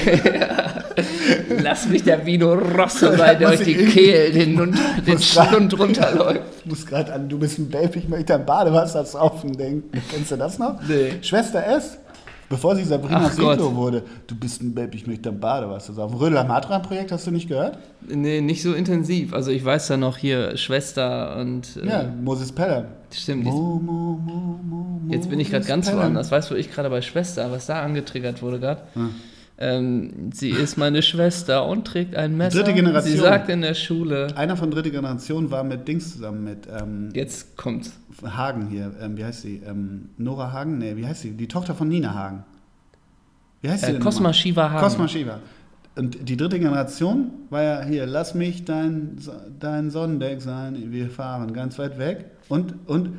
Lass 1.63 1.87
mich 1.89 2.05
der 2.05 2.25
Vino 2.25 2.55
Rosso 2.55 3.15
sein, 3.17 3.39
der 3.39 3.51
euch 3.51 3.61
die 3.61 3.85
Kehl, 3.85 4.33
den, 4.33 4.75
den 5.07 5.19
Schlund 5.19 5.79
runterläuft. 5.79 6.41
Ich 6.61 6.67
muss 6.67 6.87
gerade 6.87 7.13
an, 7.13 7.29
du 7.29 7.39
bist 7.39 7.59
ein 7.59 7.69
Baby, 7.69 7.99
ich 7.99 8.09
möchte 8.09 8.35
an 8.35 8.47
Badewasser 8.47 9.05
saufen 9.05 9.59
denken. 9.59 9.91
Kennst 10.11 10.31
du 10.31 10.37
das 10.37 10.59
noch? 10.59 10.81
Nee. 10.89 11.19
Schwester 11.21 11.67
S, 11.67 11.99
bevor 12.53 12.77
sie 12.77 12.85
Sabrina. 12.85 13.29
Sito 13.31 13.75
wurde, 13.75 14.03
du 14.27 14.35
bist 14.37 14.63
ein 14.63 14.75
Baby, 14.75 14.99
ich 14.99 15.07
möchte 15.07 15.31
an 15.31 15.41
Badewasser 15.41 15.93
saufen. 15.95 16.17
Rödler 16.19 16.45
Matra-Projekt 16.45 17.11
hast 17.11 17.27
du 17.27 17.31
nicht 17.31 17.49
gehört? 17.49 17.79
Nee, 18.07 18.41
nicht 18.41 18.63
so 18.63 18.75
intensiv. 18.75 19.33
Also 19.35 19.51
ich 19.51 19.65
weiß 19.65 19.89
ja 19.89 19.97
noch 19.97 20.17
hier 20.19 20.57
Schwester 20.57 21.37
und. 21.41 21.77
Äh, 21.83 21.87
Ja, 21.89 22.05
Moses 22.23 22.53
Pelham. 22.53 22.85
Stimmt, 23.13 23.45
jetzt, 23.47 23.53
Mo, 23.55 23.81
mo, 23.83 24.21
mo, 24.63 25.01
jetzt 25.09 25.29
bin 25.29 25.41
ich 25.41 25.51
gerade 25.51 25.65
ganz 25.65 25.87
Pelham. 25.87 26.01
woanders. 26.03 26.31
Weißt 26.31 26.51
du, 26.51 26.55
wo 26.55 26.59
ich 26.59 26.71
gerade 26.71 26.89
bei 26.91 27.03
Schwester, 27.03 27.51
was 27.51 27.67
da 27.67 27.83
angetriggert 27.83 28.41
wurde 28.43 28.61
gerade? 28.61 28.83
Ähm, 29.63 30.33
sie 30.33 30.51
ist 30.51 30.77
meine 30.77 31.03
Schwester 31.03 31.67
und 31.67 31.87
trägt 31.87 32.17
ein 32.17 32.37
Messer. 32.37 32.59
Dritte 32.59 32.75
Generation. 32.75 33.13
Sie 33.13 33.19
sagt 33.19 33.49
in 33.49 33.61
der 33.61 33.75
Schule. 33.75 34.27
Einer 34.37 34.57
von 34.57 34.73
dritter 34.73 34.91
Generation 34.91 35.53
war 35.53 35.63
mit 35.63 35.87
Dings 35.87 36.15
zusammen, 36.15 36.43
mit 36.43 36.67
ähm, 36.67 37.11
Jetzt 37.15 37.57
kommt's. 37.57 37.93
Hagen 38.25 38.67
hier. 38.67 38.93
Ähm, 39.01 39.17
wie 39.17 39.25
heißt 39.25 39.43
sie? 39.43 39.63
Ähm, 39.65 40.11
Nora 40.19 40.53
Hagen? 40.53 40.79
Nee, 40.79 40.97
wie 40.97 41.07
heißt 41.07 41.21
sie? 41.23 41.31
Die 41.31 41.47
Tochter 41.47 41.77
von 41.77 41.87
Nina 41.87 42.13
Hagen. 42.13 42.45
Wie 43.61 43.71
heißt 43.71 43.85
sie 43.85 43.91
Äh, 43.91 43.93
denn 43.93 44.03
Cosma 44.03 44.19
nochmal? 44.21 44.35
Shiva 44.35 44.71
Hagen. 44.71 44.83
Cosma 44.83 45.07
Shiva. 45.07 45.39
Und 45.95 46.29
die 46.29 46.37
dritte 46.37 46.59
Generation 46.59 47.31
war 47.51 47.63
ja 47.63 47.83
hier, 47.85 48.07
lass 48.07 48.35
mich 48.35 48.65
dein, 48.65 49.19
dein 49.61 49.91
Sonnendeck 49.91 50.41
sein, 50.41 50.91
wir 50.91 51.09
fahren 51.11 51.53
ganz 51.53 51.79
weit 51.79 51.99
weg. 51.99 52.25
Und, 52.49 52.75
und 52.89 53.11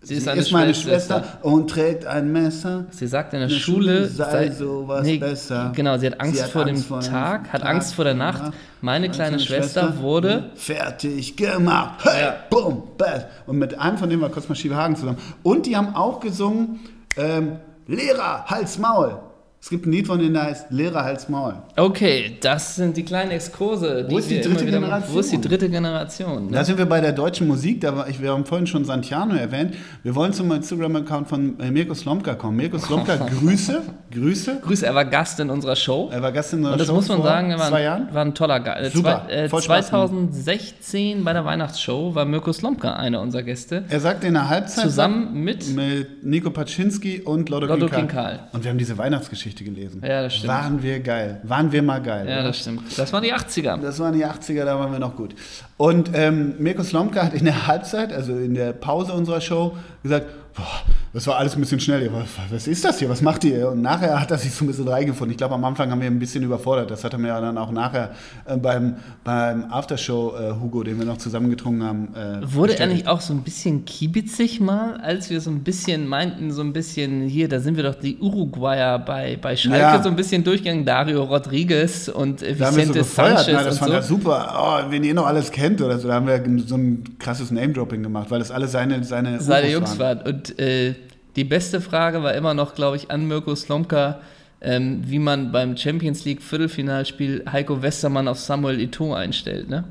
Sie 0.00 0.14
ist 0.14 0.28
eine 0.28 0.44
meine 0.52 0.74
Schwester. 0.74 1.22
Schwester 1.24 1.38
und 1.44 1.68
trägt 1.70 2.06
ein 2.06 2.30
Messer. 2.30 2.86
Sie 2.90 3.08
sagt 3.08 3.32
in 3.34 3.40
der 3.40 3.48
In 3.48 3.54
der 3.54 3.60
Schule, 3.60 3.96
Schule 3.96 4.08
sei 4.08 4.50
sowas 4.52 5.06
besser. 5.18 5.72
Genau, 5.74 5.98
sie 5.98 6.06
hat 6.06 6.20
Angst 6.20 6.36
Sie 6.36 6.42
hat 6.44 6.50
vor 6.50 6.62
Angst 6.62 6.84
dem 6.84 6.88
vor 6.88 7.00
dem 7.00 7.10
Tag, 7.10 7.52
hat 7.52 7.62
Tag, 7.62 7.70
Angst 7.70 7.94
vor 7.94 8.04
der 8.04 8.14
Nacht. 8.14 8.42
ja. 8.44 8.52
Meine 8.80 9.10
kleine 9.10 9.32
Meine 9.32 9.42
Schwester, 9.42 9.98
wurde. 10.00 10.50
fertig 10.54 11.36
gemacht. 11.36 11.98
Hey, 12.04 12.22
Ja. 12.22 12.36
boom, 12.48 12.84
bam. 12.96 13.24
Und 13.46 13.58
mit 13.58 13.76
einem 13.78 13.98
von 13.98 14.08
denen 14.08 14.22
war 14.22 14.28
Cosma 14.30 14.54
Shiva 14.54 14.76
Hagen 14.76 14.94
zusammen. 14.94 15.18
Und 15.42 15.66
die 15.66 15.76
haben 15.76 15.94
auch 15.96 16.20
gesungen, 16.20 16.78
ähm, 17.16 17.56
Lehrer, 17.88 18.44
Hals, 18.46 18.78
Maul. 18.78 19.18
Es 19.60 19.70
gibt 19.70 19.86
ein 19.86 19.92
Lied 19.92 20.06
von 20.06 20.20
denen, 20.20 20.34
der 20.34 20.44
heißt 20.44 20.66
Lehrer, 20.70 21.02
Hals, 21.04 21.28
Maul. 21.28 21.54
Okay, 21.76 22.36
das 22.40 22.76
sind 22.76 22.96
die 22.96 23.02
kleinen 23.04 23.32
Exkurse. 23.32 24.06
Wo 24.08 24.18
ist 24.18 24.30
die 24.30 24.40
dritte. 24.40 24.64
Generation? 24.64 25.14
Wo 25.14 25.18
ist 25.18 25.32
die 25.32 25.40
dritte 25.40 25.68
Generation? 25.68 26.46
Ne? 26.46 26.52
Da 26.52 26.64
sind 26.64 26.78
wir 26.78 26.86
bei 26.86 27.00
der 27.00 27.10
deutschen 27.10 27.48
Musik. 27.48 27.80
Da 27.80 27.96
war 27.96 28.08
ich, 28.08 28.22
wir 28.22 28.30
haben 28.30 28.44
vorhin 28.44 28.68
schon 28.68 28.84
Santiano 28.84 29.34
erwähnt. 29.34 29.74
Wir 30.04 30.14
wollen 30.14 30.32
zum 30.32 30.50
Instagram-Account 30.52 31.28
von 31.28 31.58
äh, 31.58 31.72
Mirko 31.72 31.94
Slomka 31.94 32.36
kommen. 32.36 32.56
Mirko 32.56 32.78
Slomka, 32.78 33.16
Grüße. 33.40 33.82
Grüße. 34.12 34.60
Grüße, 34.62 34.86
er 34.86 34.94
war 34.94 35.04
Gast 35.04 35.40
in 35.40 35.50
unserer 35.50 35.74
Show. 35.74 36.08
Er 36.12 36.22
war 36.22 36.30
Gast 36.30 36.52
in 36.52 36.60
unserer 36.60 36.72
Und 36.74 36.78
das 36.80 36.86
Show 36.86 36.94
muss 36.94 37.08
man 37.08 37.22
sagen, 37.24 37.50
er 37.50 37.58
war, 37.58 37.68
zwei 37.68 37.78
ein, 37.78 37.84
Jahren. 37.84 38.14
war 38.14 38.24
ein 38.24 38.34
toller 38.34 38.60
Gast. 38.60 38.92
Super, 38.92 39.24
Zwei, 39.26 39.32
äh, 39.32 39.48
voll 39.48 39.62
Spaß 39.62 39.90
gemacht. 39.90 40.08
2016 40.10 41.24
bei 41.24 41.32
der 41.32 41.44
Weihnachtsshow 41.44 42.14
war 42.14 42.24
Mirko 42.24 42.52
Slomka 42.52 42.92
einer 42.94 43.20
unserer 43.20 43.42
Gäste. 43.42 43.84
Er 43.88 43.98
sagte 44.00 44.28
in 44.28 44.34
der 44.34 44.48
Halbzeit 44.48 44.84
Zusammen 44.84 45.42
mit. 45.42 45.74
mit 45.74 46.24
Nico 46.24 46.50
Paczynski 46.50 47.22
und 47.22 47.48
Lotto, 47.48 47.66
Lotto. 47.66 47.88
Karl. 48.06 48.38
Und 48.52 48.62
wir 48.62 48.70
haben 48.70 48.78
diese 48.78 48.96
Weihnachtsgeschichte 48.96 49.47
gelesen. 49.56 50.02
Ja, 50.04 50.22
das 50.22 50.34
stimmt. 50.34 50.52
Waren 50.52 50.82
wir 50.82 51.00
geil. 51.00 51.40
Waren 51.44 51.72
wir 51.72 51.82
mal 51.82 52.00
geil. 52.02 52.28
Ja, 52.28 52.36
oder? 52.36 52.48
das 52.48 52.58
stimmt. 52.58 52.98
Das 52.98 53.12
waren 53.12 53.22
die 53.22 53.34
80er. 53.34 53.80
Das 53.80 53.98
waren 53.98 54.14
die 54.14 54.24
80er, 54.24 54.64
da 54.64 54.78
waren 54.78 54.92
wir 54.92 54.98
noch 54.98 55.16
gut. 55.16 55.34
Und 55.76 56.10
ähm, 56.14 56.54
Mirko 56.58 56.82
Slomka 56.82 57.24
hat 57.24 57.34
in 57.34 57.44
der 57.44 57.66
Halbzeit, 57.66 58.12
also 58.12 58.36
in 58.36 58.54
der 58.54 58.72
Pause 58.72 59.12
unserer 59.12 59.40
Show, 59.40 59.76
gesagt, 60.02 60.26
boah, 60.54 60.82
das 61.12 61.26
war 61.26 61.36
alles 61.36 61.54
ein 61.54 61.60
bisschen 61.60 61.80
schnell. 61.80 62.10
Was, 62.50 62.66
ist 62.66 62.84
das 62.84 62.98
hier? 62.98 63.08
Was 63.08 63.22
macht 63.22 63.44
ihr? 63.44 63.70
Und 63.70 63.82
nachher 63.82 64.20
hat 64.20 64.30
er 64.30 64.38
sich 64.38 64.52
so 64.52 64.64
ein 64.64 64.68
bisschen 64.68 64.86
reingefunden. 64.88 65.30
Ich 65.32 65.38
glaube, 65.38 65.54
am 65.54 65.64
Anfang 65.64 65.90
haben 65.90 66.00
wir 66.00 66.06
ein 66.08 66.18
bisschen 66.18 66.42
überfordert. 66.42 66.90
Das 66.90 67.02
hat 67.04 67.12
er 67.12 67.18
mir 67.18 67.28
ja 67.28 67.40
dann 67.40 67.56
auch 67.56 67.70
nachher 67.70 68.10
äh, 68.44 68.56
beim, 68.56 68.96
beim 69.24 69.64
Aftershow 69.70 70.34
äh, 70.36 70.52
Hugo, 70.60 70.82
den 70.82 70.98
wir 70.98 71.06
noch 71.06 71.16
zusammengetrunken 71.16 71.82
haben. 71.82 72.14
Äh, 72.14 72.54
Wurde 72.54 72.78
er 72.78 72.86
nicht 72.86 73.06
auch 73.08 73.20
so 73.20 73.32
ein 73.32 73.42
bisschen 73.42 73.84
kiebitzig 73.84 74.60
mal, 74.60 74.96
als 74.98 75.30
wir 75.30 75.40
so 75.40 75.50
ein 75.50 75.62
bisschen 75.62 76.06
meinten, 76.06 76.50
so 76.50 76.62
ein 76.62 76.72
bisschen, 76.72 77.22
hier, 77.22 77.48
da 77.48 77.60
sind 77.60 77.76
wir 77.76 77.84
doch 77.84 77.94
die 77.94 78.18
Uruguayer 78.18 78.98
bei, 78.98 79.38
bei 79.40 79.56
Schalke 79.56 79.78
Ja. 79.78 80.02
so 80.02 80.08
ein 80.08 80.16
bisschen 80.16 80.44
durchgegangen, 80.44 80.84
Dario 80.84 81.24
Rodriguez 81.24 82.08
und 82.08 82.42
äh, 82.42 82.54
so 82.54 82.64
Vicente 82.64 82.98
gefeiert, 83.00 83.38
Sanchez 83.38 83.54
na, 83.54 83.62
das 83.64 83.78
fand 83.78 83.90
so. 83.90 83.96
er 83.96 84.02
super. 84.02 84.54
Oh, 84.86 84.90
wen 84.90 85.04
ihr 85.04 85.14
noch 85.14 85.26
alles 85.26 85.50
kennt 85.50 85.80
oder 85.80 85.98
so. 85.98 86.08
Da 86.08 86.14
haben 86.14 86.26
wir 86.26 86.42
so 86.66 86.76
ein 86.76 87.04
krasses 87.18 87.50
Name-Dropping 87.50 88.02
gemacht, 88.02 88.30
weil 88.30 88.38
das 88.38 88.50
alle 88.50 88.68
seine 88.68 89.02
seine, 89.04 89.40
Seine 89.40 89.70
Jungs 89.70 89.98
waren. 89.98 90.20
Und 90.22 90.58
äh, 90.58 90.94
die 91.36 91.44
beste 91.44 91.80
Frage 91.80 92.22
war 92.22 92.34
immer 92.34 92.54
noch, 92.54 92.74
glaube 92.74 92.96
ich, 92.96 93.10
an 93.10 93.26
Mirko 93.26 93.54
Slomka, 93.54 94.20
ähm, 94.60 95.02
wie 95.06 95.18
man 95.18 95.52
beim 95.52 95.76
Champions 95.76 96.24
League 96.24 96.42
Viertelfinalspiel 96.42 97.44
Heiko 97.50 97.80
Westermann 97.80 98.26
auf 98.28 98.38
Samuel 98.40 98.78
Eto'o 98.80 99.14
einstellt, 99.14 99.68
ne? 99.68 99.84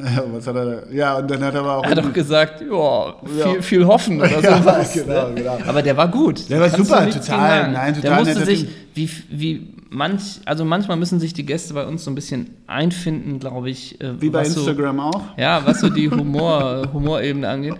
Ja, 0.00 0.24
was 0.32 0.46
hat 0.46 0.56
er 0.56 0.64
da? 0.64 0.82
Ja, 0.90 1.16
und 1.18 1.30
dann 1.30 1.44
hat 1.44 1.54
er 1.54 1.60
aber 1.60 1.76
auch. 1.78 1.84
Er 1.84 1.90
hat 1.90 1.98
doch 1.98 2.12
gesagt, 2.12 2.60
ja, 2.62 2.66
Ja. 3.38 3.48
viel, 3.52 3.62
viel 3.62 3.86
hoffen 3.86 4.18
oder 4.20 4.40
Ja, 4.42 4.58
sowas. 4.58 4.92
genau, 4.92 5.28
ne? 5.28 5.34
genau. 5.36 5.58
Aber 5.66 5.82
der 5.82 5.96
war 5.96 6.08
gut. 6.08 6.48
Der 6.50 6.58
war 6.60 6.68
Kannst 6.68 6.88
super, 6.90 7.08
total, 7.10 7.70
nein, 7.70 7.94
Der 7.94 8.02
total 8.02 8.18
musste 8.24 8.34
netter 8.40 8.46
sich, 8.46 8.66
wie, 8.94 9.10
wie 9.30 9.68
manch, 9.92 10.40
also 10.46 10.64
manchmal 10.64 10.96
müssen 10.96 11.20
sich 11.20 11.34
die 11.34 11.44
Gäste 11.46 11.74
bei 11.74 11.86
uns 11.86 12.04
so 12.04 12.10
ein 12.10 12.14
bisschen 12.14 12.50
einfinden, 12.66 13.38
glaube 13.38 13.70
ich. 13.70 14.00
äh, 14.00 14.20
Wie 14.20 14.30
bei 14.30 14.40
was 14.40 14.54
so- 14.54 14.60
Instagram 14.60 14.98
auch. 15.00 15.20
Ja, 15.36 15.62
was 15.64 15.80
so 15.80 15.88
die 15.90 16.10
Humor, 16.10 16.88
Humorebene 16.92 17.48
angeht. 17.48 17.74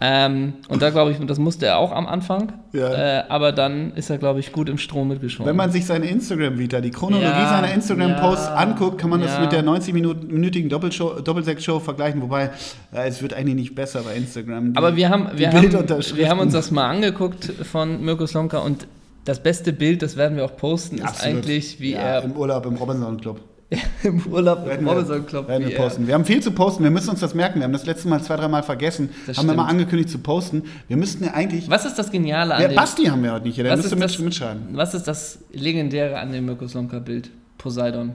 Ähm, 0.00 0.54
und 0.68 0.82
da 0.82 0.90
glaube 0.90 1.12
ich, 1.12 1.18
das 1.26 1.38
musste 1.38 1.66
er 1.66 1.78
auch 1.78 1.92
am 1.92 2.06
Anfang. 2.06 2.52
Ja. 2.72 3.20
Äh, 3.20 3.24
aber 3.28 3.52
dann 3.52 3.92
ist 3.92 4.08
er, 4.10 4.18
glaube 4.18 4.40
ich, 4.40 4.52
gut 4.52 4.68
im 4.68 4.78
Strom 4.78 5.08
mitgeschwommen. 5.08 5.48
Wenn 5.48 5.56
man 5.56 5.70
sich 5.70 5.84
seine 5.86 6.06
Instagram-Vita, 6.06 6.80
die 6.80 6.90
Chronologie 6.90 7.26
Ja, 7.26 7.48
seiner 7.50 7.72
Instagram-Posts 7.74 8.46
ja, 8.46 8.54
anguckt, 8.54 8.98
kann 8.98 9.10
man 9.10 9.20
das 9.20 9.38
mit 9.38 9.52
der 9.52 9.62
90-minütigen 9.62 10.68
Doppelshow- 10.70 11.20
Doppelsechs-Show 11.20 11.80
vergleichen. 11.80 12.22
Wobei, 12.22 12.50
äh, 12.92 13.06
es 13.08 13.20
wird 13.22 13.34
eigentlich 13.34 13.56
nicht 13.56 13.74
besser 13.74 14.00
bei 14.02 14.14
Instagram. 14.16 14.72
Die- 14.72 14.78
aber 14.78 14.96
wir 14.96 15.10
haben, 15.10 15.28
wir, 15.34 15.52
haben, 15.52 15.70
wir 16.16 16.28
haben 16.30 16.40
uns 16.40 16.52
das 16.54 16.70
mal 16.70 16.88
angeguckt 16.88 17.44
von 17.70 18.02
Mirko 18.02 18.26
Slomka 18.26 18.58
und 18.58 18.86
das 19.24 19.42
beste 19.42 19.72
Bild, 19.72 20.02
das 20.02 20.16
werden 20.16 20.36
wir 20.36 20.44
auch 20.44 20.56
posten, 20.56 20.96
ist 20.96 21.04
Absolut. 21.04 21.36
eigentlich, 21.36 21.80
wie 21.80 21.92
ja, 21.92 22.00
er 22.00 22.24
im 22.24 22.32
Urlaub 22.32 22.66
im 22.66 22.74
Robinson 22.74 23.20
Club. 23.20 23.40
im 24.02 24.26
Urlaub 24.26 24.68
im 24.68 24.86
Robinson 24.86 25.24
Club, 25.24 25.48
werden 25.48 25.66
wir 25.68 25.76
posten. 25.76 26.06
Wir 26.06 26.14
haben 26.14 26.24
viel 26.24 26.42
zu 26.42 26.50
posten, 26.50 26.84
wir 26.84 26.90
müssen 26.90 27.10
uns 27.10 27.20
das 27.20 27.34
merken. 27.34 27.60
Wir 27.60 27.64
haben 27.64 27.72
das 27.72 27.86
letzte 27.86 28.08
Mal 28.08 28.22
zwei, 28.22 28.36
dreimal 28.36 28.62
vergessen. 28.62 29.10
Das 29.26 29.38
haben 29.38 29.46
wir 29.46 29.54
mal 29.54 29.64
stimmt. 29.64 29.80
angekündigt 29.80 30.10
zu 30.10 30.18
posten. 30.18 30.64
Wir 30.88 30.96
müssten 30.96 31.24
ja 31.24 31.32
eigentlich. 31.34 31.70
Was 31.70 31.86
ist 31.86 31.98
das 31.98 32.10
Geniale 32.10 32.54
an 32.54 32.62
Ja, 32.62 32.68
dem, 32.68 32.74
Basti 32.74 33.04
haben 33.06 33.22
wir 33.22 33.32
heute 33.32 33.46
nicht 33.46 33.54
hier, 33.54 33.64
der 33.64 33.76
müsste 33.76 33.96
mit, 33.96 34.18
mitschreiben. 34.20 34.62
was 34.72 34.92
ist 34.94 35.08
das 35.08 35.38
Legendäre 35.52 36.18
an 36.18 36.32
dem 36.32 36.44
Mirko 36.44 36.68
Slomka 36.68 36.98
Bild? 36.98 37.30
Poseidon. 37.56 38.12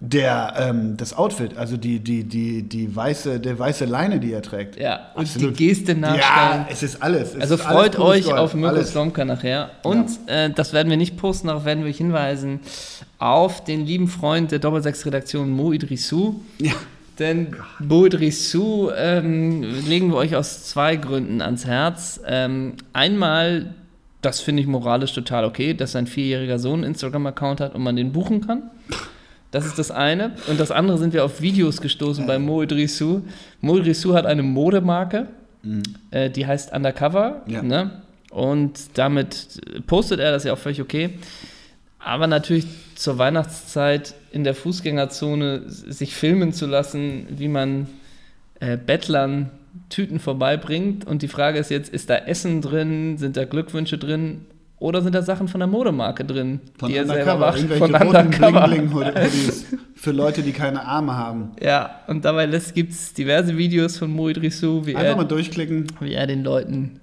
Der, 0.00 0.54
ähm, 0.56 0.96
das 0.96 1.12
Outfit, 1.12 1.56
also 1.56 1.76
die, 1.76 1.98
die, 1.98 2.22
die, 2.22 2.62
die 2.62 2.94
weiße, 2.94 3.40
der 3.40 3.58
weiße 3.58 3.84
Leine, 3.84 4.20
die 4.20 4.32
er 4.32 4.42
trägt. 4.42 4.78
Ja, 4.78 5.10
und 5.16 5.22
Absolut. 5.22 5.58
die 5.58 5.66
Geste 5.66 5.96
nachstellen. 5.96 6.20
Ja, 6.20 6.66
es 6.70 6.84
ist 6.84 7.02
alles. 7.02 7.34
Es 7.34 7.40
Also 7.40 7.54
ist 7.56 7.66
alles 7.66 7.76
freut 7.80 7.96
pures 7.96 8.16
euch 8.18 8.24
Gold. 8.26 8.38
auf 8.38 8.54
Mirko 8.54 8.76
Alles. 8.76 8.90
Slomka 8.92 9.24
nachher. 9.24 9.70
Und 9.82 10.08
äh, 10.26 10.50
das 10.50 10.72
werden 10.72 10.88
wir 10.88 10.96
nicht 10.96 11.16
posten, 11.16 11.48
darauf 11.48 11.64
werden 11.64 11.82
wir 11.82 11.90
euch 11.90 11.96
hinweisen 11.96 12.60
auf 13.18 13.64
den 13.64 13.84
lieben 13.86 14.06
Freund 14.06 14.52
der 14.52 14.60
Doppelsechs-Redaktion 14.60 15.50
Mo 15.50 15.72
Idrissou. 15.72 16.36
Ja. 16.58 16.74
Denn 17.18 17.56
Mo 17.80 18.06
Idrissou 18.06 18.92
ähm, 18.96 19.62
legen 19.88 20.10
wir 20.10 20.16
euch 20.18 20.36
aus 20.36 20.62
zwei 20.66 20.94
Gründen 20.94 21.42
ans 21.42 21.66
Herz. 21.66 22.20
Ähm, 22.24 22.74
einmal, 22.92 23.74
das 24.22 24.38
finde 24.40 24.62
ich 24.62 24.68
moralisch 24.68 25.12
total 25.12 25.44
okay, 25.44 25.74
dass 25.74 25.90
sein 25.90 26.06
vierjähriger 26.06 26.60
Sohn 26.60 26.84
einen 26.84 26.94
Instagram-Account 26.94 27.60
hat 27.60 27.74
und 27.74 27.82
man 27.82 27.96
den 27.96 28.12
buchen 28.12 28.46
kann. 28.46 28.62
Das 29.50 29.64
ist 29.64 29.78
das 29.78 29.90
eine. 29.90 30.32
Und 30.46 30.60
das 30.60 30.70
andere 30.70 30.98
sind 30.98 31.14
wir 31.14 31.24
auf 31.24 31.40
Videos 31.40 31.80
gestoßen 31.80 32.26
bei 32.26 32.38
Mo 32.38 32.62
Idrissou. 32.62 33.22
Mo 33.60 33.78
Idrissou 33.78 34.14
hat 34.14 34.26
eine 34.26 34.42
Modemarke, 34.42 35.28
äh, 36.10 36.30
die 36.30 36.46
heißt 36.46 36.72
Undercover. 36.72 37.42
Ja. 37.46 37.62
Ne? 37.62 38.02
Und 38.30 38.98
damit 38.98 39.60
postet 39.86 40.20
er 40.20 40.32
das 40.32 40.44
ja 40.44 40.52
auch 40.52 40.58
völlig 40.58 40.80
okay. 40.80 41.10
Aber 41.98 42.26
natürlich 42.26 42.66
zur 42.94 43.18
Weihnachtszeit 43.18 44.14
in 44.30 44.44
der 44.44 44.54
Fußgängerzone 44.54 45.62
sich 45.66 46.14
filmen 46.14 46.52
zu 46.52 46.66
lassen, 46.66 47.26
wie 47.30 47.48
man 47.48 47.88
äh, 48.60 48.76
Bettlern 48.76 49.50
Tüten 49.88 50.20
vorbeibringt. 50.20 51.06
Und 51.06 51.22
die 51.22 51.28
Frage 51.28 51.58
ist 51.58 51.70
jetzt, 51.70 51.92
ist 51.92 52.10
da 52.10 52.16
Essen 52.16 52.60
drin, 52.60 53.16
sind 53.16 53.36
da 53.36 53.44
Glückwünsche 53.44 53.98
drin 53.98 54.44
oder 54.80 55.02
sind 55.02 55.14
da 55.14 55.22
Sachen 55.22 55.48
von 55.48 55.60
der 55.60 55.66
Modemarke 55.66 56.24
drin, 56.24 56.60
Von 56.78 56.88
die 56.90 56.96
er 56.96 57.06
selber 57.06 57.36
macht? 57.36 57.56
Irgendwelche 57.56 57.84
Von 57.86 57.94
roten 57.94 58.16
Undercover. 58.26 58.66
Bling-Bling-Hoodies 58.68 59.64
für 59.94 60.12
Leute, 60.12 60.42
die 60.42 60.52
keine 60.52 60.84
Arme 60.84 61.16
haben. 61.16 61.50
Ja, 61.60 62.00
und 62.06 62.24
dabei 62.24 62.46
gibt 62.46 62.92
es 62.92 63.12
diverse 63.14 63.56
Videos 63.56 63.98
von 63.98 64.10
Mo 64.10 64.28
Idrissou, 64.28 64.86
wie 64.86 64.94
Einfach 64.96 65.16
mal 65.16 65.22
er, 65.22 65.28
durchklicken. 65.28 65.86
wie 66.00 66.14
er 66.14 66.26
den 66.26 66.44
Leuten 66.44 67.00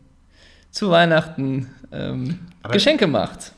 zu 0.71 0.89
Weihnachten 0.89 1.67
ähm, 1.91 2.39
Geschenke 2.71 3.07
macht. 3.07 3.51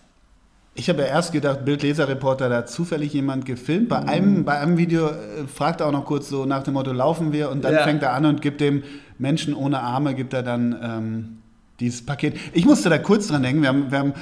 Ich 0.79 0.89
habe 0.89 1.01
ja 1.01 1.07
erst 1.07 1.31
gedacht, 1.33 1.65
Bildleserreporter, 1.65 2.49
da 2.49 2.57
hat 2.57 2.69
zufällig 2.69 3.11
jemand 3.13 3.45
gefilmt. 3.45 3.89
Bei 3.89 3.97
einem, 3.99 4.45
bei 4.45 4.59
einem 4.59 4.77
Video 4.77 5.07
äh, 5.07 5.47
fragt 5.51 5.81
er 5.81 5.87
auch 5.87 5.91
noch 5.91 6.05
kurz 6.05 6.29
so 6.29 6.45
nach 6.45 6.61
dem 6.61 6.75
Motto, 6.75 6.91
laufen 6.91 7.33
wir? 7.33 7.49
Und 7.49 7.63
dann 7.63 7.73
Ja. 7.73 7.83
fängt 7.83 8.03
er 8.03 8.13
an 8.13 8.25
und 8.25 8.41
gibt 8.43 8.61
dem 8.61 8.83
Menschen 9.17 9.55
ohne 9.55 9.79
Arme, 9.79 10.13
gibt 10.13 10.33
er 10.33 10.43
dann 10.43 10.75
ähm, 10.83 11.37
dieses 11.79 12.05
Paket. 12.05 12.37
Ich 12.53 12.65
musste 12.65 12.89
da 12.89 12.97
kurz 12.97 13.27
dran 13.27 13.43
denken. 13.43 13.61
Wir 13.61 13.69
haben, 13.69 13.91
wir 13.91 13.99
haben, 13.99 14.13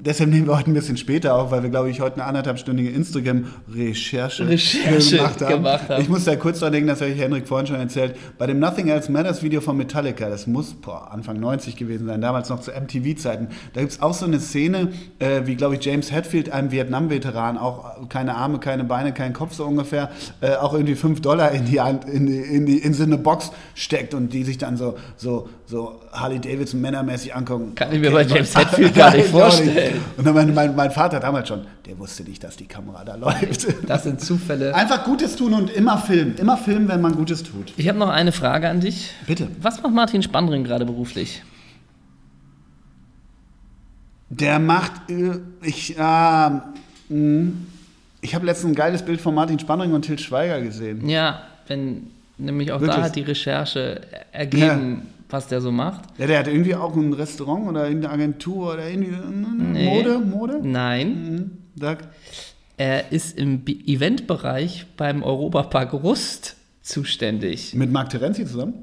deshalb 0.00 0.30
nehmen 0.30 0.46
wir 0.46 0.56
heute 0.56 0.70
ein 0.70 0.74
bisschen 0.74 0.96
später 0.96 1.34
auf, 1.34 1.50
weil 1.50 1.62
wir, 1.62 1.70
glaube 1.70 1.90
ich, 1.90 2.00
heute 2.00 2.16
eine 2.16 2.24
anderthalbstündige 2.24 2.90
Instagram-Recherche 2.90 4.48
Recherche 4.48 5.16
gemacht, 5.16 5.40
haben. 5.40 5.50
gemacht 5.50 5.88
haben. 5.88 6.02
Ich 6.02 6.08
musste 6.08 6.30
da 6.30 6.36
kurz 6.36 6.60
dran 6.60 6.72
denken, 6.72 6.88
das 6.88 7.00
habe 7.00 7.10
ich 7.10 7.18
Henrik 7.18 7.48
vorhin 7.48 7.66
schon 7.66 7.76
erzählt. 7.76 8.16
Bei 8.38 8.46
dem 8.46 8.58
Nothing 8.58 8.88
Else 8.88 9.10
Matters 9.10 9.42
Video 9.42 9.60
von 9.60 9.76
Metallica, 9.76 10.28
das 10.28 10.46
muss 10.46 10.74
boah, 10.74 11.10
Anfang 11.10 11.40
90 11.40 11.76
gewesen 11.76 12.06
sein, 12.06 12.20
damals 12.20 12.48
noch 12.48 12.60
zu 12.60 12.70
MTV-Zeiten. 12.70 13.48
Da 13.74 13.80
gibt 13.80 13.92
es 13.92 14.02
auch 14.02 14.14
so 14.14 14.26
eine 14.26 14.38
Szene, 14.38 14.92
äh, 15.18 15.42
wie, 15.46 15.56
glaube 15.56 15.74
ich, 15.74 15.84
James 15.84 16.12
Hetfield, 16.12 16.50
einem 16.50 16.70
Vietnam-Veteran, 16.70 17.58
auch 17.58 18.08
keine 18.08 18.34
Arme, 18.36 18.58
keine 18.58 18.84
Beine, 18.84 19.12
kein 19.12 19.32
Kopf 19.32 19.54
so 19.54 19.64
ungefähr, 19.64 20.10
äh, 20.40 20.54
auch 20.54 20.74
irgendwie 20.74 20.94
5 20.94 21.20
Dollar 21.20 21.50
in 21.50 21.64
die, 21.64 21.80
Hand, 21.80 22.04
in, 22.04 22.26
die, 22.26 22.38
in, 22.38 22.66
die, 22.66 22.78
in 22.78 22.94
so 22.94 23.02
eine 23.02 23.18
Box 23.18 23.50
steckt 23.74 24.14
und 24.14 24.32
die 24.32 24.44
sich 24.44 24.58
dann 24.58 24.76
so, 24.76 24.96
so, 25.16 25.48
so 25.66 26.00
Harley 26.12 26.38
Davidson 26.38 26.80
männermäßig 26.80 27.34
angucken. 27.34 27.74
Kann 27.74 27.92
ich 27.92 28.00
mir 28.00 28.10
bei 28.10 28.22
James 28.22 28.56
Hetfield 28.56 28.94
gar 28.94 29.14
nicht 29.14 29.32
auch 29.42 29.50
vorstellen. 29.72 30.04
Und 30.16 30.26
dann 30.26 30.34
mein, 30.34 30.54
mein, 30.54 30.76
mein 30.76 30.90
Vater 30.90 31.20
damals 31.20 31.48
schon, 31.48 31.66
der 31.86 31.98
wusste 31.98 32.22
nicht, 32.22 32.42
dass 32.44 32.56
die 32.56 32.66
Kamera 32.66 33.04
da 33.04 33.14
läuft. 33.14 33.66
Das 33.88 34.04
sind 34.04 34.20
Zufälle. 34.20 34.74
Einfach 34.74 35.04
Gutes 35.04 35.36
tun 35.36 35.54
und 35.54 35.70
immer 35.70 35.98
filmen. 35.98 36.36
Immer 36.36 36.56
filmen, 36.56 36.88
wenn 36.88 37.00
man 37.00 37.14
Gutes 37.14 37.42
tut. 37.42 37.72
Ich 37.76 37.88
habe 37.88 37.98
noch 37.98 38.08
eine 38.08 38.32
Frage 38.32 38.68
an 38.68 38.80
dich. 38.80 39.10
Bitte. 39.26 39.48
Was 39.60 39.82
macht 39.82 39.92
Martin 39.92 40.22
Spandring 40.22 40.64
gerade 40.64 40.84
beruflich? 40.84 41.42
Der 44.30 44.58
macht, 44.58 44.92
äh, 45.10 45.40
ich, 45.62 45.98
äh, 45.98 46.50
ich 48.20 48.34
habe 48.34 48.46
letztens 48.46 48.72
ein 48.72 48.74
geiles 48.74 49.02
Bild 49.02 49.20
von 49.20 49.34
Martin 49.34 49.58
Spannring 49.58 49.92
und 49.92 50.02
Til 50.02 50.18
Schweiger 50.18 50.60
gesehen. 50.62 51.08
Ja, 51.08 51.42
wenn 51.66 52.08
nämlich 52.38 52.72
auch 52.72 52.80
Wirklich? 52.80 52.96
da 52.96 53.04
hat 53.04 53.16
die 53.16 53.22
Recherche 53.22 54.00
ergeben, 54.32 55.02
was 55.32 55.46
der 55.48 55.60
so 55.60 55.72
macht. 55.72 56.02
Ja, 56.18 56.26
der 56.26 56.38
hat 56.40 56.48
irgendwie 56.48 56.74
auch 56.74 56.94
ein 56.94 57.12
Restaurant 57.12 57.68
oder 57.68 57.86
irgendeine 57.88 58.14
Agentur 58.14 58.74
oder 58.74 58.88
irgendwie 58.88 59.12
Nee. 59.72 59.84
Mode, 60.02 60.18
Mode. 60.18 60.60
Nein, 60.62 61.08
Mhm. 61.32 61.50
Sag. 61.80 62.08
er 62.76 63.12
ist 63.12 63.38
im 63.38 63.62
Eventbereich 63.66 64.86
beim 64.96 65.22
Europapark 65.22 65.92
Rust 65.94 66.56
zuständig. 66.82 67.74
Mit 67.74 67.90
Marc 67.92 68.10
Terenzi 68.10 68.44
zusammen? 68.44 68.74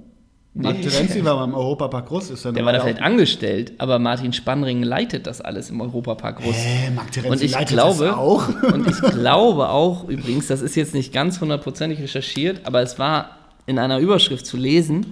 Marc 0.56 0.78
Nee. 0.78 0.84
Terenzi 0.88 1.24
war 1.24 1.38
beim 1.46 1.54
Europapark 1.54 2.10
Rust. 2.10 2.32
Ist 2.32 2.44
dann 2.46 2.56
Der 2.56 2.66
war 2.66 2.74
da 2.74 2.80
vielleicht 2.82 3.02
angestellt, 3.04 3.74
aber 3.78 4.00
Martin 4.00 4.34
Spannring 4.34 4.82
leitet 4.82 5.28
das 5.28 5.42
alles 5.42 5.70
im 5.70 5.80
Europapark 5.82 6.44
Rust. 6.44 6.58
Hä, 6.60 6.90
Marc 6.96 7.12
Terenzi 7.12 7.30
Und 7.32 7.44
ich 7.44 7.52
leitet 7.52 7.68
glaube, 7.70 8.06
das 8.06 8.16
auch. 8.16 8.48
und 8.74 8.88
ich 8.88 9.00
glaube 9.00 9.70
auch 9.70 10.10
übrigens, 10.10 10.48
das 10.48 10.62
ist 10.62 10.76
jetzt 10.76 10.96
nicht 10.96 11.14
ganz 11.14 11.40
hundertprozentig 11.40 12.00
recherchiert, 12.02 12.62
aber 12.66 12.82
es 12.82 12.98
war 12.98 13.38
in 13.68 13.78
einer 13.78 14.00
Überschrift 14.00 14.48
zu 14.48 14.58
lesen, 14.58 15.06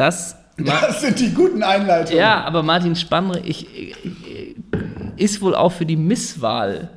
dass 0.00 0.36
Das 0.56 1.02
sind 1.02 1.20
die 1.20 1.32
guten 1.32 1.62
Einleitungen. 1.62 2.18
ja, 2.18 2.42
aber 2.44 2.62
Martin 2.62 2.96
Spannring 2.96 3.42
ich, 3.44 3.66
ich, 3.74 3.96
ist 5.16 5.42
wohl 5.42 5.54
auch 5.54 5.72
für 5.72 5.84
die 5.84 5.96
Misswahl. 5.96 6.88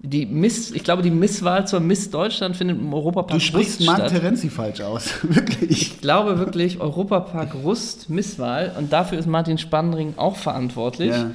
Die 0.00 0.26
Miss, 0.26 0.70
ich 0.70 0.84
glaube, 0.84 1.02
die 1.02 1.10
Misswahl 1.10 1.66
zur 1.66 1.80
Miss 1.80 2.10
Deutschland 2.10 2.56
findet 2.56 2.78
im 2.78 2.92
Europapark 2.92 3.38
Du 3.38 3.40
sprichst 3.40 3.78
Rust 3.78 3.86
Marc 3.86 3.98
statt. 3.98 4.10
Terenzi 4.10 4.48
falsch 4.48 4.80
aus. 4.80 5.10
Wirklich. 5.22 5.70
Ich 5.70 6.00
glaube 6.00 6.38
wirklich, 6.38 6.80
Europapark 6.80 7.54
Rust, 7.64 8.08
Misswahl. 8.08 8.72
Und 8.78 8.92
dafür 8.92 9.18
ist 9.18 9.26
Martin 9.26 9.58
Spannring 9.58 10.14
auch 10.16 10.36
verantwortlich. 10.36 11.10
Ja. 11.10 11.32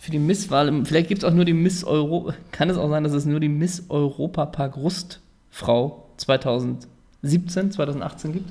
Für 0.00 0.10
die 0.10 0.18
Misswahl. 0.18 0.84
Vielleicht 0.84 1.08
gibt 1.08 1.22
es 1.22 1.28
auch 1.28 1.34
nur 1.34 1.44
die 1.44 1.52
Miss 1.52 1.84
Euro. 1.84 2.32
Kann 2.50 2.68
es 2.68 2.76
auch 2.76 2.88
sein, 2.90 3.04
dass 3.04 3.12
es 3.12 3.26
nur 3.26 3.38
die 3.38 3.48
Miss 3.48 3.84
Europapark 3.88 4.76
Rust 4.76 5.20
Frau 5.50 6.08
2017, 6.16 7.70
2018 7.70 8.32
gibt? 8.32 8.50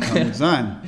Kann 0.00 0.24
gut 0.24 0.34
sein. 0.34 0.76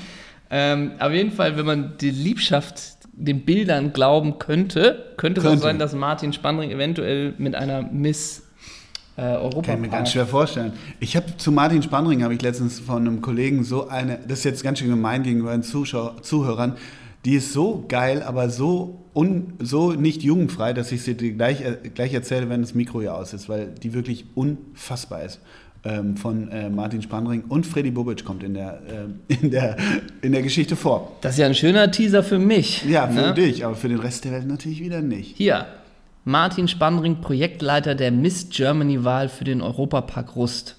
Ähm, 0.51 0.93
auf 0.99 1.13
jeden 1.13 1.31
Fall, 1.31 1.57
wenn 1.57 1.67
man 1.67 1.95
die 2.01 2.11
Liebschaft 2.11 2.99
den 3.13 3.45
Bildern 3.45 3.93
glauben 3.93 4.39
könnte, 4.39 5.15
könnte 5.17 5.41
es 5.41 5.47
auch 5.47 5.51
Könnte. 5.51 5.63
sein, 5.65 5.79
dass 5.79 5.95
Martin 5.95 6.33
Spannring 6.33 6.71
eventuell 6.71 7.35
mit 7.39 7.55
einer 7.55 7.83
Miss 7.83 8.43
äh, 9.17 9.23
Europapark. 9.23 9.67
Kann 9.67 9.75
ich 9.77 9.81
mir 9.83 9.89
ganz 9.89 10.13
schwer 10.13 10.27
vorstellen. 10.27 10.73
Ich 10.99 11.17
habe 11.17 11.37
zu 11.37 11.53
Martin 11.53 11.83
Spannring 11.83 12.25
habe 12.25 12.35
ich 12.35 12.43
letztens 12.43 12.81
von 12.81 13.07
einem 13.07 13.21
Kollegen 13.21 13.63
so 13.63 13.89
eine, 13.89 14.19
das 14.27 14.41
ist 14.41 14.45
jetzt 14.45 14.63
ganz 14.63 14.79
schön 14.79 14.89
gemein 14.89 15.23
gegenüber 15.23 15.53
den 15.53 15.63
Zuschau 15.63 16.13
Zuhörern, 16.23 16.77
die 17.25 17.35
ist 17.35 17.53
so 17.53 17.85
geil, 17.87 18.23
aber 18.23 18.49
so, 18.49 19.05
un, 19.15 19.53
so 19.59 19.93
nicht 19.93 20.23
jugendfrei, 20.23 20.73
dass 20.73 20.91
ich 20.91 21.03
sie 21.03 21.15
dir 21.15 21.33
gleich, 21.33 21.61
äh, 21.61 21.91
gleich 21.95 22.15
erzähle, 22.15 22.49
wenn 22.49 22.63
das 22.63 22.75
Mikro 22.75 23.01
hier 23.01 23.15
aus 23.15 23.35
ist, 23.35 23.49
weil 23.49 23.69
die 23.69 23.93
wirklich 23.93 24.25
unfassbar 24.35 25.23
ist. 25.23 25.41
Ähm, 25.83 26.17
von 26.17 26.49
äh, 26.49 26.69
Martin 26.69 27.01
Spannring 27.01 27.45
und 27.49 27.67
Freddy 27.67 27.91
Bobic 27.91 28.23
kommt 28.23 28.43
in 28.43 28.53
der, 28.53 28.83
äh, 29.29 29.35
in, 29.35 29.51
der, 29.51 29.77
in 30.21 30.33
der 30.33 30.43
Geschichte 30.43 30.77
vor. 30.77 31.17
Das 31.23 31.33
ist 31.33 31.39
ja 31.39 31.47
ein 31.47 31.55
schöner 31.55 31.91
Teaser 31.91 32.23
für 32.23 32.39
mich. 32.39 32.85
Ja, 32.85 33.09
für 33.09 33.29
ne? 33.29 33.35
dich, 33.35 33.65
aber 33.65 33.75
für 33.75 33.89
den 33.89 33.99
Rest 33.99 34.27
der 34.27 34.33
Welt 34.33 34.47
natürlich 34.47 34.81
wieder 34.81 35.01
nicht. 35.01 35.39
Hier, 35.39 35.65
Martin 36.25 36.69
Spannring, 36.69 37.23
Projektleiter 37.23 37.95
der 37.95 38.13
Miss 38.13 38.51
Germany-Wahl 38.51 39.31
für 39.31 39.45
den 39.45 39.63
Europapark 39.63 40.37
Rust. 40.37 40.77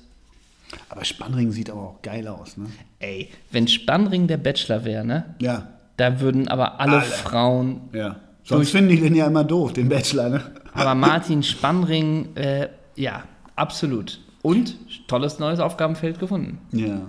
Aber 0.87 1.03
Spannring 1.03 1.51
sieht 1.51 1.71
aber 1.71 1.81
auch 1.81 2.01
geil 2.03 2.27
aus, 2.27 2.57
ne? 2.57 2.67
Ey, 2.99 3.29
wenn 3.51 3.67
Spannring 3.67 4.27
der 4.27 4.37
Bachelor 4.37 4.85
wäre, 4.85 5.03
ne? 5.03 5.35
Ja, 5.39 5.67
Da 5.97 6.19
würden 6.19 6.47
aber 6.47 6.79
alle, 6.79 6.99
Alle. 6.99 7.01
Frauen 7.01 7.81
ja. 7.91 8.17
Sonst 8.43 8.71
finden 8.71 8.89
die 8.89 8.99
den 8.99 9.15
ja 9.15 9.27
immer 9.27 9.43
doof, 9.43 9.73
den 9.73 9.89
Bachelor, 9.89 10.29
ne? 10.29 10.41
Aber 10.73 10.95
Martin 10.95 11.43
Spannring, 11.43 12.35
äh, 12.35 12.69
ja, 12.95 13.23
absolut. 13.55 14.19
Und 14.41 14.75
tolles 15.07 15.39
neues 15.39 15.59
Aufgabenfeld 15.59 16.19
gefunden. 16.19 16.59
Ja. 16.71 17.01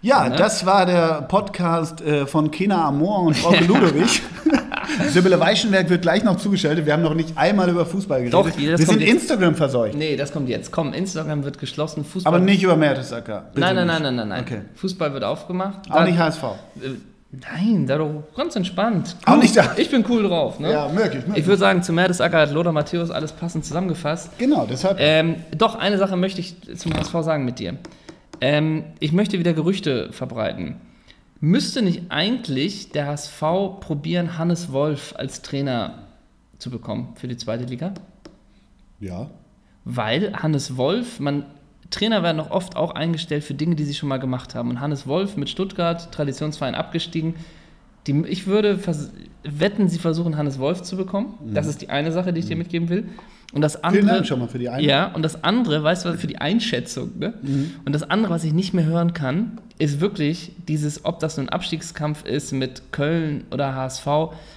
Ja, 0.00 0.28
Ne? 0.28 0.36
das 0.36 0.64
war 0.64 0.86
der 0.86 1.22
Podcast 1.22 2.00
äh, 2.02 2.24
von 2.26 2.50
Kena 2.52 2.86
Amor 2.86 3.20
und 3.24 3.36
Frau 3.36 3.52
Ludowig. 3.66 4.22
Sibylle 5.08 5.38
Weichenberg 5.40 5.90
wird 5.90 6.02
gleich 6.02 6.22
noch 6.24 6.36
zugeschaltet. 6.36 6.86
Wir 6.86 6.92
haben 6.92 7.02
noch 7.02 7.14
nicht 7.14 7.36
einmal 7.36 7.68
über 7.68 7.84
Fußball 7.84 8.18
geredet. 8.20 8.34
Doch, 8.34 8.46
das 8.48 8.56
Wir 8.58 8.78
sind 8.78 9.00
jetzt. 9.00 9.10
Instagram 9.12 9.54
verseucht. 9.56 9.94
Nee, 9.96 10.16
das 10.16 10.32
kommt 10.32 10.48
jetzt. 10.48 10.70
Komm, 10.72 10.92
Instagram 10.94 11.44
wird 11.44 11.58
geschlossen. 11.58 12.04
Fußball. 12.04 12.32
Aber 12.32 12.42
nicht 12.42 12.62
über 12.62 12.76
Mertesacker. 12.76 13.50
Bitte 13.52 13.60
Nein, 13.60 13.74
nein, 13.76 13.86
nein, 13.88 14.02
nein, 14.02 14.16
nein, 14.16 14.28
nein. 14.28 14.42
Okay. 14.44 14.60
Fußball 14.76 15.12
wird 15.12 15.24
aufgemacht. 15.24 15.90
Auch 15.90 15.96
Da- 15.96 16.04
nicht 16.04 16.18
HSV. 16.18 16.42
Nein, 17.30 17.86
da 17.86 17.98
doch 17.98 18.24
ganz 18.34 18.56
entspannt. 18.56 19.16
Auch 19.26 19.36
nicht 19.36 19.54
da. 19.54 19.72
Ich 19.76 19.90
bin 19.90 20.04
cool 20.08 20.22
drauf, 20.22 20.58
ne? 20.60 20.72
Ja, 20.72 20.88
möglich. 20.88 21.26
möglich. 21.26 21.36
Ich 21.36 21.46
würde 21.46 21.58
sagen, 21.58 21.82
zu 21.82 21.92
Mertesacker 21.92 22.38
hat 22.38 22.52
Lothar 22.52 22.72
Matthäus 22.72 23.10
alles 23.10 23.32
passend 23.32 23.66
zusammengefasst. 23.66 24.38
genau, 24.38 24.66
deshalb. 24.66 24.96
Ähm, 24.98 25.36
doch, 25.56 25.74
eine 25.74 25.98
Sache 25.98 26.16
möchte 26.16 26.40
ich 26.40 26.56
zum 26.78 26.94
HSV 26.94 27.12
sagen 27.22 27.44
mit 27.44 27.58
dir. 27.58 27.76
Ähm, 28.40 28.84
ich 28.98 29.12
möchte 29.12 29.38
wieder 29.38 29.52
Gerüchte 29.52 30.10
verbreiten. 30.12 30.76
Müsste 31.40 31.82
nicht 31.82 32.04
eigentlich 32.08 32.90
der 32.92 33.06
HSV 33.08 33.40
probieren, 33.80 34.38
Hannes 34.38 34.72
Wolf 34.72 35.14
als 35.16 35.42
Trainer 35.42 36.06
zu 36.58 36.70
bekommen 36.70 37.12
für 37.16 37.28
die 37.28 37.36
zweite 37.36 37.64
Liga? 37.64 37.92
ja. 39.00 39.28
Weil 39.90 40.34
Hannes 40.34 40.76
Wolf, 40.76 41.18
man, 41.18 41.46
Trainer 41.90 42.22
werden 42.22 42.36
noch 42.36 42.50
oft 42.50 42.76
auch 42.76 42.90
eingestellt 42.90 43.44
für 43.44 43.54
Dinge, 43.54 43.74
die 43.74 43.84
sie 43.84 43.94
schon 43.94 44.08
mal 44.08 44.18
gemacht 44.18 44.54
haben. 44.54 44.70
Und 44.70 44.80
Hannes 44.80 45.06
Wolf 45.06 45.36
mit 45.36 45.48
Stuttgart, 45.48 46.12
Traditionsverein 46.12 46.74
abgestiegen. 46.74 47.34
Die, 48.06 48.24
ich 48.26 48.46
würde 48.46 48.78
wetten, 49.42 49.88
sie 49.88 49.98
versuchen, 49.98 50.36
Hannes 50.36 50.58
Wolf 50.58 50.82
zu 50.82 50.96
bekommen. 50.96 51.34
Das 51.54 51.66
ist 51.66 51.80
die 51.82 51.88
eine 51.88 52.12
Sache, 52.12 52.32
die 52.32 52.40
ich 52.40 52.46
dir 52.46 52.56
mitgeben 52.56 52.88
will. 52.88 53.08
Und 53.54 53.62
das 53.62 53.82
andere. 53.82 54.02
Vielen 54.02 54.14
Dank 54.14 54.26
schon 54.26 54.40
mal 54.40 54.48
für 54.48 54.58
die 54.58 54.68
Einladung. 54.68 54.88
Ja, 54.88 55.06
und 55.06 55.22
das 55.22 55.42
andere, 55.42 55.82
weißt 55.82 56.04
du, 56.04 56.18
für 56.18 56.26
die 56.26 56.36
Einschätzung, 56.38 57.18
ne? 57.18 57.32
Und 57.86 57.94
das 57.94 58.02
andere, 58.02 58.34
was 58.34 58.44
ich 58.44 58.52
nicht 58.52 58.74
mehr 58.74 58.84
hören 58.84 59.14
kann, 59.14 59.58
ist 59.78 60.00
wirklich 60.00 60.52
dieses, 60.68 61.06
ob 61.06 61.18
das 61.20 61.38
nun 61.38 61.46
ein 61.46 61.48
Abstiegskampf 61.48 62.26
ist 62.26 62.52
mit 62.52 62.92
Köln 62.92 63.44
oder 63.50 63.74
HSV 63.74 64.06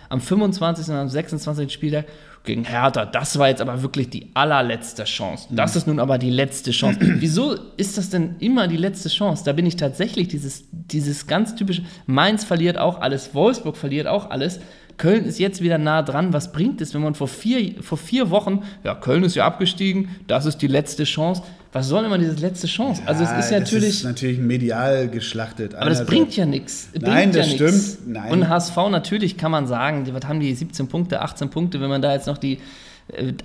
am 0.09 0.19
25. 0.19 0.89
und 0.89 0.95
am 0.95 1.07
26. 1.07 1.71
Spieltag 1.71 2.05
gegen 2.43 2.63
Hertha. 2.63 3.05
Das 3.05 3.37
war 3.37 3.49
jetzt 3.49 3.61
aber 3.61 3.81
wirklich 3.83 4.09
die 4.09 4.31
allerletzte 4.33 5.03
Chance. 5.03 5.47
Das 5.51 5.75
ist 5.75 5.87
nun 5.87 5.99
aber 5.99 6.17
die 6.17 6.29
letzte 6.29 6.71
Chance. 6.71 6.99
Wieso 7.01 7.55
ist 7.77 7.97
das 7.97 8.09
denn 8.09 8.35
immer 8.39 8.67
die 8.67 8.77
letzte 8.77 9.09
Chance? 9.09 9.43
Da 9.45 9.53
bin 9.53 9.65
ich 9.65 9.75
tatsächlich 9.75 10.27
dieses, 10.27 10.65
dieses 10.71 11.27
ganz 11.27 11.55
typische, 11.55 11.83
Mainz 12.05 12.43
verliert 12.43 12.77
auch 12.77 12.99
alles, 13.01 13.33
Wolfsburg 13.35 13.77
verliert 13.77 14.07
auch 14.07 14.29
alles. 14.29 14.59
Köln 14.97 15.25
ist 15.25 15.39
jetzt 15.39 15.61
wieder 15.61 15.77
nah 15.77 16.03
dran. 16.03 16.33
Was 16.33 16.51
bringt 16.51 16.81
es, 16.81 16.93
wenn 16.93 17.01
man 17.01 17.15
vor 17.15 17.27
vier, 17.27 17.81
vor 17.81 17.97
vier 17.97 18.29
Wochen, 18.29 18.63
ja, 18.83 18.93
Köln 18.95 19.23
ist 19.23 19.35
ja 19.35 19.45
abgestiegen, 19.45 20.09
das 20.27 20.45
ist 20.45 20.59
die 20.59 20.67
letzte 20.67 21.05
Chance. 21.05 21.43
Was 21.73 21.87
soll 21.87 22.03
immer 22.03 22.17
diese 22.17 22.33
letzte 22.33 22.67
Chance? 22.67 23.01
also 23.05 23.23
es 23.23 23.45
ist 23.45 23.51
natürlich, 23.51 23.89
ist 23.89 24.03
natürlich 24.03 24.39
medial 24.39 25.07
geschlachtet. 25.07 25.73
aber 25.73 25.89
das 25.89 26.05
bringt 26.05 26.35
ja 26.35 26.45
nichts. 26.45 26.89
Nein, 26.99 27.31
das 27.31 27.49
stimmt. 27.51 28.07
Nein. 28.07 28.31
Und 28.31 28.49
HSV 28.49 28.75
natürlich 28.89 29.37
kann 29.37 29.51
man 29.51 29.67
sagen, 29.67 30.05
was 30.11 30.27
haben 30.27 30.41
die 30.41 30.53
17 30.53 30.87
Punkte, 30.87 31.21
18 31.21 31.49
Punkte, 31.49 31.79
wenn 31.79 31.89
man 31.89 32.01
da 32.01 32.13
jetzt 32.13 32.27
noch 32.27 32.37
die 32.37 32.59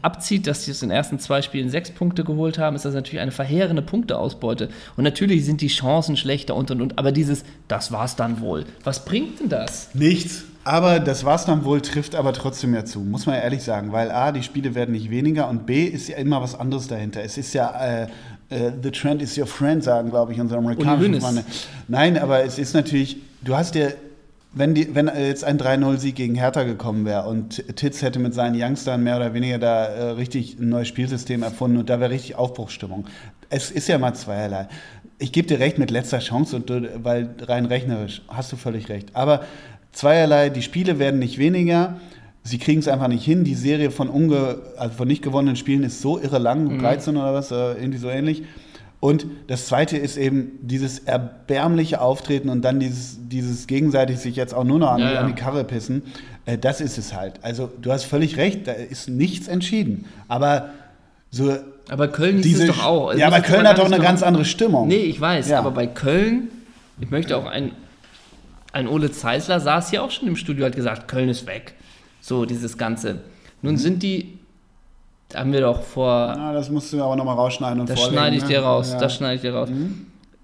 abzieht, 0.02 0.46
dass 0.46 0.64
sie 0.64 0.70
aus 0.70 0.80
den 0.80 0.90
ersten 0.90 1.18
zwei 1.18 1.42
Spielen 1.42 1.70
sechs 1.70 1.90
Punkte 1.90 2.24
geholt 2.24 2.58
haben, 2.58 2.76
ist 2.76 2.84
das 2.84 2.94
natürlich 2.94 3.20
eine 3.20 3.32
verheerende 3.32 3.82
Punkteausbeute. 3.82 4.68
Und 4.96 5.04
natürlich 5.04 5.44
sind 5.44 5.60
die 5.60 5.68
Chancen 5.68 6.16
schlechter 6.16 6.54
und 6.54 6.70
und 6.70 6.80
und, 6.80 6.98
aber 6.98 7.12
dieses, 7.12 7.44
das 7.68 7.92
war's 7.92 8.16
dann 8.16 8.40
wohl. 8.40 8.64
Was 8.84 9.04
bringt 9.04 9.40
denn 9.40 9.48
das? 9.48 9.94
Nichts. 9.94 10.44
Aber 10.64 10.98
das 10.98 11.24
war's 11.24 11.44
dann 11.44 11.64
wohl, 11.64 11.80
trifft 11.80 12.16
aber 12.16 12.32
trotzdem 12.32 12.74
ja 12.74 12.84
zu, 12.84 12.98
muss 12.98 13.26
man 13.26 13.36
ja 13.36 13.42
ehrlich 13.42 13.62
sagen. 13.62 13.92
Weil 13.92 14.10
A, 14.10 14.32
die 14.32 14.42
Spiele 14.42 14.74
werden 14.74 14.92
nicht 14.92 15.10
weniger 15.10 15.48
und 15.48 15.64
B, 15.64 15.84
ist 15.84 16.08
ja 16.08 16.16
immer 16.16 16.42
was 16.42 16.58
anderes 16.58 16.88
dahinter. 16.88 17.22
Es 17.22 17.38
ist 17.38 17.54
ja, 17.54 17.70
äh, 17.80 18.08
äh, 18.48 18.72
the 18.82 18.90
trend 18.90 19.22
is 19.22 19.38
your 19.38 19.46
friend, 19.46 19.84
sagen, 19.84 20.10
glaube 20.10 20.32
ich, 20.32 20.40
unsere 20.40 20.58
amerikanischen. 20.58 21.20
Freunde. 21.20 21.44
Nein, 21.86 22.18
aber 22.18 22.42
es 22.42 22.58
ist 22.58 22.74
natürlich, 22.74 23.18
du 23.42 23.56
hast 23.56 23.76
dir, 23.76 23.94
wenn, 24.57 24.74
die, 24.74 24.94
wenn 24.94 25.11
jetzt 25.14 25.44
ein 25.44 25.59
3-0-Sieg 25.59 26.14
gegen 26.14 26.34
Hertha 26.34 26.62
gekommen 26.62 27.04
wäre 27.04 27.28
und 27.28 27.62
Titz 27.76 28.00
hätte 28.00 28.18
mit 28.18 28.32
seinen 28.32 28.61
Youngstern 28.61 29.02
mehr 29.02 29.16
oder 29.16 29.34
weniger 29.34 29.59
da 29.59 29.84
äh, 29.84 30.02
richtig 30.12 30.59
ein 30.59 30.70
neues 30.70 30.88
Spielsystem 30.88 31.42
erfunden 31.42 31.76
und 31.76 31.90
da 31.90 32.00
wäre 32.00 32.11
richtig 32.11 32.36
Aufbruchsstimmung. 32.36 33.07
Es 33.50 33.70
ist 33.70 33.86
ja 33.86 33.98
mal 33.98 34.14
zweierlei. 34.14 34.68
Ich 35.18 35.32
gebe 35.32 35.46
dir 35.46 35.61
recht 35.61 35.78
mit 35.78 35.90
letzter 35.90 36.20
Chance, 36.20 36.57
und 36.57 36.70
du, 36.70 36.90
weil 37.02 37.34
rein 37.42 37.66
rechnerisch 37.66 38.22
hast 38.28 38.50
du 38.50 38.57
völlig 38.57 38.88
recht. 38.88 39.11
Aber 39.12 39.44
zweierlei, 39.92 40.48
die 40.48 40.62
Spiele 40.62 40.98
werden 40.98 41.18
nicht 41.18 41.36
weniger. 41.36 42.00
Sie 42.42 42.59
kriegen 42.59 42.80
es 42.80 42.88
einfach 42.88 43.09
nicht 43.09 43.24
hin. 43.24 43.44
Die 43.44 43.54
Serie 43.54 43.90
von, 43.90 44.09
unge, 44.09 44.59
also 44.78 44.94
von 44.94 45.09
nicht 45.09 45.22
gewonnenen 45.22 45.57
Spielen 45.57 45.82
ist 45.82 46.00
so 46.00 46.18
irre 46.18 46.38
lang, 46.38 46.78
13 46.78 47.16
oder 47.16 47.34
was, 47.34 47.50
äh, 47.50 47.74
irgendwie 47.74 47.98
so 47.98 48.09
ähnlich. 48.09 48.44
Und 49.01 49.26
das 49.47 49.66
Zweite 49.66 49.97
ist 49.99 50.16
eben 50.16 50.53
dieses 50.62 51.01
erbärmliche 51.01 52.01
Auftreten 52.01 52.49
und 52.49 52.62
dann 52.62 52.80
dieses, 52.80 53.18
dieses 53.28 53.66
gegenseitig 53.66 54.18
sich 54.18 54.36
jetzt 54.36 54.55
auch 54.55 54.64
nur 54.64 54.78
noch 54.78 54.90
an, 54.90 55.01
Ja, 55.01 55.09
die- 55.09 55.14
ja. 55.14 55.20
an 55.20 55.26
die 55.28 55.34
Karre 55.34 55.64
pissen. 55.64 56.03
Äh, 56.47 56.57
das 56.59 56.80
ist 56.80 56.97
es 56.99 57.12
halt. 57.14 57.34
Also 57.42 57.70
du 57.80 57.92
hast 57.92 58.05
völlig 58.05 58.36
recht, 58.36 58.66
da 58.66 58.72
ist 58.72 59.09
nichts 59.09 59.49
entschieden. 59.49 60.07
Aber 60.28 60.70
so 61.30 61.55
Aber 61.88 62.09
Köln 62.09 62.40
diese, 62.42 62.62
es 62.64 62.68
doch 62.76 62.84
auch. 62.84 63.12
Es 63.12 63.18
ja, 63.20 63.26
aber 63.26 63.40
Köln 63.40 63.68
hat 63.68 63.78
doch 63.78 63.84
eine 63.84 63.99
ganz 64.01 64.22
andere 64.22 64.44
Stimmung. 64.44 64.88
Nee, 64.88 64.97
ich 64.97 65.20
weiß, 65.20 65.49
Ja. 65.51 65.59
aber 65.59 65.70
bei 65.72 65.86
Köln, 65.86 66.49
ich 67.01 67.11
möchte 67.11 67.36
auch 67.36 67.44
ein, 67.47 67.72
ein 68.72 68.88
Ole 68.88 69.11
Zeisler 69.12 69.61
saß 69.61 69.90
hier 69.90 70.03
auch 70.03 70.11
schon 70.11 70.26
im 70.26 70.36
Studio, 70.36 70.64
hat 70.66 70.74
gesagt, 70.76 71.07
Köln 71.09 71.28
ist 71.28 71.47
weg. 71.47 71.74
So, 72.20 72.44
dieses 72.47 72.76
Ganze. 72.78 73.20
Nun 73.62 73.74
Mhm. 73.74 73.78
sind 73.78 74.03
die, 74.03 74.36
da 75.29 75.41
haben 75.41 75.53
wir 75.53 75.61
doch 75.61 75.83
vor, 75.83 76.35
Na, 76.37 76.53
das 76.53 76.70
musst 76.70 76.93
du 76.93 77.03
aber 77.03 77.16
nochmal 77.16 77.35
rausschneiden 77.37 77.81
und 77.81 77.89
das 77.91 77.99
vorlegen, 77.99 78.16
schneide 78.18 78.37
ich 78.37 78.43
ne? 78.43 78.49
dir 78.49 78.61
raus, 78.61 78.91
Ja. 78.91 78.97
Mhm. 78.97 79.01
das 79.01 79.14
schneide 79.16 79.35
ich 79.35 79.41
dir 79.41 79.55
raus. 79.55 79.68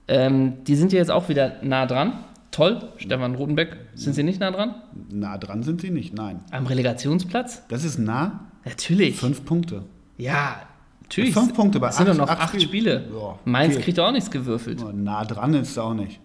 Ähm, 0.09 0.65
die 0.67 0.75
sind 0.75 0.93
ja 0.93 0.99
jetzt 0.99 1.11
auch 1.11 1.29
wieder 1.29 1.53
nah 1.63 1.87
dran. 1.87 2.15
Toll, 2.51 2.81
Stefan 2.99 3.35
Rotenbeck, 3.35 3.77
sind 3.95 4.15
sie 4.15 4.23
nicht 4.23 4.41
nah 4.41 4.51
dran? 4.51 4.75
Nah 5.11 5.39
dran 5.39 5.63
sind 5.63 5.81
sie 5.81 5.91
nicht, 5.91 6.13
nein. 6.15 6.41
Am 6.51 6.67
Relegationsplatz? 6.67 7.63
Das 7.69 7.83
ist 7.85 7.99
nah, 7.99 8.41
Natürlich. 8.65 9.17
fünf 9.17 9.45
Punkte. 9.45 9.85
Ja, 10.19 10.57
natürlich. 11.03 11.33
Fünf 11.33 11.55
Punkte 11.55 11.81
bei 11.81 11.89
Es 11.89 11.97
sind 11.97 12.07
doch 12.09 12.13
acht- 12.13 12.19
noch 12.21 12.29
acht 12.29 12.41
acht 12.55 12.61
Spiele. 12.63 13.01
Spiele. 13.01 13.19
Ja, 13.19 13.39
Mainz 13.47 13.75
okay. 13.77 13.85
kriegt 13.85 14.01
auch 14.01 14.13
nichts 14.13 14.31
gewürfelt. 14.31 14.85
Nah 14.95 15.25
dran 15.25 15.55
ist 15.55 15.71
es 15.71 15.79
auch 15.79 15.95
nicht. 15.95 16.21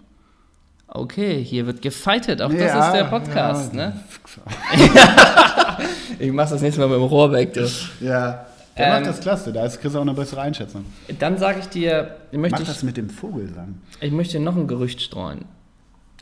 Okay, 0.90 1.44
hier 1.44 1.66
wird 1.66 1.82
gefightet. 1.82 2.42
Auch 2.42 2.50
das 2.52 2.60
Ja, 2.62 2.88
ist 2.88 2.94
der 2.94 3.04
Podcast, 3.06 3.74
ja. 3.74 3.88
ne? 3.90 3.94
Ich 6.20 6.32
mach's 6.32 6.52
das 6.52 6.62
nächste 6.62 6.82
Mal 6.82 6.88
mit 6.88 6.98
dem 6.98 7.04
Rohrbeck, 7.04 7.54
du. 7.54 7.70
Ja, 8.02 8.46
der 8.78 8.86
Ähm, 8.88 8.94
macht 8.94 9.06
das 9.08 9.20
klasse, 9.20 9.52
da 9.54 9.66
ist 9.66 9.80
Chris 9.82 9.96
auch 9.96 10.02
eine 10.02 10.14
bessere 10.14 10.42
Einschätzung. 10.42 10.86
Dann 11.20 11.38
sage 11.38 11.60
ich 11.60 11.68
dir, 11.68 12.16
ich 12.32 12.38
möchte, 12.40 12.60
Mach 12.60 12.68
das 12.68 12.82
mit 12.84 12.98
dem 12.98 13.10
Vogelsang. 13.10 13.76
ich 14.00 14.12
möchte 14.12 14.40
noch 14.40 14.56
ein 14.56 14.68
Gerücht 14.68 15.02
streuen. 15.02 15.46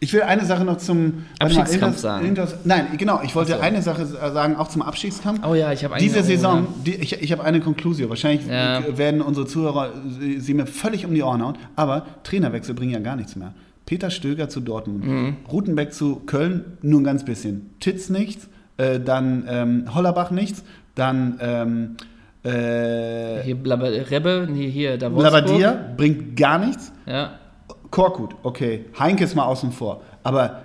Ich 0.01 0.11
will 0.11 0.23
eine 0.23 0.43
Sache 0.45 0.65
noch 0.65 0.77
zum 0.77 1.05
mal, 1.05 1.45
Abstiegskampf 1.45 1.95
Inters- 1.97 2.01
sagen. 2.01 2.25
Inters- 2.35 2.55
nein, 2.65 2.87
genau, 2.97 3.21
ich 3.23 3.33
wollte 3.35 3.53
so. 3.53 3.59
eine 3.59 3.81
Sache 3.81 4.05
sagen, 4.05 4.57
auch 4.57 4.67
zum 4.67 4.81
Abstiegskampf. 4.81 5.39
Oh 5.47 5.55
ja, 5.55 5.71
ich 5.71 5.85
habe 5.85 5.97
Diese 5.99 6.17
eine- 6.17 6.25
Saison, 6.27 6.67
die, 6.85 6.95
ich, 6.95 7.21
ich 7.21 7.31
habe 7.31 7.43
eine 7.45 7.61
Konklusion. 7.61 8.09
Wahrscheinlich 8.09 8.45
Ja. 8.47 8.83
werden 8.97 9.21
unsere 9.21 9.47
Zuhörer 9.47 9.91
sie, 10.19 10.41
sie 10.41 10.53
mir 10.53 10.65
völlig 10.67 11.05
um 11.05 11.13
die 11.13 11.23
Ohren 11.23 11.41
hauen. 11.41 11.57
Aber 11.77 12.05
Trainerwechsel 12.23 12.75
bringen 12.75 12.91
ja 12.91 12.99
gar 12.99 13.15
nichts 13.15 13.37
mehr. 13.37 13.53
Peter 13.85 14.09
Stöger 14.09 14.49
zu 14.49 14.61
Dortmund, 14.61 15.05
Mhm. 15.05 15.37
Rutenbeck 15.51 15.93
zu 15.93 16.21
Köln 16.25 16.77
nur 16.81 17.01
ein 17.01 17.03
ganz 17.03 17.23
bisschen. 17.25 17.69
Titz 17.79 18.09
nichts, 18.09 18.47
äh, 18.77 18.99
dann 18.99 19.45
ähm, 19.47 19.93
Hollerbach 19.93 20.31
nichts, 20.31 20.63
dann 20.95 21.37
ähm, 21.39 21.95
äh, 22.43 23.43
Hier 23.43 23.55
Blabber, 23.55 23.89
Rebbe, 24.09 24.47
nee, 24.51 24.69
hier, 24.69 24.97
da. 24.97 25.07
Labadia 25.07 25.93
bringt 25.97 26.35
gar 26.35 26.59
nichts. 26.59 26.91
Ja. 27.05 27.39
Korkut, 27.91 28.35
okay. 28.43 28.85
Heinke 28.99 29.23
ist 29.23 29.35
mal 29.35 29.45
außen 29.45 29.71
vor. 29.71 30.01
Aber 30.23 30.61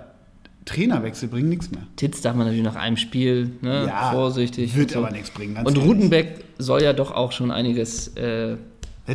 Trainerwechsel 0.65 1.29
bringen 1.29 1.49
nichts 1.49 1.71
mehr. 1.71 1.81
Titz 1.95 2.21
darf 2.21 2.35
man 2.35 2.45
natürlich 2.45 2.63
nach 2.65 2.75
einem 2.75 2.97
Spiel, 2.97 3.51
ne? 3.61 3.91
vorsichtig. 4.11 4.75
Wird 4.75 4.89
und 4.89 4.93
so. 4.93 4.99
aber 4.99 5.11
nichts 5.11 5.31
bringen. 5.31 5.57
Und 5.57 5.75
ehrlich. 5.77 5.83
Rutenbeck 5.89 6.43
soll 6.57 6.83
ja 6.83 6.93
doch 6.93 7.11
auch 7.11 7.31
schon 7.31 7.51
einiges 7.51 8.09
äh, 8.15 8.57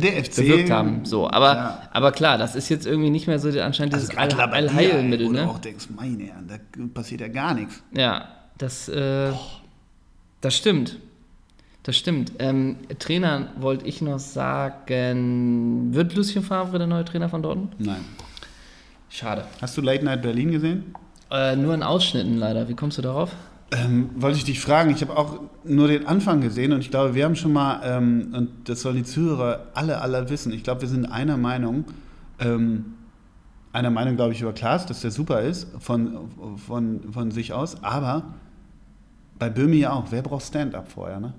Ja, 0.03 0.11
der 0.11 0.23
FC. 0.23 0.35
bewirkt 0.37 0.69
haben. 0.71 1.05
So, 1.05 1.29
aber, 1.29 1.53
Ja. 1.55 1.81
aber 1.91 2.11
klar, 2.11 2.37
das 2.37 2.55
ist 2.55 2.69
jetzt 2.69 2.85
irgendwie 2.85 3.09
nicht 3.09 3.27
mehr 3.27 3.39
so 3.39 3.51
der- 3.51 3.65
anscheinend 3.65 3.93
Also 3.93 4.07
dieses 4.07 4.17
All- 4.19 4.29
Labadia, 4.31 4.69
Allheilmittel, 4.69 5.27
wo 5.27 5.31
du 5.31 5.37
ne? 5.37 5.49
auch 5.49 5.59
denkst, 5.59 5.87
meine 5.95 6.23
Herren, 6.23 6.47
da 6.47 6.55
passiert 6.93 7.21
ja 7.21 7.27
gar 7.27 7.53
nichts. 7.53 7.81
Ja, 7.95 8.25
das, 8.57 8.89
äh, 8.89 9.31
das 10.41 10.55
stimmt. 10.55 10.97
Das 11.83 11.95
stimmt. 11.95 12.33
Ähm, 12.39 12.75
Trainer 12.99 13.47
wollte 13.59 13.85
ich 13.87 14.01
noch 14.01 14.19
sagen, 14.19 15.93
wird 15.93 16.15
Lucien 16.15 16.43
Favre 16.43 16.77
der 16.77 16.87
neue 16.87 17.05
Trainer 17.05 17.29
von 17.29 17.41
Dortmund? 17.41 17.75
Nein. 17.79 18.03
Schade. 19.09 19.45
Hast 19.61 19.77
du 19.77 19.81
Late 19.81 20.03
Night 20.03 20.21
Berlin 20.21 20.51
gesehen? 20.51 20.93
Äh, 21.31 21.55
nur 21.55 21.73
in 21.73 21.83
Ausschnitten 21.83 22.37
leider. 22.37 22.67
Wie 22.67 22.73
kommst 22.75 22.97
du 22.97 23.01
darauf? 23.01 23.31
Ähm, 23.71 24.09
wollte 24.15 24.37
ich 24.37 24.45
dich 24.45 24.61
fragen. 24.61 24.91
Ich 24.91 25.01
habe 25.01 25.17
auch 25.17 25.41
nur 25.65 25.87
den 25.89 26.07
Anfang 26.07 26.39
gesehen 26.41 26.71
und 26.71 26.79
ich 26.79 26.89
glaube, 26.89 27.15
wir 27.15 27.25
haben 27.25 27.35
schon 27.35 27.51
mal, 27.53 27.81
ähm, 27.83 28.33
und 28.33 28.69
das 28.69 28.81
sollen 28.81 28.95
die 28.95 29.03
Zuhörer 29.03 29.67
alle, 29.73 29.99
alle 30.01 30.29
wissen, 30.29 30.53
ich 30.53 30.63
glaube, 30.63 30.81
wir 30.81 30.87
sind 30.87 31.05
einer 31.05 31.35
Meinung, 31.37 31.83
ähm, 32.39 32.93
einer 33.73 33.89
Meinung, 33.89 34.15
glaube 34.15 34.31
ich, 34.33 34.41
über 34.41 34.53
Klaas, 34.53 34.85
dass 34.85 35.01
der 35.01 35.11
super 35.11 35.41
ist, 35.41 35.67
von, 35.79 36.29
von, 36.65 37.11
von 37.11 37.31
sich 37.31 37.51
aus, 37.53 37.83
aber 37.83 38.23
Bei 39.39 39.49
Böhmi 39.49 39.77
ja 39.77 39.93
auch. 39.93 40.05
Wer 40.11 40.21
braucht 40.21 40.43
Stand-up 40.45 40.87
vorher, 40.91 41.19
ne? 41.19 41.33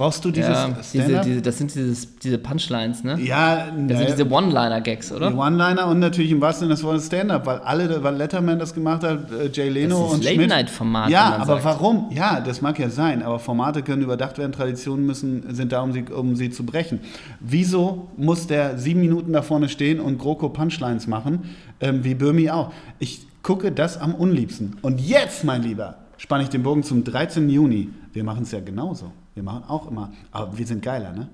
Brauchst 0.00 0.24
du 0.24 0.30
dieses 0.30 0.48
Ja, 0.48 0.68
diese, 0.94 1.20
diese, 1.20 1.42
das 1.42 1.58
sind 1.58 1.74
dieses, 1.74 2.16
diese 2.16 2.38
Punchlines, 2.38 3.04
ne? 3.04 3.20
ja, 3.20 3.66
Das 3.86 3.98
sind 3.98 4.08
diese 4.08 4.30
One-Liner-Gags, 4.30 5.12
oder? 5.12 5.28
die 5.30 5.36
One-Liner 5.36 5.88
und 5.88 5.98
natürlich 5.98 6.30
im 6.30 6.40
wahrsten 6.40 6.64
Sinne 6.68 6.74
des 6.76 6.82
Wortes 6.82 7.04
Stand-up, 7.08 7.44
weil 7.44 7.58
alle, 7.58 8.02
weil 8.02 8.16
Letterman 8.16 8.58
das 8.58 8.72
gemacht 8.72 9.02
hat, 9.04 9.30
äh, 9.30 9.50
Jay 9.52 9.68
Leno 9.68 9.98
Das 9.98 10.06
ist 10.08 10.14
und 10.14 10.24
Schmidt. 10.24 10.36
Late-Night-Format, 10.38 11.10
Ja, 11.10 11.34
aber 11.36 11.44
sagt. 11.60 11.64
warum? 11.66 12.06
Ja, 12.14 12.40
das 12.40 12.62
mag 12.62 12.78
ja 12.78 12.88
sein, 12.88 13.22
aber 13.22 13.38
Formate 13.38 13.82
können 13.82 14.00
überdacht 14.00 14.38
werden, 14.38 14.52
Traditionen 14.52 15.04
müssen, 15.04 15.54
sind 15.54 15.70
da, 15.70 15.82
um 15.82 15.92
sie, 15.92 16.04
um 16.04 16.34
sie 16.34 16.48
zu 16.48 16.64
brechen. 16.64 17.00
Wieso 17.40 18.08
muss 18.16 18.46
der 18.46 18.78
sieben 18.78 19.00
Minuten 19.00 19.34
da 19.34 19.42
vorne 19.42 19.68
stehen 19.68 20.00
und 20.00 20.16
GroKo 20.16 20.48
Punchlines 20.48 21.08
machen, 21.08 21.40
ähm, 21.82 22.04
wie 22.04 22.14
Böhmi 22.14 22.48
auch? 22.48 22.72
Ich 23.00 23.26
gucke 23.42 23.70
das 23.70 23.98
am 24.00 24.14
unliebsten. 24.14 24.78
Und 24.80 24.98
jetzt, 24.98 25.44
mein 25.44 25.62
Lieber, 25.62 25.96
spanne 26.16 26.44
ich 26.44 26.48
den 26.48 26.62
Bogen 26.62 26.84
zum 26.84 27.04
13. 27.04 27.50
Juni. 27.50 27.90
Wir 28.14 28.24
machen 28.24 28.44
es 28.44 28.52
ja 28.52 28.60
genauso. 28.60 29.12
Wir 29.34 29.42
machen 29.42 29.64
auch 29.68 29.90
immer, 29.90 30.12
aber 30.32 30.56
wir 30.58 30.66
sind 30.66 30.82
geiler, 30.82 31.12
ne? 31.12 31.28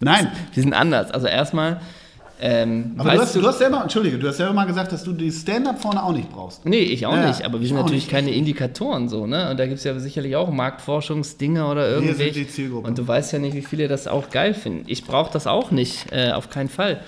Nein, 0.00 0.30
Die 0.54 0.60
sind 0.60 0.72
anders. 0.72 1.10
Also 1.10 1.26
erstmal, 1.26 1.80
ähm, 2.42 2.94
aber 2.96 3.12
du 3.12 3.20
hast, 3.20 3.36
du, 3.36 3.46
hast 3.46 3.58
selber, 3.58 3.82
Entschuldige, 3.82 4.18
du 4.18 4.26
hast 4.28 4.38
selber 4.38 4.54
mal 4.54 4.64
gesagt, 4.64 4.92
dass 4.92 5.04
du 5.04 5.12
die 5.12 5.30
Stand-up 5.30 5.78
vorne 5.82 6.02
auch 6.02 6.12
nicht 6.12 6.30
brauchst. 6.30 6.64
Nee, 6.64 6.78
ich 6.78 7.04
auch 7.04 7.14
Ja, 7.14 7.26
nicht, 7.28 7.44
aber 7.44 7.60
wir 7.60 7.66
sind 7.68 7.76
natürlich 7.76 8.04
nicht. 8.04 8.10
keine 8.10 8.30
Indikatoren 8.30 9.10
so, 9.10 9.26
ne? 9.26 9.50
Und 9.50 9.58
da 9.60 9.66
gibt 9.66 9.76
es 9.78 9.84
ja 9.84 9.98
sicherlich 9.98 10.36
auch 10.36 10.50
Marktforschungsdinge 10.50 11.66
oder 11.66 11.82
Wir 11.86 11.96
irgendwie. 11.96 12.24
sind 12.24 12.36
die 12.36 12.48
Zielgruppe. 12.48 12.88
Und 12.88 12.96
du 12.96 13.06
weißt 13.06 13.32
ja 13.34 13.38
nicht, 13.40 13.54
wie 13.54 13.62
viele 13.62 13.88
das 13.88 14.06
auch 14.06 14.30
geil 14.30 14.54
finden. 14.54 14.84
Ich 14.86 15.04
brauche 15.04 15.30
das 15.32 15.46
auch 15.46 15.70
nicht, 15.70 16.10
äh, 16.12 16.32
auf 16.32 16.48
keinen 16.48 16.70
Fall. 16.70 17.00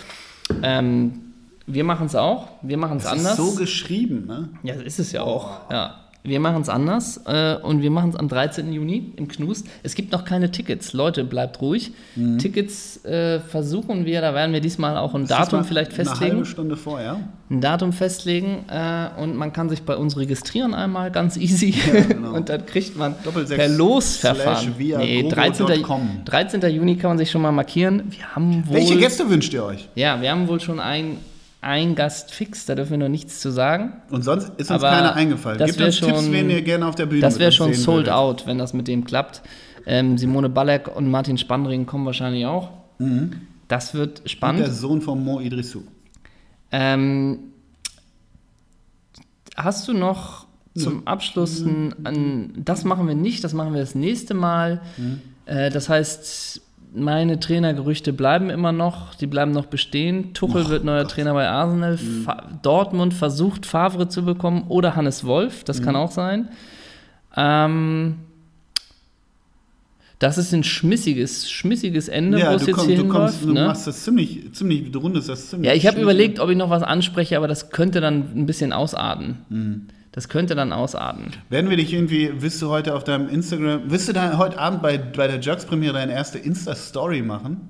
Ähm, 0.62 1.32
wir 1.66 1.84
machen 1.84 2.06
es 2.06 2.14
auch, 2.14 2.48
wir 2.60 2.76
machen 2.76 2.98
es 2.98 3.06
anders. 3.06 3.32
ist 3.32 3.36
so 3.38 3.54
geschrieben, 3.54 4.26
ne? 4.26 4.48
ja, 4.64 4.74
ist 4.74 4.98
es 4.98 5.12
ja 5.12 5.22
auch. 5.22 5.70
Ja. 5.70 5.94
Wir 6.24 6.38
machen 6.38 6.62
es 6.62 6.68
anders 6.68 7.20
äh, 7.26 7.56
und 7.56 7.82
wir 7.82 7.90
machen 7.90 8.10
es 8.10 8.16
am 8.16 8.28
13. 8.28 8.72
Juni 8.72 9.12
im 9.16 9.26
Knus. 9.26 9.64
Es 9.82 9.96
gibt 9.96 10.12
noch 10.12 10.24
keine 10.24 10.52
Tickets. 10.52 10.92
Leute, 10.92 11.24
bleibt 11.24 11.60
ruhig. 11.60 11.90
Mhm. 12.14 12.38
Tickets 12.38 13.04
äh, 13.04 13.40
versuchen 13.40 14.04
wir, 14.06 14.20
da 14.20 14.32
werden 14.32 14.52
wir 14.52 14.60
diesmal 14.60 14.96
auch 14.96 15.16
ein 15.16 15.26
Das 15.26 15.38
Datum 15.38 15.64
vielleicht 15.64 15.90
Eine 15.98 16.04
festlegen 16.04 16.32
halbe 16.36 16.46
Stunde 16.46 16.76
vorher. 16.76 17.18
ein 17.50 17.60
Datum 17.60 17.92
festlegen 17.92 18.64
äh, 18.70 19.08
und 19.20 19.34
man 19.34 19.52
kann 19.52 19.68
sich 19.68 19.82
bei 19.82 19.96
uns 19.96 20.16
registrieren 20.16 20.74
einmal 20.74 21.10
ganz 21.10 21.36
easy 21.36 21.72
genau. 22.08 22.32
und 22.34 22.48
dann 22.48 22.66
kriegt 22.66 22.96
man 22.96 23.16
per 23.48 23.68
Losverfahren. 23.68 24.74
nee, 24.78 25.22
gogo 25.22 25.34
13. 25.34 25.66
dot 25.66 25.82
com. 25.82 26.08
13. 26.24 26.60
Juni 26.70 26.96
kann 26.98 27.10
man 27.10 27.18
sich 27.18 27.32
schon 27.32 27.42
mal 27.42 27.50
markieren. 27.52 28.04
Wir 28.10 28.36
haben 28.36 28.64
wohl 28.68 28.76
Welche 28.76 28.96
Gäste 28.96 29.28
wünscht 29.28 29.52
ihr 29.54 29.64
euch? 29.64 29.88
Ja, 29.96 30.20
wir 30.20 30.30
haben 30.30 30.46
wohl 30.46 30.60
schon 30.60 30.78
ein 30.78 31.16
ein 31.62 31.94
Gast 31.94 32.32
fix, 32.32 32.66
da 32.66 32.74
dürfen 32.74 32.90
wir 32.90 32.98
noch 32.98 33.08
nichts 33.08 33.40
zu 33.40 33.50
sagen. 33.50 33.94
Und 34.10 34.22
sonst 34.22 34.48
ist 34.58 34.70
uns 34.70 34.70
Aber 34.70 34.90
keiner 34.90 35.14
eingefallen. 35.14 35.58
wär 35.60 35.66
uns 35.68 35.76
Tipps, 35.76 35.96
schon- 35.98 36.32
wen 36.32 36.50
ihr 36.50 36.60
gerne 36.62 36.86
auf 36.86 36.96
der 36.96 37.06
Bühne 37.06 37.20
Das 37.22 37.38
wäre 37.38 37.52
schon 37.52 37.72
sold 37.72 38.06
würdet. 38.06 38.12
out, 38.12 38.46
wenn 38.46 38.58
das 38.58 38.72
mit 38.74 38.88
dem 38.88 39.04
klappt. 39.04 39.42
Ähm, 39.86 40.18
Simone 40.18 40.48
Balek 40.48 40.94
und 40.94 41.10
Martin 41.10 41.38
Spandring 41.38 41.86
kommen 41.86 42.04
wahrscheinlich 42.04 42.46
auch. 42.46 42.70
Das 43.68 43.94
wird 43.94 44.18
Mhm. 44.18 44.22
Und 44.24 44.30
spannend. 44.30 44.60
der 44.60 44.70
Sohn 44.72 45.00
von 45.00 45.24
Mo 45.24 45.40
Idrissou. 45.40 45.82
Ähm, 46.70 47.38
hast 49.56 49.86
du 49.88 49.92
noch 49.92 50.46
zum 50.74 51.06
Abschluss 51.06 51.60
ein, 51.60 51.94
ein, 52.04 52.52
das 52.64 52.84
machen 52.84 53.06
wir 53.06 53.14
nicht, 53.14 53.44
das 53.44 53.52
machen 53.52 53.74
wir 53.74 53.80
das 53.80 53.94
nächste 53.94 54.34
Mal. 54.34 54.80
Äh, 55.46 55.70
das 55.70 55.88
heißt, 55.88 56.62
meine 56.95 57.40
Trainergerüchte 57.40 58.12
bleiben 58.12 58.51
immer 58.51 58.72
noch, 58.72 59.14
die 59.14 59.26
bleiben 59.26 59.53
noch 59.53 59.66
bestehen. 59.66 60.34
Tuchel 60.34 60.68
wird 60.68 60.84
neuer 60.84 61.09
Trainer 61.09 61.32
bei 61.32 61.49
Arsenal. 61.49 61.97
Fa 61.97 62.51
Dortmund 62.62 63.14
versucht 63.14 63.66
Favre 63.66 64.09
zu 64.09 64.24
bekommen 64.24 64.64
oder 64.68 64.95
Hannes 64.97 65.24
Wolf, 65.24 65.64
das 65.64 65.82
kann 65.82 65.97
auch 65.97 66.11
sein. 66.11 66.49
Ähm, 67.36 68.16
das 70.18 70.38
ist 70.38 70.53
ein 70.55 70.62
schmissiges, 70.62 71.51
schmissiges 71.51 72.07
Ende, 72.07 72.38
wo 72.38 72.55
es 72.55 72.66
jetzt 72.66 72.76
komm, 72.76 72.86
hier 72.86 72.99
du, 72.99 73.09
kommst, 73.09 73.40
hinläuft. 73.40 73.57
du 73.57 73.61
ne? 73.61 73.66
machst 73.66 73.86
das 73.88 74.05
ziemlich, 74.05 74.53
ziemlich, 74.53 74.93
du 74.93 75.01
rundest 75.01 75.28
das 75.28 75.51
ziemlich. 75.51 75.68
Ja, 75.68 75.74
ich 75.74 75.86
habe 75.86 76.01
überlegt, 76.01 76.38
ob 76.38 76.49
ich 76.49 76.57
noch 76.57 76.70
was 76.70 76.84
anspreche, 76.84 77.36
aber 77.36 77.49
das 77.49 77.70
könnte 77.70 78.01
dann 78.01 78.30
ein 78.36 78.47
bisschen 78.47 78.72
ausarten. 78.72 79.38
Mhm. 79.49 79.86
Das 80.12 80.28
könnte 80.28 80.54
dann 80.54 80.72
ausarten. 80.72 81.30
Werden 81.48 81.70
wir 81.70 81.76
dich 81.78 81.92
irgendwie, 81.92 82.30
willst 82.38 82.60
du 82.60 82.68
heute 82.68 82.94
auf 82.94 83.02
deinem 83.04 83.28
Instagram, 83.30 83.82
willst 83.86 84.08
du 84.08 84.12
da 84.12 84.36
heute 84.36 84.58
Abend 84.58 84.82
bei, 84.82 84.98
bei 84.98 85.26
der 85.26 85.40
Jerks-Premiere 85.40 85.94
deine 85.94 86.12
erste 86.12 86.38
Insta-Story 86.38 87.22
machen? 87.22 87.68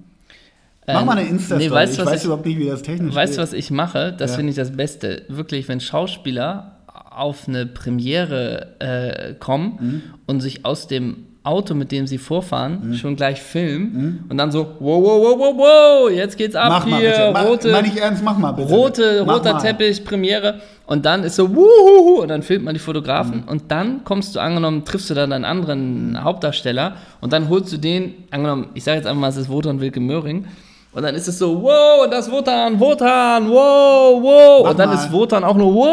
Mach 0.86 1.00
Ähm, 1.00 1.06
mal 1.06 1.18
eine 1.18 1.28
Insta-Story. 1.28 1.64
nee, 1.68 1.70
weißt 1.70 1.98
ich 2.00 2.04
weiß 2.04 2.18
ich- 2.20 2.24
überhaupt 2.24 2.44
nicht, 2.46 2.58
wie 2.58 2.66
das 2.66 2.82
technisch 2.82 3.14
Weißt 3.14 3.36
du, 3.38 3.42
was 3.42 3.52
ich 3.52 3.70
mache? 3.70 4.12
Das 4.12 4.32
Ja. 4.32 4.36
finde 4.38 4.50
ich 4.50 4.56
das 4.56 4.72
Beste. 4.72 5.22
Wirklich, 5.28 5.68
wenn 5.68 5.78
Schauspieler 5.80 6.78
auf 7.10 7.46
eine 7.46 7.66
Premiere 7.66 8.74
äh, 8.80 9.34
kommen 9.34 9.78
Mhm. 9.80 10.02
und 10.26 10.40
sich 10.40 10.64
aus 10.64 10.88
dem 10.88 11.26
Auto, 11.44 11.74
mit 11.74 11.90
dem 11.90 12.06
sie 12.06 12.18
vorfahren, 12.18 12.78
Mhm. 12.90 12.94
schon 12.94 13.16
gleich 13.16 13.42
filmen 13.42 14.24
und 14.28 14.38
dann 14.38 14.52
so, 14.52 14.60
wow, 14.78 15.02
wow, 15.02 15.20
wow, 15.24 15.38
wow, 15.38 15.54
wow, 15.56 16.10
jetzt 16.10 16.36
geht's 16.38 16.54
ab 16.54 16.68
Mach 16.68 16.86
mal 16.86 17.00
hier, 17.00 17.10
bitte. 17.10 17.30
Mach, 17.32 17.44
rote, 17.46 17.72
Meine 17.72 17.88
ich 17.88 18.00
ernst, 18.00 18.22
mach 18.22 18.38
mal 18.38 18.52
bitte. 18.52 18.68
rote, 18.72 19.24
Mach 19.26 19.34
roter 19.36 19.54
mal. 19.54 19.58
Teppich, 19.60 20.04
Premiere 20.04 20.60
und 20.86 21.04
dann 21.04 21.24
ist 21.24 21.34
so 21.36 21.52
wuhuhu 21.54 22.20
und 22.22 22.28
dann 22.28 22.42
filmt 22.42 22.64
man 22.64 22.74
die 22.74 22.80
Mhm. 22.80 22.84
Fotografen 22.84 23.42
und 23.46 23.64
dann 23.72 24.04
kommst 24.04 24.36
du 24.36 24.40
angenommen, 24.40 24.84
triffst 24.84 25.10
du 25.10 25.14
dann 25.14 25.32
einen 25.32 25.44
anderen 25.44 26.22
Hauptdarsteller 26.22 26.94
und 27.20 27.32
dann 27.32 27.48
holst 27.48 27.72
du 27.72 27.76
den, 27.76 28.14
angenommen, 28.30 28.68
ich 28.74 28.84
sage 28.84 28.98
jetzt 28.98 29.06
einfach 29.06 29.20
mal, 29.20 29.28
es 29.28 29.36
ist 29.36 29.48
Wotan 29.48 29.80
Wilke 29.80 29.98
Möhring 29.98 30.46
und 30.94 31.02
dann 31.02 31.14
ist 31.16 31.26
es 31.26 31.38
so, 31.40 31.60
wow, 31.62 32.06
das 32.08 32.26
ist 32.28 32.32
Wotan, 32.32 32.78
Wotan, 32.78 33.48
wow, 33.48 34.22
wow 34.22 34.62
Mach 34.62 34.70
und 34.70 34.78
dann 34.78 34.90
mal. 34.90 34.94
ist 34.94 35.10
Wotan 35.10 35.42
auch 35.42 35.56
nur 35.56 35.74
wow, 35.74 35.86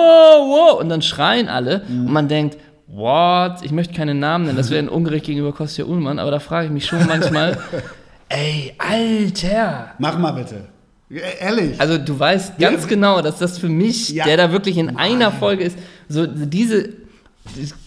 wow 0.74 0.80
und 0.82 0.90
dann 0.90 1.02
schreien 1.02 1.48
alle 1.50 1.82
Mhm. 1.88 2.06
und 2.06 2.14
man 2.14 2.28
denkt, 2.28 2.58
what, 2.92 3.62
ich 3.64 3.72
möchte 3.72 3.94
keine 3.94 4.14
Namen 4.16 4.46
nennen, 4.46 4.58
das 4.58 4.70
wäre 4.70 4.80
ein 4.84 4.90
ungerecht 4.90 5.26
gegenüber 5.26 5.54
Kostja 5.54 5.86
Ullmann, 5.86 6.20
aber 6.20 6.32
da 6.32 6.40
frage 6.40 6.68
ich 6.68 6.72
mich 6.74 6.86
schon 6.86 7.06
manchmal, 7.08 7.58
ey, 8.30 8.74
Alter, 8.78 9.92
Mach 10.00 10.18
mal 10.18 10.32
bitte. 10.32 10.66
Ja, 11.10 11.22
Ehrlich. 11.40 11.80
also 11.82 11.98
du 11.98 12.18
weißt 12.20 12.54
Ja, 12.60 12.70
ganz 12.70 12.86
w- 12.86 12.90
genau, 12.90 13.22
dass 13.22 13.40
das 13.40 13.58
für 13.58 13.70
mich, 13.70 14.10
Ja. 14.10 14.26
der 14.26 14.38
da 14.38 14.52
wirklich 14.52 14.78
in 14.78 14.98
einer 14.98 15.32
Folge 15.32 15.64
ist, 15.64 15.78
so 16.08 16.28
diese, 16.28 16.90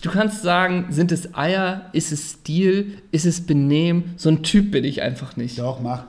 du 0.03 0.11
kannst 0.11 0.43
sagen, 0.43 0.87
sind 0.91 1.13
es 1.13 1.35
Eier, 1.35 1.83
ist 1.93 2.11
es 2.11 2.33
Stil, 2.33 2.99
ist 3.13 3.25
es 3.27 3.47
Benehmen, 3.47 4.15
so 4.17 4.29
ein 4.29 4.43
Typ 4.43 4.73
bin 4.73 4.83
ich 4.85 5.03
einfach 5.03 5.37
nicht. 5.37 5.59
Doch, 5.59 5.81
mach. 5.81 6.03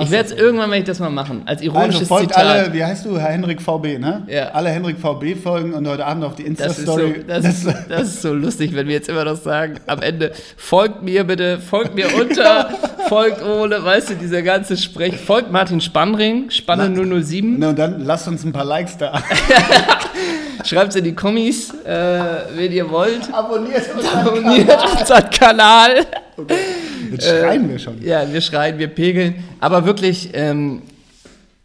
Ich 0.00 0.10
werde 0.10 0.24
es 0.28 0.30
das. 0.34 0.40
irgendwann, 0.40 0.70
wenn 0.70 0.78
ich 0.80 0.84
das 0.84 0.98
mal 0.98 1.10
machen, 1.10 1.42
als 1.46 1.60
Also 1.60 1.72
ironisches 1.72 2.08
folgt 2.08 2.32
Zitat. 2.34 2.44
alle, 2.46 2.72
wie 2.72 2.84
heißt 2.84 3.04
du, 3.04 3.18
Herr 3.18 3.30
Henrik 3.30 3.60
VB, 3.62 3.98
ne? 3.98 4.22
Ja. 4.28 4.48
Alle 4.50 4.70
Henrik 4.70 4.98
VB 4.98 5.34
folgen 5.40 5.72
und 5.74 5.86
heute 5.88 6.04
Abend 6.06 6.24
auf 6.24 6.34
die 6.34 6.52
das 6.54 6.78
ist, 6.78 6.86
so, 6.86 6.98
Insta-Story. 6.98 7.24
das, 7.26 7.44
ist, 7.44 7.66
das 7.88 8.02
ist 8.02 8.22
so 8.22 8.32
lustig, 8.32 8.74
wenn 8.74 8.86
wir 8.88 8.94
jetzt 8.94 9.08
immer 9.08 9.24
noch 9.24 9.36
sagen, 9.36 9.80
am 9.86 10.00
Ende, 10.02 10.32
folgt 10.56 11.02
mir 11.02 11.24
bitte, 11.24 11.58
folgt 11.60 11.94
mir 11.94 12.06
unter, 12.20 12.70
folgt 13.08 13.44
ohne, 13.44 13.84
weißt 13.84 14.10
du, 14.10 14.14
dieser 14.14 14.42
ganze 14.42 14.76
Sprech, 14.76 15.16
folgt 15.16 15.50
Martin 15.52 15.80
Spannring, 15.80 16.50
Spanne 16.50 16.90
007, 17.22 17.58
Ne, 17.58 17.68
und 17.68 17.78
dann 17.78 18.04
lasst 18.04 18.28
uns 18.28 18.44
ein 18.44 18.52
paar 18.52 18.64
Likes 18.64 18.96
da. 18.98 19.22
schreibt 20.64 20.96
in 20.96 21.04
die 21.04 21.14
Kommis, 21.14 21.72
äh, 21.84 22.20
wen 22.56 22.72
ihr 22.72 22.90
wollt. 22.90 23.32
Abonniert 23.32 23.94
uns. 23.94 24.12
Abonniert 24.12 24.98
unseren 24.98 25.30
Kanal. 25.30 26.06
Jetzt 27.10 27.28
schreien 27.28 27.68
wir 27.68 27.78
schon. 27.78 28.02
Ja, 28.02 28.32
wir 28.32 28.40
schreien, 28.40 28.78
wir 28.78 28.88
pegeln. 28.88 29.36
Aber 29.60 29.86
wirklich, 29.86 30.30
ähm, 30.32 30.82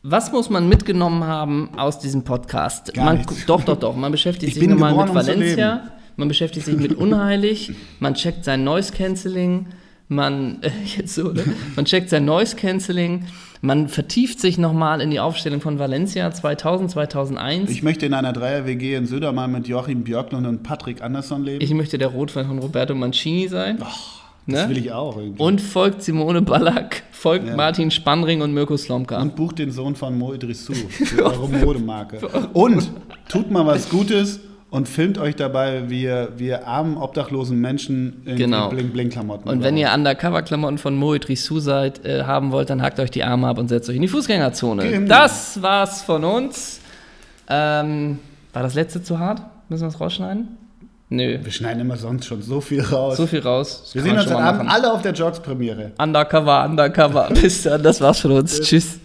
was 0.03 0.31
muss 0.31 0.49
man 0.49 0.67
mitgenommen 0.67 1.23
haben 1.23 1.69
aus 1.77 1.99
diesem 1.99 2.23
Podcast? 2.23 2.93
Gar 2.93 3.05
man, 3.05 3.17
nichts. 3.17 3.45
Doch, 3.45 3.63
doch, 3.63 3.77
doch. 3.77 3.95
Man 3.95 4.11
beschäftigt 4.11 4.53
Ich 4.55 4.59
sich 4.59 4.67
nochmal 4.67 4.95
mit 4.95 5.13
Valencia. 5.13 5.91
Man 6.15 6.27
beschäftigt 6.27 6.65
sich 6.65 6.77
mit 6.77 6.93
Unheilig. 6.97 7.73
Man 7.99 8.15
checkt 8.15 8.43
sein 8.43 8.63
Noise 8.63 8.93
Cancelling. 8.93 9.67
Man, 10.07 10.57
äh, 10.61 10.71
jetzt 10.97 11.13
so, 11.15 11.31
ne? 11.31 11.43
man 11.75 11.85
checkt 11.85 12.09
sein 12.09 12.25
Noise 12.25 12.55
Cancelling. 12.55 13.25
Man 13.61 13.89
vertieft 13.89 14.39
sich 14.39 14.57
nochmal 14.57 15.01
in 15.01 15.11
die 15.11 15.19
Aufstellung 15.19 15.61
von 15.61 15.77
Valencia 15.77 16.31
2000, 16.31 16.89
2001. 16.89 17.69
Ich 17.69 17.83
möchte 17.83 18.07
in 18.07 18.15
einer 18.15 18.33
Dreier-WG 18.33 18.95
in 18.95 19.05
Södermalm 19.05 19.51
mit 19.51 19.67
Joachim 19.67 20.03
Björklund 20.03 20.47
und 20.47 20.63
Patrick 20.63 21.03
Andersson 21.03 21.43
leben. 21.43 21.63
Ich 21.63 21.75
möchte 21.75 21.99
der 21.99 22.07
Rotwein 22.07 22.47
von 22.47 22.57
Roberto 22.57 22.95
Mancini 22.95 23.47
sein. 23.47 23.77
das 23.77 24.20
ne? 24.51 24.69
will 24.69 24.77
ich 24.77 24.91
auch 24.91 25.17
irgendwie. 25.17 25.41
Und 25.41 25.61
folgt 25.61 26.03
Simone 26.03 26.41
Ballack, 26.41 27.03
folgt 27.11 27.47
Ja. 27.47 27.55
Martin 27.55 27.91
Spannring 27.91 28.41
und 28.41 28.53
Mirko 28.53 28.77
Slomka. 28.77 29.21
Und 29.21 29.35
bucht 29.35 29.59
den 29.59 29.71
Sohn 29.71 29.95
von 29.95 30.17
Mo 30.17 30.33
Idrissou 30.33 30.73
für 30.73 31.25
eure 31.25 31.47
Modemarke. 31.49 32.19
Und 32.53 32.89
tut 33.29 33.49
mal 33.51 33.65
was 33.65 33.89
Gutes 33.89 34.39
und 34.69 34.87
filmt 34.87 35.17
euch 35.17 35.35
dabei, 35.35 35.89
wie 35.89 36.03
ihr, 36.03 36.29
wie 36.37 36.47
ihr 36.47 36.65
armen, 36.65 36.95
obdachlosen 36.97 37.59
Menschen 37.59 38.21
in 38.25 38.37
Genau. 38.37 38.69
Bling-Bling-Klamotten 38.69 39.49
Und 39.49 39.63
wenn 39.63 39.75
ihr 39.75 39.91
Undercover-Klamotten 39.93 40.77
von 40.77 40.95
Moet 40.95 41.27
Rissou 41.27 41.59
seid, 41.59 42.05
äh, 42.05 42.23
haben 42.23 42.51
wollt, 42.53 42.69
dann 42.69 42.81
hackt 42.81 42.99
euch 43.01 43.11
die 43.11 43.23
Arme 43.23 43.47
ab 43.47 43.57
und 43.57 43.67
setzt 43.67 43.89
euch 43.89 43.97
in 43.97 44.01
die 44.01 44.07
Fußgängerzone. 44.07 44.89
Genau. 44.89 45.07
Das 45.09 45.61
war's 45.61 46.03
von 46.03 46.23
uns. 46.23 46.79
Ähm, 47.49 48.19
war 48.53 48.63
das 48.63 48.75
letzte 48.75 49.03
zu 49.03 49.19
hart? 49.19 49.41
Müssen 49.67 49.83
wir 49.83 49.87
es 49.89 49.99
rausschneiden? 49.99 50.47
Nö. 51.13 51.39
Wir 51.43 51.51
schneiden 51.51 51.81
immer 51.81 51.97
sonst 51.97 52.25
schon 52.25 52.41
so 52.41 52.61
viel 52.61 52.81
raus. 52.81 53.17
So 53.17 53.27
viel 53.27 53.41
raus. 53.41 53.81
Das 53.83 53.95
wir 53.95 54.01
sehen 54.01 54.17
uns 54.17 54.27
heute 54.27 54.37
Abend 54.37 54.71
alle 54.71 54.93
auf 54.93 55.01
der 55.01 55.11
Jogs-Premiere. 55.11 55.91
Undercover, 55.97 56.63
Undercover. 56.63 57.27
Bis 57.41 57.63
dann, 57.63 57.83
das 57.83 57.99
war's 57.99 58.21
von 58.21 58.31
uns. 58.31 58.61
Tschüss. 58.61 58.97